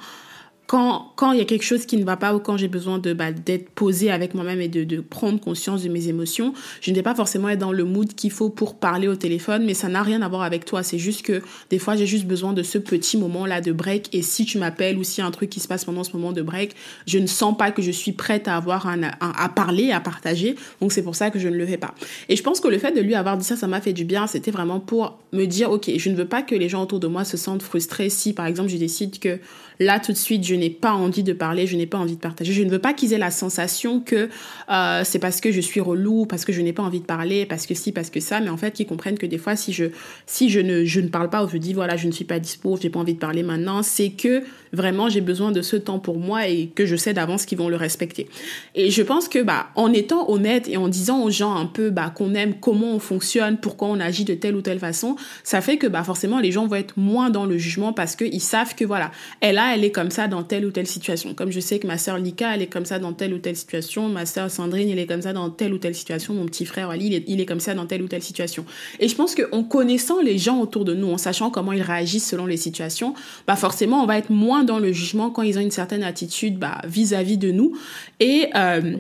quand, 0.70 1.14
quand 1.16 1.32
il 1.32 1.40
y 1.40 1.42
a 1.42 1.46
quelque 1.46 1.64
chose 1.64 1.88
qui 1.88 1.98
ne 1.98 2.04
va 2.04 2.16
pas 2.16 2.36
ou 2.36 2.40
quand 2.40 2.56
j'ai 2.56 2.68
besoin 2.68 3.00
de 3.00 3.12
bah, 3.14 3.32
d'être 3.32 3.72
posée 3.72 4.12
avec 4.12 4.36
moi-même 4.36 4.62
et 4.62 4.68
de, 4.68 4.84
de 4.84 5.02
prendre 5.02 5.40
conscience 5.40 5.82
de 5.82 5.90
mes 5.90 6.10
émotions, 6.10 6.54
je 6.80 6.92
ne 6.92 6.96
vais 6.96 7.02
pas 7.02 7.16
forcément 7.16 7.50
être 7.50 7.58
dans 7.58 7.72
le 7.72 7.86
mood 7.86 8.14
qu'il 8.14 8.30
faut 8.30 8.52
pour 8.52 8.76
parler 8.76 9.08
au 9.08 9.16
téléphone, 9.16 9.66
mais 9.66 9.74
ça 9.74 9.88
n'a 9.88 10.04
rien 10.04 10.22
à 10.22 10.28
voir 10.28 10.44
avec 10.44 10.66
toi. 10.66 10.84
C'est 10.84 11.00
juste 11.00 11.24
que 11.24 11.42
des 11.72 11.80
fois, 11.80 11.96
j'ai 11.96 12.06
juste 12.06 12.26
besoin 12.26 12.54
de 12.54 12.62
ce 12.62 12.78
petit 12.78 13.18
moment-là 13.18 13.62
de 13.62 13.72
break. 13.72 14.14
Et 14.14 14.22
si 14.22 14.46
tu 14.46 14.60
m'appelles 14.60 15.00
ou 15.00 15.04
s'il 15.04 15.24
y 15.24 15.26
a 15.26 15.28
un 15.28 15.32
truc 15.32 15.50
qui 15.50 15.60
se 15.60 15.68
passe 15.68 15.86
pendant 15.86 16.04
ce 16.04 16.16
moment 16.16 16.34
de 16.34 16.44
break, 16.44 16.76
je 17.08 17.18
ne 17.18 17.26
sens 17.26 17.58
pas 17.58 17.72
que 17.72 17.82
je 17.82 17.90
suis 17.90 18.12
prête 18.12 18.48
à 18.48 18.56
avoir 18.56 18.86
un, 18.86 19.02
à 19.22 19.50
parler, 19.50 19.90
à 19.90 20.00
partager. 20.00 20.56
Donc 20.82 20.94
c'est 20.94 21.02
pour 21.02 21.16
ça 21.16 21.32
que 21.32 21.40
je 21.40 21.48
ne 21.48 21.56
le 21.56 21.66
fais 21.66 21.78
pas. 21.78 21.96
Et 22.30 22.36
je 22.36 22.44
pense 22.44 22.60
que 22.60 22.68
le 22.68 22.78
fait 22.78 22.92
de 22.92 23.02
lui 23.02 23.16
avoir 23.16 23.38
dit 23.38 23.44
ça, 23.44 23.56
ça 23.56 23.66
m'a 23.66 23.82
fait 23.82 23.94
du 23.94 24.06
bien. 24.06 24.28
C'était 24.28 24.52
vraiment 24.52 24.80
pour 24.80 25.18
me 25.34 25.46
dire, 25.46 25.72
ok, 25.72 25.90
je 25.98 26.10
ne 26.12 26.16
veux 26.16 26.28
pas 26.28 26.44
que 26.44 26.54
les 26.54 26.70
gens 26.70 26.84
autour 26.84 27.00
de 27.00 27.08
moi 27.08 27.26
se 27.26 27.38
sentent 27.38 27.64
frustrés 27.64 28.12
si, 28.12 28.34
par 28.34 28.46
exemple, 28.46 28.70
je 28.70 28.78
décide 28.78 29.18
que 29.18 29.40
là 29.80 30.00
tout 30.00 30.12
de 30.12 30.18
suite, 30.18 30.46
je 30.46 30.59
n'ai 30.60 30.70
pas 30.70 30.94
envie 30.94 31.24
de 31.24 31.34
parler, 31.34 31.66
je 31.66 31.76
n'ai 31.76 31.88
pas 31.88 31.98
envie 31.98 32.16
de 32.16 32.22
partager. 32.22 32.54
Je 32.54 32.64
ne 32.64 32.70
veux 32.70 32.80
pas 32.80 32.94
qu'ils 32.94 33.14
aient 33.14 33.18
la 33.18 33.32
sensation 33.32 34.00
que 34.00 34.30
euh, 34.70 35.02
c'est 35.04 35.20
parce 35.20 35.42
que 35.42 35.52
je 35.52 35.62
suis 35.62 35.80
relou, 35.80 36.26
parce 36.26 36.46
que 36.46 36.54
je 36.54 36.62
n'ai 36.62 36.74
pas 36.74 36.84
envie 36.84 37.00
de 37.00 37.06
parler, 37.06 37.46
parce 37.46 37.66
que 37.66 37.74
si, 37.74 37.92
parce 37.92 38.10
que 38.10 38.20
ça, 38.20 38.40
mais 38.40 38.50
en 38.50 38.58
fait 38.58 38.72
qu'ils 38.72 38.86
comprennent 38.86 39.18
que 39.18 39.26
des 39.26 39.38
fois, 39.38 39.56
si 39.56 39.74
je, 39.74 39.86
si 40.26 40.50
je 40.50 40.60
ne, 40.60 40.86
je 40.86 41.00
ne 41.00 41.08
parle 41.08 41.30
pas 41.30 41.44
ou 41.44 41.50
je 41.50 41.58
dis 41.58 41.74
voilà, 41.74 41.98
je 41.98 42.08
ne 42.08 42.12
suis 42.12 42.26
pas 42.26 42.40
dispo, 42.40 42.78
j'ai 42.82 42.90
pas 42.90 43.00
envie 43.00 43.14
de 43.14 43.20
parler 43.20 43.44
maintenant, 43.44 43.84
c'est 43.84 44.10
que 44.10 44.44
vraiment 44.74 45.10
j'ai 45.10 45.22
besoin 45.22 45.52
de 45.52 45.62
ce 45.62 45.76
temps 45.76 46.00
pour 46.00 46.20
moi 46.20 46.48
et 46.48 46.68
que 46.68 46.86
je 46.86 46.96
sais 46.96 47.14
d'avance 47.14 47.46
qu'ils 47.46 47.58
vont 47.58 47.70
le 47.70 47.76
respecter. 47.76 48.28
Et 48.76 48.92
je 48.92 49.02
pense 49.02 49.28
que 49.28 49.42
bah 49.42 49.68
en 49.76 49.92
étant 49.94 50.30
honnête 50.30 50.68
et 50.68 50.78
en 50.78 50.88
disant 50.88 51.24
aux 51.24 51.32
gens 51.32 51.56
un 51.56 51.66
peu 51.66 51.90
bah 51.90 52.12
qu'on 52.16 52.34
aime 52.34 52.56
comment 52.60 52.94
on 52.94 53.00
fonctionne, 53.00 53.58
pourquoi 53.58 53.88
on 53.88 54.00
agit 54.00 54.26
de 54.26 54.34
telle 54.34 54.56
ou 54.56 54.62
telle 54.62 54.80
façon, 54.80 55.16
ça 55.44 55.62
fait 55.62 55.78
que 55.78 55.88
bah 55.88 56.04
forcément 56.04 56.40
les 56.40 56.52
gens 56.52 56.68
vont 56.68 56.76
être 56.76 56.98
moins 56.98 57.30
dans 57.30 57.46
le 57.46 57.58
jugement 57.58 57.94
parce 57.94 58.16
qu'ils 58.16 58.42
savent 58.42 58.76
que 58.76 58.86
voilà, 58.86 59.12
elle 59.42 59.58
a 59.58 59.76
elle 59.76 59.84
est 59.84 59.92
comme 59.92 60.12
ça 60.12 60.28
dans 60.28 60.44
telle 60.50 60.66
ou 60.66 60.72
telle 60.72 60.88
situation. 60.88 61.34
Comme 61.34 61.52
je 61.52 61.62
sais 61.62 61.80
que 61.80 61.88
ma 61.88 61.98
sœur 61.98 62.18
Lika, 62.18 62.56
elle 62.56 62.62
est 62.62 62.68
comme 62.68 62.84
ça 62.84 63.00
dans 63.00 63.14
telle 63.14 63.34
ou 63.34 63.38
telle 63.38 63.56
situation, 63.56 64.10
ma 64.10 64.26
sœur 64.26 64.52
Sandrine, 64.52 64.90
elle 64.90 65.00
est 65.00 65.08
comme 65.08 65.22
ça 65.22 65.32
dans 65.32 65.50
telle 65.50 65.74
ou 65.74 65.78
telle 65.78 65.96
situation, 65.96 66.34
mon 66.34 66.46
petit 66.46 66.66
frère 66.66 66.90
Ali, 66.90 67.24
il 67.28 67.40
est, 67.40 67.46
comme 67.46 67.62
ça 67.62 67.74
dans 67.74 67.86
telle 67.86 68.02
ou 68.02 68.08
telle 68.08 68.24
situation. 68.24 68.66
Et 69.00 69.08
je 69.08 69.16
pense 69.16 69.36
qu'en 69.36 69.64
connaissant 69.64 70.22
les 70.22 70.38
gens 70.38 70.60
autour 70.60 70.84
de 70.84 70.94
nous, 70.94 71.08
en 71.08 71.18
sachant 71.18 71.50
comment 71.50 71.72
ils 71.72 71.82
réagissent 71.82 72.28
selon 72.28 72.46
les 72.46 72.58
situations, 72.58 73.14
bah 73.48 73.56
forcément, 73.56 74.04
on 74.04 74.06
va 74.06 74.18
être 74.18 74.32
moins 74.32 74.64
dans 74.66 74.80
le 74.80 74.92
jugement 74.92 75.30
quand 75.30 75.44
ils 75.44 75.58
ont 75.58 75.62
une 75.62 75.72
certaine 75.72 76.04
attitude 76.04 76.58
bah, 76.58 76.82
vis-à-vis 76.86 77.38
de 77.38 77.52
nous. 77.52 77.78
Et 78.20 78.48
euh, 78.56 78.98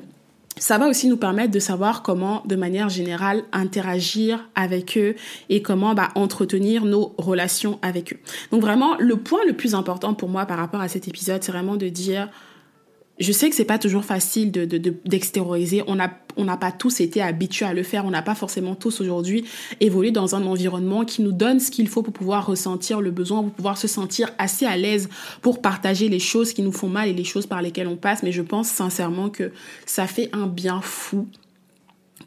ça 0.60 0.78
va 0.78 0.88
aussi 0.88 1.08
nous 1.08 1.18
permettre 1.18 1.52
de 1.52 1.60
savoir 1.60 2.04
comment, 2.04 2.44
de 2.46 2.56
manière 2.56 2.90
générale, 2.90 3.44
interagir 3.52 4.48
avec 4.56 4.98
eux 4.98 5.16
et 5.50 5.62
comment 5.62 5.96
bah, 5.96 6.10
entretenir 6.16 6.86
nos 6.86 7.16
relations 7.18 7.80
avec 7.82 8.14
eux. 8.14 8.20
Donc 8.52 8.62
vraiment, 8.62 8.96
le 9.00 9.16
point 9.16 9.40
le 9.48 9.54
plus 9.54 9.74
important 9.74 10.14
pour 10.14 10.30
moi 10.30 10.46
par 10.46 10.58
rapport 10.58 10.82
à 10.82 10.88
cet 10.88 11.08
épisode, 11.08 11.42
c'est 11.44 11.52
vraiment 11.52 11.78
de 11.78 11.88
dire 11.90 12.30
je 13.20 13.32
sais 13.32 13.50
que 13.50 13.56
c'est 13.56 13.66
pas 13.66 13.80
toujours 13.80 14.06
facile 14.06 14.52
de, 14.52 14.66
d'extérioriser. 15.06 15.84
on 15.88 15.96
n'a 15.96 16.12
on 16.38 16.46
n'a 16.46 16.58
pas 16.58 16.72
tous 16.72 17.02
été 17.02 17.22
habitués 17.22 17.66
à 17.66 17.74
le 17.74 17.84
faire. 17.84 18.06
On 18.06 18.12
n'a 18.12 18.22
pas 18.22 18.36
forcément 18.36 18.74
tous 18.74 19.02
aujourd'hui 19.02 19.44
évolué 19.82 20.12
dans 20.12 20.36
un 20.36 20.46
environnement 20.46 21.04
qui 21.04 21.22
nous 21.22 21.34
donne 21.34 21.60
ce 21.60 21.70
qu'il 21.70 21.90
faut 21.90 22.02
pour 22.02 22.14
pouvoir 22.14 22.46
ressentir 22.46 23.02
le 23.02 23.12
besoin, 23.12 23.44
pour 23.44 23.52
pouvoir 23.52 23.78
se 23.78 23.88
sentir 23.88 24.30
assez 24.38 24.66
à 24.66 24.78
l'aise 24.78 25.10
pour 25.42 25.62
partager 25.62 26.08
les 26.08 26.20
choses 26.20 26.54
qui 26.54 26.62
nous 26.62 26.72
font 26.72 26.88
mal 26.88 27.10
et 27.10 27.14
les 27.14 27.26
choses 27.26 27.46
par 27.46 27.62
lesquelles 27.62 27.88
on 27.88 27.98
passe. 27.98 28.24
Mais 28.24 28.32
je 28.32 28.42
pense 28.42 28.70
sincèrement 28.70 29.30
que 29.30 29.52
ça 29.86 30.08
fait 30.08 30.30
un 30.32 30.48
bien 30.48 30.80
fou 30.82 31.28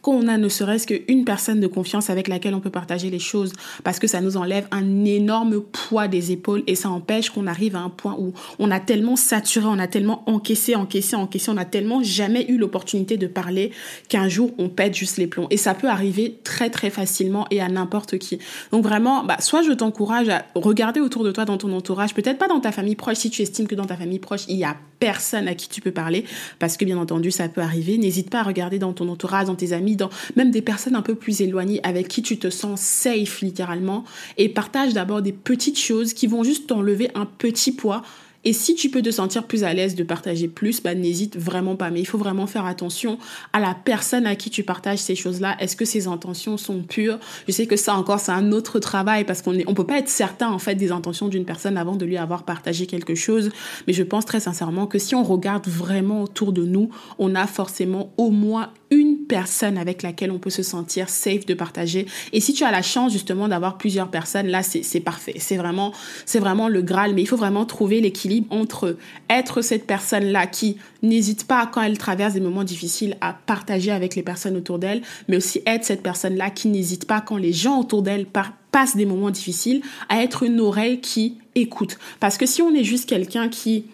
qu'on 0.01 0.29
a 0.29 0.39
ne 0.39 0.49
serait-ce 0.49 0.87
qu'une 0.87 1.25
personne 1.25 1.61
de 1.61 1.67
confiance 1.67 2.11
avec 2.11 2.29
laquelle 2.29 2.55
on 2.55 2.61
peut 2.61 2.71
partager 2.71 3.11
les 3.11 3.19
choses 3.19 3.53
parce 3.85 3.99
que 3.99 4.07
ça 4.07 4.21
nous 4.21 4.37
enlève 4.37 4.67
un 4.71 5.05
énorme 5.05 5.61
poids 5.61 6.09
des 6.09 6.33
épaules 6.33 6.63
et 6.67 6.75
ça 6.75 6.91
empêche 6.91 7.31
qu'on 7.31 7.47
arrive 7.47 7.77
à 7.77 7.81
un 7.81 7.91
point 7.91 8.17
où 8.19 8.33
on 8.59 8.71
a 8.71 8.81
tellement 8.81 9.17
saturé, 9.17 9.67
on 9.67 9.79
a 9.79 9.87
tellement 9.87 10.23
encaissé, 10.27 10.75
encaissé, 10.75 11.17
encaissé, 11.17 11.51
on 11.51 11.57
a 11.57 11.65
tellement 11.65 12.03
jamais 12.03 12.47
eu 12.49 12.57
l'opportunité 12.57 13.17
de 13.17 13.27
parler 13.27 13.71
qu'un 14.09 14.29
jour 14.29 14.51
on 14.59 14.69
pète 14.69 14.95
juste 14.95 15.19
les 15.19 15.27
plombs. 15.27 15.47
Et 15.51 15.57
ça 15.57 15.75
peut 15.75 15.89
arriver 15.89 16.39
très 16.45 16.71
très 16.71 16.91
facilement 16.91 17.47
et 17.51 17.61
à 17.61 17.69
n'importe 17.69 18.19
qui. 18.19 18.39
Donc 18.71 18.83
vraiment, 18.83 19.25
bah, 19.25 19.37
soit 19.41 19.63
je 19.63 19.73
t'encourage 19.73 20.29
à 20.29 20.45
regarder 20.55 21.01
autour 21.01 21.25
de 21.25 21.31
toi 21.31 21.45
dans 21.45 21.59
ton 21.59 21.73
entourage, 21.73 22.15
peut-être 22.15 22.39
pas 22.39 22.49
dans 22.49 22.61
ta 22.61 22.73
famille 22.73 22.97
proche, 22.97 23.19
si 23.19 23.31
tu 23.31 23.43
estimes 23.43 23.67
que 23.67 23.75
dans 23.75 23.85
ta 23.85 23.97
famille 23.97 24.19
proche, 24.19 24.43
il 24.49 24.57
y 24.57 24.65
a 24.65 24.77
personne 25.03 25.49
à 25.49 25.57
qui 25.57 25.69
tu 25.69 25.81
peux 25.81 25.91
parler, 25.91 26.25
parce 26.61 26.77
que 26.77 26.85
bien 26.85 26.97
entendu, 26.97 27.33
ça 27.33 27.49
peut 27.49 27.61
arriver. 27.61 27.99
N'hésite 27.99 28.31
pas 28.31 28.39
à 28.39 28.43
regarder 28.45 28.79
dans 28.79 28.93
ton 28.93 29.09
entourage, 29.09 29.47
dans 29.47 29.57
tes 29.57 29.73
amis, 29.73 29.97
dans 29.97 30.11
même 30.37 30.53
des 30.53 30.63
personnes 30.63 30.95
un 30.95 31.03
peu 31.03 31.17
plus 31.17 31.41
éloignées 31.41 31.81
avec 31.83 32.07
qui 32.07 32.23
tu 32.23 32.39
te 32.39 32.51
sens 32.51 32.81
safe 32.81 33.41
littéralement 33.41 34.05
et 34.39 34.49
partage 34.49 34.93
d'abord 34.93 35.21
des 35.21 35.33
petites 35.33 35.79
choses 35.79 36.15
qui 36.15 36.29
vont 36.29 36.45
juste 36.45 36.69
t'enlever 36.69 37.11
un 37.17 37.27
petit 37.27 37.73
poids 37.73 38.03
et 38.45 38.53
si 38.53 38.75
tu 38.75 38.91
peux 38.91 39.03
te 39.03 39.11
sentir 39.11 39.47
plus 39.47 39.65
à 39.65 39.73
l'aise 39.73 39.95
de 39.95 40.03
partager 40.03 40.49
plus, 40.49 40.83
bah, 40.83 40.95
n'hésite 40.95 41.37
vraiment 41.37 41.77
pas. 41.77 41.91
Mais 41.91 42.01
il 42.01 42.07
faut 42.07 42.19
vraiment 42.19 42.47
faire 42.47 42.67
attention 42.67 43.19
à 43.53 43.61
la 43.61 43.75
personne 43.75 44.27
à 44.27 44.35
qui 44.35 44.51
tu 44.51 44.65
partages 44.65 44.99
ces 44.99 45.15
choses-là. 45.15 45.57
Est-ce 45.61 45.77
que 45.77 45.85
ses 45.85 46.09
intentions 46.09 46.57
sont 46.57 46.83
pures? 46.83 47.19
Je 47.47 47.53
sais 47.53 47.67
que 47.67 47.77
ça 47.77 47.95
encore, 47.95 48.19
c'est 48.19 48.33
un 48.33 48.53
autre 48.53 48.79
travail 48.81 49.25
parce 49.25 49.43
qu'on 49.43 49.53
ne 49.53 49.63
on 49.67 49.75
peut 49.75 49.87
pas 49.87 49.99
être 49.99 50.09
certain 50.09 50.51
en 50.51 50.59
fait 50.59 50.75
des 50.75 50.91
intentions 50.91 51.29
d'une 51.29 51.45
personne 51.45 51.77
avant 51.77 51.97
de 51.97 52.05
lui 52.05 52.17
avoir 52.17 52.45
partagé 52.45 52.87
quelque 52.87 53.15
chose. 53.15 53.51
Mais 53.87 53.93
je 53.93 54.03
pense 54.03 54.25
très 54.25 54.41
sincèrement 54.41 54.87
que 54.87 54.99
si 54.99 55.15
on 55.15 55.23
regarde 55.23 55.69
vraiment 55.69 56.23
autour 56.23 56.53
de 56.53 56.65
nous, 56.65 56.91
on 57.19 57.35
a 57.35 57.47
forcément 57.47 58.13
au 58.17 58.31
moins 58.31 58.71
une 58.93 59.25
personne 59.27 59.79
avec 59.79 60.03
laquelle 60.03 60.31
on 60.31 60.39
peut 60.39 60.51
se 60.51 60.63
sentir 60.63 61.09
safe 61.09 61.47
de 61.47 61.55
partager. 61.55 62.07
Et 62.35 62.41
si 62.41 62.53
tu 62.53 62.63
as 62.63 62.71
la 62.71 62.83
chance 62.83 63.11
justement 63.11 63.49
d'avoir 63.49 63.79
plusieurs 63.79 64.11
personnes, 64.11 64.49
là 64.49 64.63
c'est 64.63 65.01
parfait. 65.01 65.35
C'est 65.39 65.57
vraiment 65.57 65.93
c'est 66.27 66.39
vraiment 66.39 66.69
le 66.69 66.83
graal. 66.83 67.15
Mais 67.15 67.23
il 67.23 67.27
faut 67.27 67.39
vraiment 67.39 67.65
trouver 67.65 68.01
l'équilibre 68.01 68.47
entre 68.51 68.99
être 69.31 69.63
cette 69.63 69.87
personne 69.87 70.27
là 70.27 70.47
qui 70.47 70.77
n'hésite 71.03 71.47
pas 71.47 71.67
quand 71.67 71.81
elle 71.81 71.97
traverse 71.97 72.35
des 72.35 72.41
moments 72.41 72.65
difficiles 72.65 73.17
à 73.23 73.33
partager 73.33 73.91
avec 73.91 74.15
les 74.15 74.23
personnes 74.23 74.57
autour 74.57 74.79
d'elle, 74.79 75.01
mais 75.27 75.39
aussi 75.39 75.63
être 75.67 75.85
cette 75.85 76.03
personne 76.03 76.37
là 76.37 76.51
qui 76.51 76.69
n'hésite 76.69 77.07
pas 77.07 77.23
quand 77.23 77.39
les 77.39 77.55
gens 77.55 77.81
autour 77.81 78.03
d'elle 78.03 78.27
passent 78.71 78.97
des 78.97 79.07
moments 79.07 79.31
difficiles 79.31 79.81
à 80.11 80.23
être 80.23 80.43
une 80.43 80.61
oreille 80.61 81.01
qui 81.01 81.39
écoute. 81.55 81.99
Parce 82.21 82.37
que 82.37 82.47
si 82.47 82.61
on 82.61 82.75
est 82.75 82.85
juste 82.85 83.09
quelqu'un 83.09 83.49
qui 83.49 83.87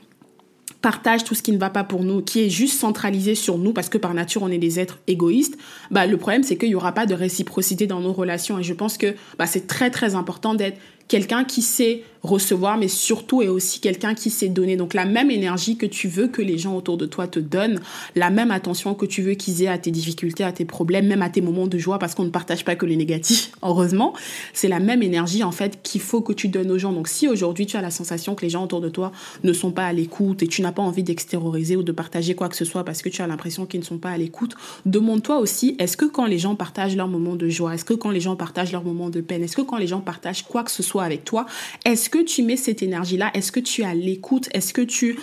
partage 0.80 1.24
tout 1.24 1.34
ce 1.34 1.42
qui 1.42 1.52
ne 1.52 1.58
va 1.58 1.70
pas 1.70 1.84
pour 1.84 2.04
nous, 2.04 2.22
qui 2.22 2.40
est 2.40 2.50
juste 2.50 2.78
centralisé 2.78 3.34
sur 3.34 3.58
nous, 3.58 3.72
parce 3.72 3.88
que 3.88 3.98
par 3.98 4.14
nature 4.14 4.42
on 4.42 4.48
est 4.48 4.58
des 4.58 4.78
êtres 4.78 4.98
égoïstes, 5.06 5.58
bah 5.90 6.06
le 6.06 6.16
problème 6.16 6.42
c'est 6.42 6.56
qu'il 6.56 6.68
n'y 6.68 6.74
aura 6.74 6.92
pas 6.92 7.06
de 7.06 7.14
réciprocité 7.14 7.86
dans 7.86 8.00
nos 8.00 8.12
relations. 8.12 8.58
Et 8.58 8.62
je 8.62 8.74
pense 8.74 8.96
que 8.96 9.14
bah, 9.38 9.46
c'est 9.46 9.66
très 9.66 9.90
très 9.90 10.14
important 10.14 10.54
d'être 10.54 10.78
quelqu'un 11.08 11.44
qui 11.44 11.62
sait 11.62 12.04
recevoir, 12.22 12.78
mais 12.78 12.88
surtout 12.88 13.42
est 13.42 13.48
aussi 13.48 13.80
quelqu'un 13.80 14.14
qui 14.14 14.30
sait 14.30 14.48
donner. 14.48 14.76
Donc 14.76 14.94
la 14.94 15.04
même 15.04 15.30
énergie 15.30 15.76
que 15.76 15.86
tu 15.86 16.08
veux 16.08 16.28
que 16.28 16.42
les 16.42 16.58
gens 16.58 16.76
autour 16.76 16.96
de 16.96 17.06
toi 17.06 17.26
te 17.26 17.38
donnent, 17.38 17.80
la 18.14 18.30
même 18.30 18.50
attention 18.50 18.94
que 18.94 19.06
tu 19.06 19.22
veux 19.22 19.34
qu'ils 19.34 19.62
aient 19.62 19.68
à 19.68 19.78
tes 19.78 19.90
difficultés, 19.90 20.44
à 20.44 20.52
tes 20.52 20.64
problèmes, 20.64 21.06
même 21.06 21.22
à 21.22 21.30
tes 21.30 21.40
moments 21.40 21.66
de 21.66 21.78
joie, 21.78 21.98
parce 21.98 22.14
qu'on 22.14 22.24
ne 22.24 22.30
partage 22.30 22.64
pas 22.64 22.76
que 22.76 22.86
les 22.86 22.96
négatifs, 22.96 23.52
heureusement. 23.62 24.14
C'est 24.52 24.68
la 24.68 24.80
même 24.80 25.02
énergie 25.02 25.44
en 25.44 25.52
fait 25.52 25.80
qu'il 25.82 26.00
faut 26.00 26.20
que 26.20 26.32
tu 26.32 26.48
donnes 26.48 26.70
aux 26.70 26.78
gens. 26.78 26.92
Donc 26.92 27.08
si 27.08 27.28
aujourd'hui 27.28 27.66
tu 27.66 27.76
as 27.76 27.82
la 27.82 27.90
sensation 27.90 28.34
que 28.34 28.42
les 28.42 28.50
gens 28.50 28.64
autour 28.64 28.80
de 28.80 28.88
toi 28.88 29.12
ne 29.44 29.52
sont 29.52 29.70
pas 29.70 29.86
à 29.86 29.92
l'écoute 29.92 30.42
et 30.42 30.48
tu 30.48 30.62
n'as 30.62 30.72
pas 30.72 30.82
envie 30.82 31.02
d'extérioriser 31.02 31.76
ou 31.76 31.82
de 31.82 31.92
partager 31.92 32.34
quoi 32.34 32.48
que 32.48 32.56
ce 32.56 32.64
soit 32.64 32.84
parce 32.84 33.02
que 33.02 33.08
tu 33.08 33.22
as 33.22 33.26
l'impression 33.26 33.66
qu'ils 33.66 33.80
ne 33.80 33.84
sont 33.84 33.98
pas 33.98 34.10
à 34.10 34.18
l'écoute, 34.18 34.54
demande-toi 34.86 35.38
aussi 35.38 35.76
est-ce 35.78 35.96
que 35.96 36.04
quand 36.04 36.26
les 36.26 36.38
gens 36.38 36.54
partagent 36.54 36.96
leurs 36.96 37.08
moments 37.08 37.36
de 37.36 37.48
joie, 37.48 37.74
est-ce 37.74 37.84
que 37.84 37.94
quand 37.94 38.10
les 38.10 38.20
gens 38.20 38.36
partagent 38.36 38.72
leurs 38.72 38.84
moments 38.84 39.10
de 39.10 39.20
peine, 39.20 39.42
est-ce 39.42 39.56
que 39.56 39.62
quand 39.62 39.76
les 39.76 39.86
gens 39.86 40.00
partagent 40.00 40.44
quoi 40.44 40.64
que 40.64 40.70
ce 40.70 40.82
soit 40.82 41.04
avec 41.04 41.24
toi, 41.24 41.46
est-ce 41.84 42.07
est-ce 42.08 42.18
que 42.18 42.24
tu 42.24 42.42
mets 42.42 42.56
cette 42.56 42.82
énergie-là? 42.82 43.30
Est-ce 43.34 43.52
que 43.52 43.60
tu 43.60 43.82
as 43.82 43.92
l'écoute? 43.92 44.48
Est-ce 44.54 44.72
que 44.72 44.80
tu 44.80 45.18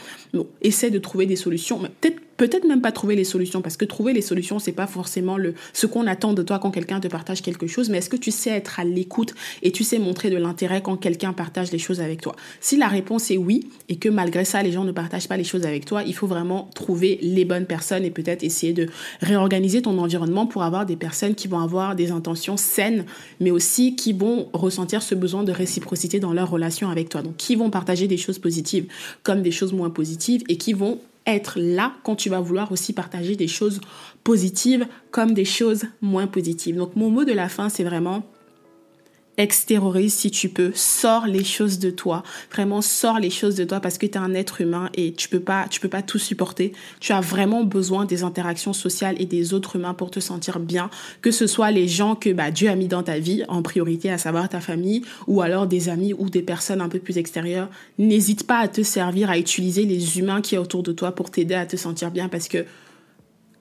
essaies 0.61 0.91
de 0.91 0.99
trouver 0.99 1.25
des 1.25 1.35
solutions 1.35 1.79
Peut-être 2.01 2.19
peut-être 2.37 2.67
même 2.67 2.81
pas 2.81 2.91
trouver 2.91 3.15
les 3.15 3.23
solutions 3.23 3.61
parce 3.61 3.77
que 3.77 3.85
trouver 3.85 4.13
les 4.13 4.21
solutions 4.21 4.59
c'est 4.59 4.71
pas 4.71 4.87
forcément 4.87 5.37
le 5.37 5.53
ce 5.73 5.87
qu'on 5.87 6.07
attend 6.07 6.33
de 6.33 6.43
toi 6.43 6.59
quand 6.59 6.71
quelqu'un 6.71 6.99
te 6.99 7.07
partage 7.07 7.41
quelque 7.41 7.67
chose 7.67 7.89
mais 7.89 7.99
est-ce 7.99 8.09
que 8.09 8.17
tu 8.17 8.31
sais 8.31 8.49
être 8.49 8.79
à 8.79 8.83
l'écoute 8.83 9.33
et 9.63 9.71
tu 9.71 9.83
sais 9.83 9.99
montrer 9.99 10.29
de 10.29 10.37
l'intérêt 10.37 10.81
quand 10.81 10.97
quelqu'un 10.97 11.33
partage 11.33 11.71
les 11.71 11.77
choses 11.77 12.01
avec 12.01 12.21
toi? 12.21 12.35
Si 12.59 12.77
la 12.77 12.87
réponse 12.87 13.31
est 13.31 13.37
oui 13.37 13.69
et 13.89 13.95
que 13.95 14.09
malgré 14.09 14.45
ça 14.45 14.63
les 14.63 14.71
gens 14.71 14.83
ne 14.83 14.91
partagent 14.91 15.27
pas 15.27 15.37
les 15.37 15.43
choses 15.43 15.65
avec 15.65 15.85
toi 15.85 16.03
il 16.03 16.13
faut 16.13 16.27
vraiment 16.27 16.69
trouver 16.75 17.19
les 17.21 17.45
bonnes 17.45 17.65
personnes 17.65 18.03
et 18.03 18.11
peut-être 18.11 18.43
essayer 18.43 18.73
de 18.73 18.89
réorganiser 19.21 19.81
ton 19.81 19.97
environnement 19.97 20.45
pour 20.45 20.63
avoir 20.63 20.85
des 20.85 20.97
personnes 20.97 21.35
qui 21.35 21.47
vont 21.47 21.59
avoir 21.59 21.95
des 21.95 22.11
intentions 22.11 22.57
saines 22.57 23.05
mais 23.39 23.51
aussi 23.51 23.95
qui 23.95 24.13
vont 24.13 24.49
ressentir 24.53 25.01
ce 25.01 25.15
besoin 25.15 25.43
de 25.43 25.51
réciprocité 25.51 26.19
dans 26.19 26.33
leur 26.33 26.49
relation 26.49 26.89
avec 26.89 27.09
toi. 27.09 27.21
Donc 27.21 27.37
qui 27.37 27.55
vont 27.55 27.69
partager 27.69 28.07
des 28.07 28.17
choses 28.17 28.39
positives 28.39 28.87
comme 29.23 29.41
des 29.41 29.51
choses 29.51 29.73
moins 29.73 29.89
positives 29.89 30.24
et 30.47 30.57
qui 30.57 30.73
vont 30.73 30.99
être 31.25 31.59
là 31.59 31.93
quand 32.03 32.15
tu 32.15 32.29
vas 32.29 32.39
vouloir 32.39 32.71
aussi 32.71 32.93
partager 32.93 33.35
des 33.35 33.47
choses 33.47 33.81
positives 34.23 34.87
comme 35.11 35.33
des 35.33 35.45
choses 35.45 35.85
moins 36.01 36.27
positives. 36.27 36.75
Donc 36.75 36.95
mon 36.95 37.09
mot 37.09 37.25
de 37.25 37.33
la 37.33 37.49
fin, 37.49 37.69
c'est 37.69 37.83
vraiment 37.83 38.23
extériorise 39.37 40.13
si 40.13 40.31
tu 40.31 40.49
peux, 40.49 40.71
sors 40.73 41.27
les 41.27 41.43
choses 41.43 41.79
de 41.79 41.89
toi, 41.89 42.23
vraiment 42.51 42.81
sors 42.81 43.19
les 43.19 43.29
choses 43.29 43.55
de 43.55 43.63
toi 43.63 43.79
parce 43.79 43.97
que 43.97 44.05
tu 44.05 44.13
es 44.13 44.17
un 44.17 44.33
être 44.33 44.61
humain 44.61 44.89
et 44.93 45.13
tu 45.13 45.29
peux 45.29 45.39
pas 45.39 45.67
tu 45.69 45.79
peux 45.79 45.89
pas 45.89 46.01
tout 46.01 46.19
supporter. 46.19 46.73
Tu 46.99 47.11
as 47.11 47.21
vraiment 47.21 47.63
besoin 47.63 48.05
des 48.05 48.23
interactions 48.23 48.73
sociales 48.73 49.15
et 49.19 49.25
des 49.25 49.53
autres 49.53 49.75
humains 49.75 49.93
pour 49.93 50.11
te 50.11 50.19
sentir 50.19 50.59
bien, 50.59 50.89
que 51.21 51.31
ce 51.31 51.47
soit 51.47 51.71
les 51.71 51.87
gens 51.87 52.15
que 52.15 52.29
bah, 52.29 52.51
Dieu 52.51 52.69
a 52.69 52.75
mis 52.75 52.87
dans 52.87 53.03
ta 53.03 53.19
vie 53.19 53.43
en 53.47 53.61
priorité, 53.61 54.09
à 54.09 54.17
savoir 54.17 54.49
ta 54.49 54.61
famille 54.61 55.03
ou 55.27 55.41
alors 55.41 55.67
des 55.67 55.89
amis 55.89 56.13
ou 56.13 56.29
des 56.29 56.41
personnes 56.41 56.81
un 56.81 56.89
peu 56.89 56.99
plus 56.99 57.17
extérieures. 57.17 57.69
N'hésite 57.97 58.47
pas 58.47 58.59
à 58.59 58.67
te 58.67 58.83
servir 58.83 59.29
à 59.29 59.37
utiliser 59.37 59.85
les 59.85 60.19
humains 60.19 60.41
qui 60.41 60.55
est 60.55 60.59
autour 60.59 60.83
de 60.83 60.91
toi 60.91 61.11
pour 61.13 61.31
t'aider 61.31 61.55
à 61.55 61.65
te 61.65 61.75
sentir 61.75 62.11
bien 62.11 62.29
parce 62.29 62.47
que 62.47 62.65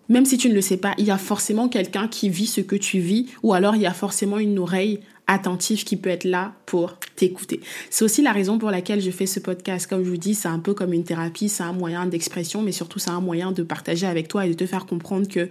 même 0.08 0.26
si 0.26 0.36
tu 0.36 0.48
ne 0.48 0.54
le 0.54 0.60
sais 0.60 0.76
pas, 0.76 0.94
il 0.98 1.06
y 1.06 1.10
a 1.10 1.16
forcément 1.16 1.68
quelqu'un 1.68 2.08
qui 2.08 2.28
vit 2.28 2.46
ce 2.46 2.60
que 2.60 2.76
tu 2.76 2.98
vis, 2.98 3.26
ou 3.42 3.54
alors 3.54 3.74
il 3.74 3.82
y 3.82 3.86
a 3.86 3.94
forcément 3.94 4.38
une 4.38 4.58
oreille 4.58 5.00
attentif 5.26 5.84
qui 5.84 5.96
peut 5.96 6.10
être 6.10 6.24
là 6.24 6.52
pour 6.66 6.98
t'écouter. 7.16 7.60
C'est 7.90 8.04
aussi 8.04 8.22
la 8.22 8.32
raison 8.32 8.58
pour 8.58 8.70
laquelle 8.70 9.00
je 9.00 9.10
fais 9.10 9.26
ce 9.26 9.40
podcast. 9.40 9.86
Comme 9.86 10.04
je 10.04 10.10
vous 10.10 10.16
dis, 10.16 10.34
c'est 10.34 10.48
un 10.48 10.58
peu 10.58 10.74
comme 10.74 10.92
une 10.92 11.04
thérapie, 11.04 11.48
c'est 11.48 11.62
un 11.62 11.72
moyen 11.72 12.06
d'expression, 12.06 12.62
mais 12.62 12.72
surtout 12.72 12.98
c'est 12.98 13.10
un 13.10 13.20
moyen 13.20 13.52
de 13.52 13.62
partager 13.62 14.06
avec 14.06 14.28
toi 14.28 14.46
et 14.46 14.50
de 14.50 14.54
te 14.54 14.66
faire 14.66 14.86
comprendre 14.86 15.26
que 15.28 15.48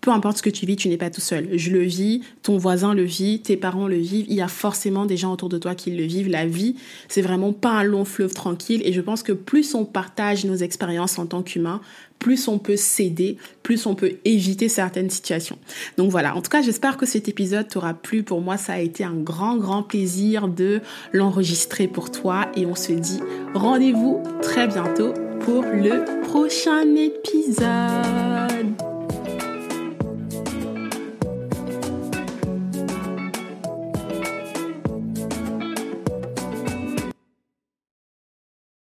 peu 0.00 0.10
importe 0.10 0.38
ce 0.38 0.42
que 0.42 0.50
tu 0.50 0.64
vis, 0.64 0.76
tu 0.76 0.88
n'es 0.88 0.96
pas 0.96 1.10
tout 1.10 1.20
seul. 1.20 1.48
Je 1.54 1.70
le 1.70 1.82
vis, 1.82 2.22
ton 2.42 2.56
voisin 2.56 2.94
le 2.94 3.02
vit, 3.02 3.40
tes 3.40 3.56
parents 3.56 3.88
le 3.88 3.96
vivent, 3.96 4.26
il 4.28 4.36
y 4.36 4.40
a 4.40 4.48
forcément 4.48 5.06
des 5.06 5.16
gens 5.16 5.32
autour 5.32 5.48
de 5.48 5.58
toi 5.58 5.74
qui 5.74 5.90
le 5.90 6.04
vivent. 6.04 6.28
La 6.28 6.46
vie, 6.46 6.76
c'est 7.08 7.22
vraiment 7.22 7.52
pas 7.52 7.70
un 7.70 7.82
long 7.82 8.04
fleuve 8.04 8.32
tranquille 8.32 8.80
et 8.84 8.92
je 8.92 9.00
pense 9.00 9.22
que 9.22 9.32
plus 9.32 9.74
on 9.74 9.84
partage 9.84 10.44
nos 10.44 10.54
expériences 10.54 11.18
en 11.18 11.26
tant 11.26 11.42
qu'humain, 11.42 11.80
plus 12.18 12.48
on 12.48 12.58
peut 12.58 12.76
s'aider, 12.76 13.38
plus 13.62 13.86
on 13.86 13.94
peut 13.94 14.14
éviter 14.24 14.68
certaines 14.68 15.10
situations. 15.10 15.58
Donc 15.96 16.10
voilà, 16.10 16.36
en 16.36 16.42
tout 16.42 16.50
cas, 16.50 16.62
j'espère 16.62 16.96
que 16.96 17.06
cet 17.06 17.28
épisode 17.28 17.68
t'aura 17.68 17.94
plu. 17.94 18.22
Pour 18.22 18.40
moi, 18.40 18.56
ça 18.56 18.74
a 18.74 18.78
été 18.78 19.04
un 19.04 19.14
grand, 19.14 19.56
grand 19.56 19.82
plaisir 19.82 20.48
de 20.48 20.80
l'enregistrer 21.12 21.88
pour 21.88 22.10
toi 22.10 22.48
et 22.56 22.66
on 22.66 22.74
se 22.74 22.92
dit 22.92 23.20
rendez-vous 23.54 24.22
très 24.42 24.66
bientôt 24.68 25.12
pour 25.40 25.62
le 25.62 26.22
prochain 26.22 26.94
épisode. 26.94 28.87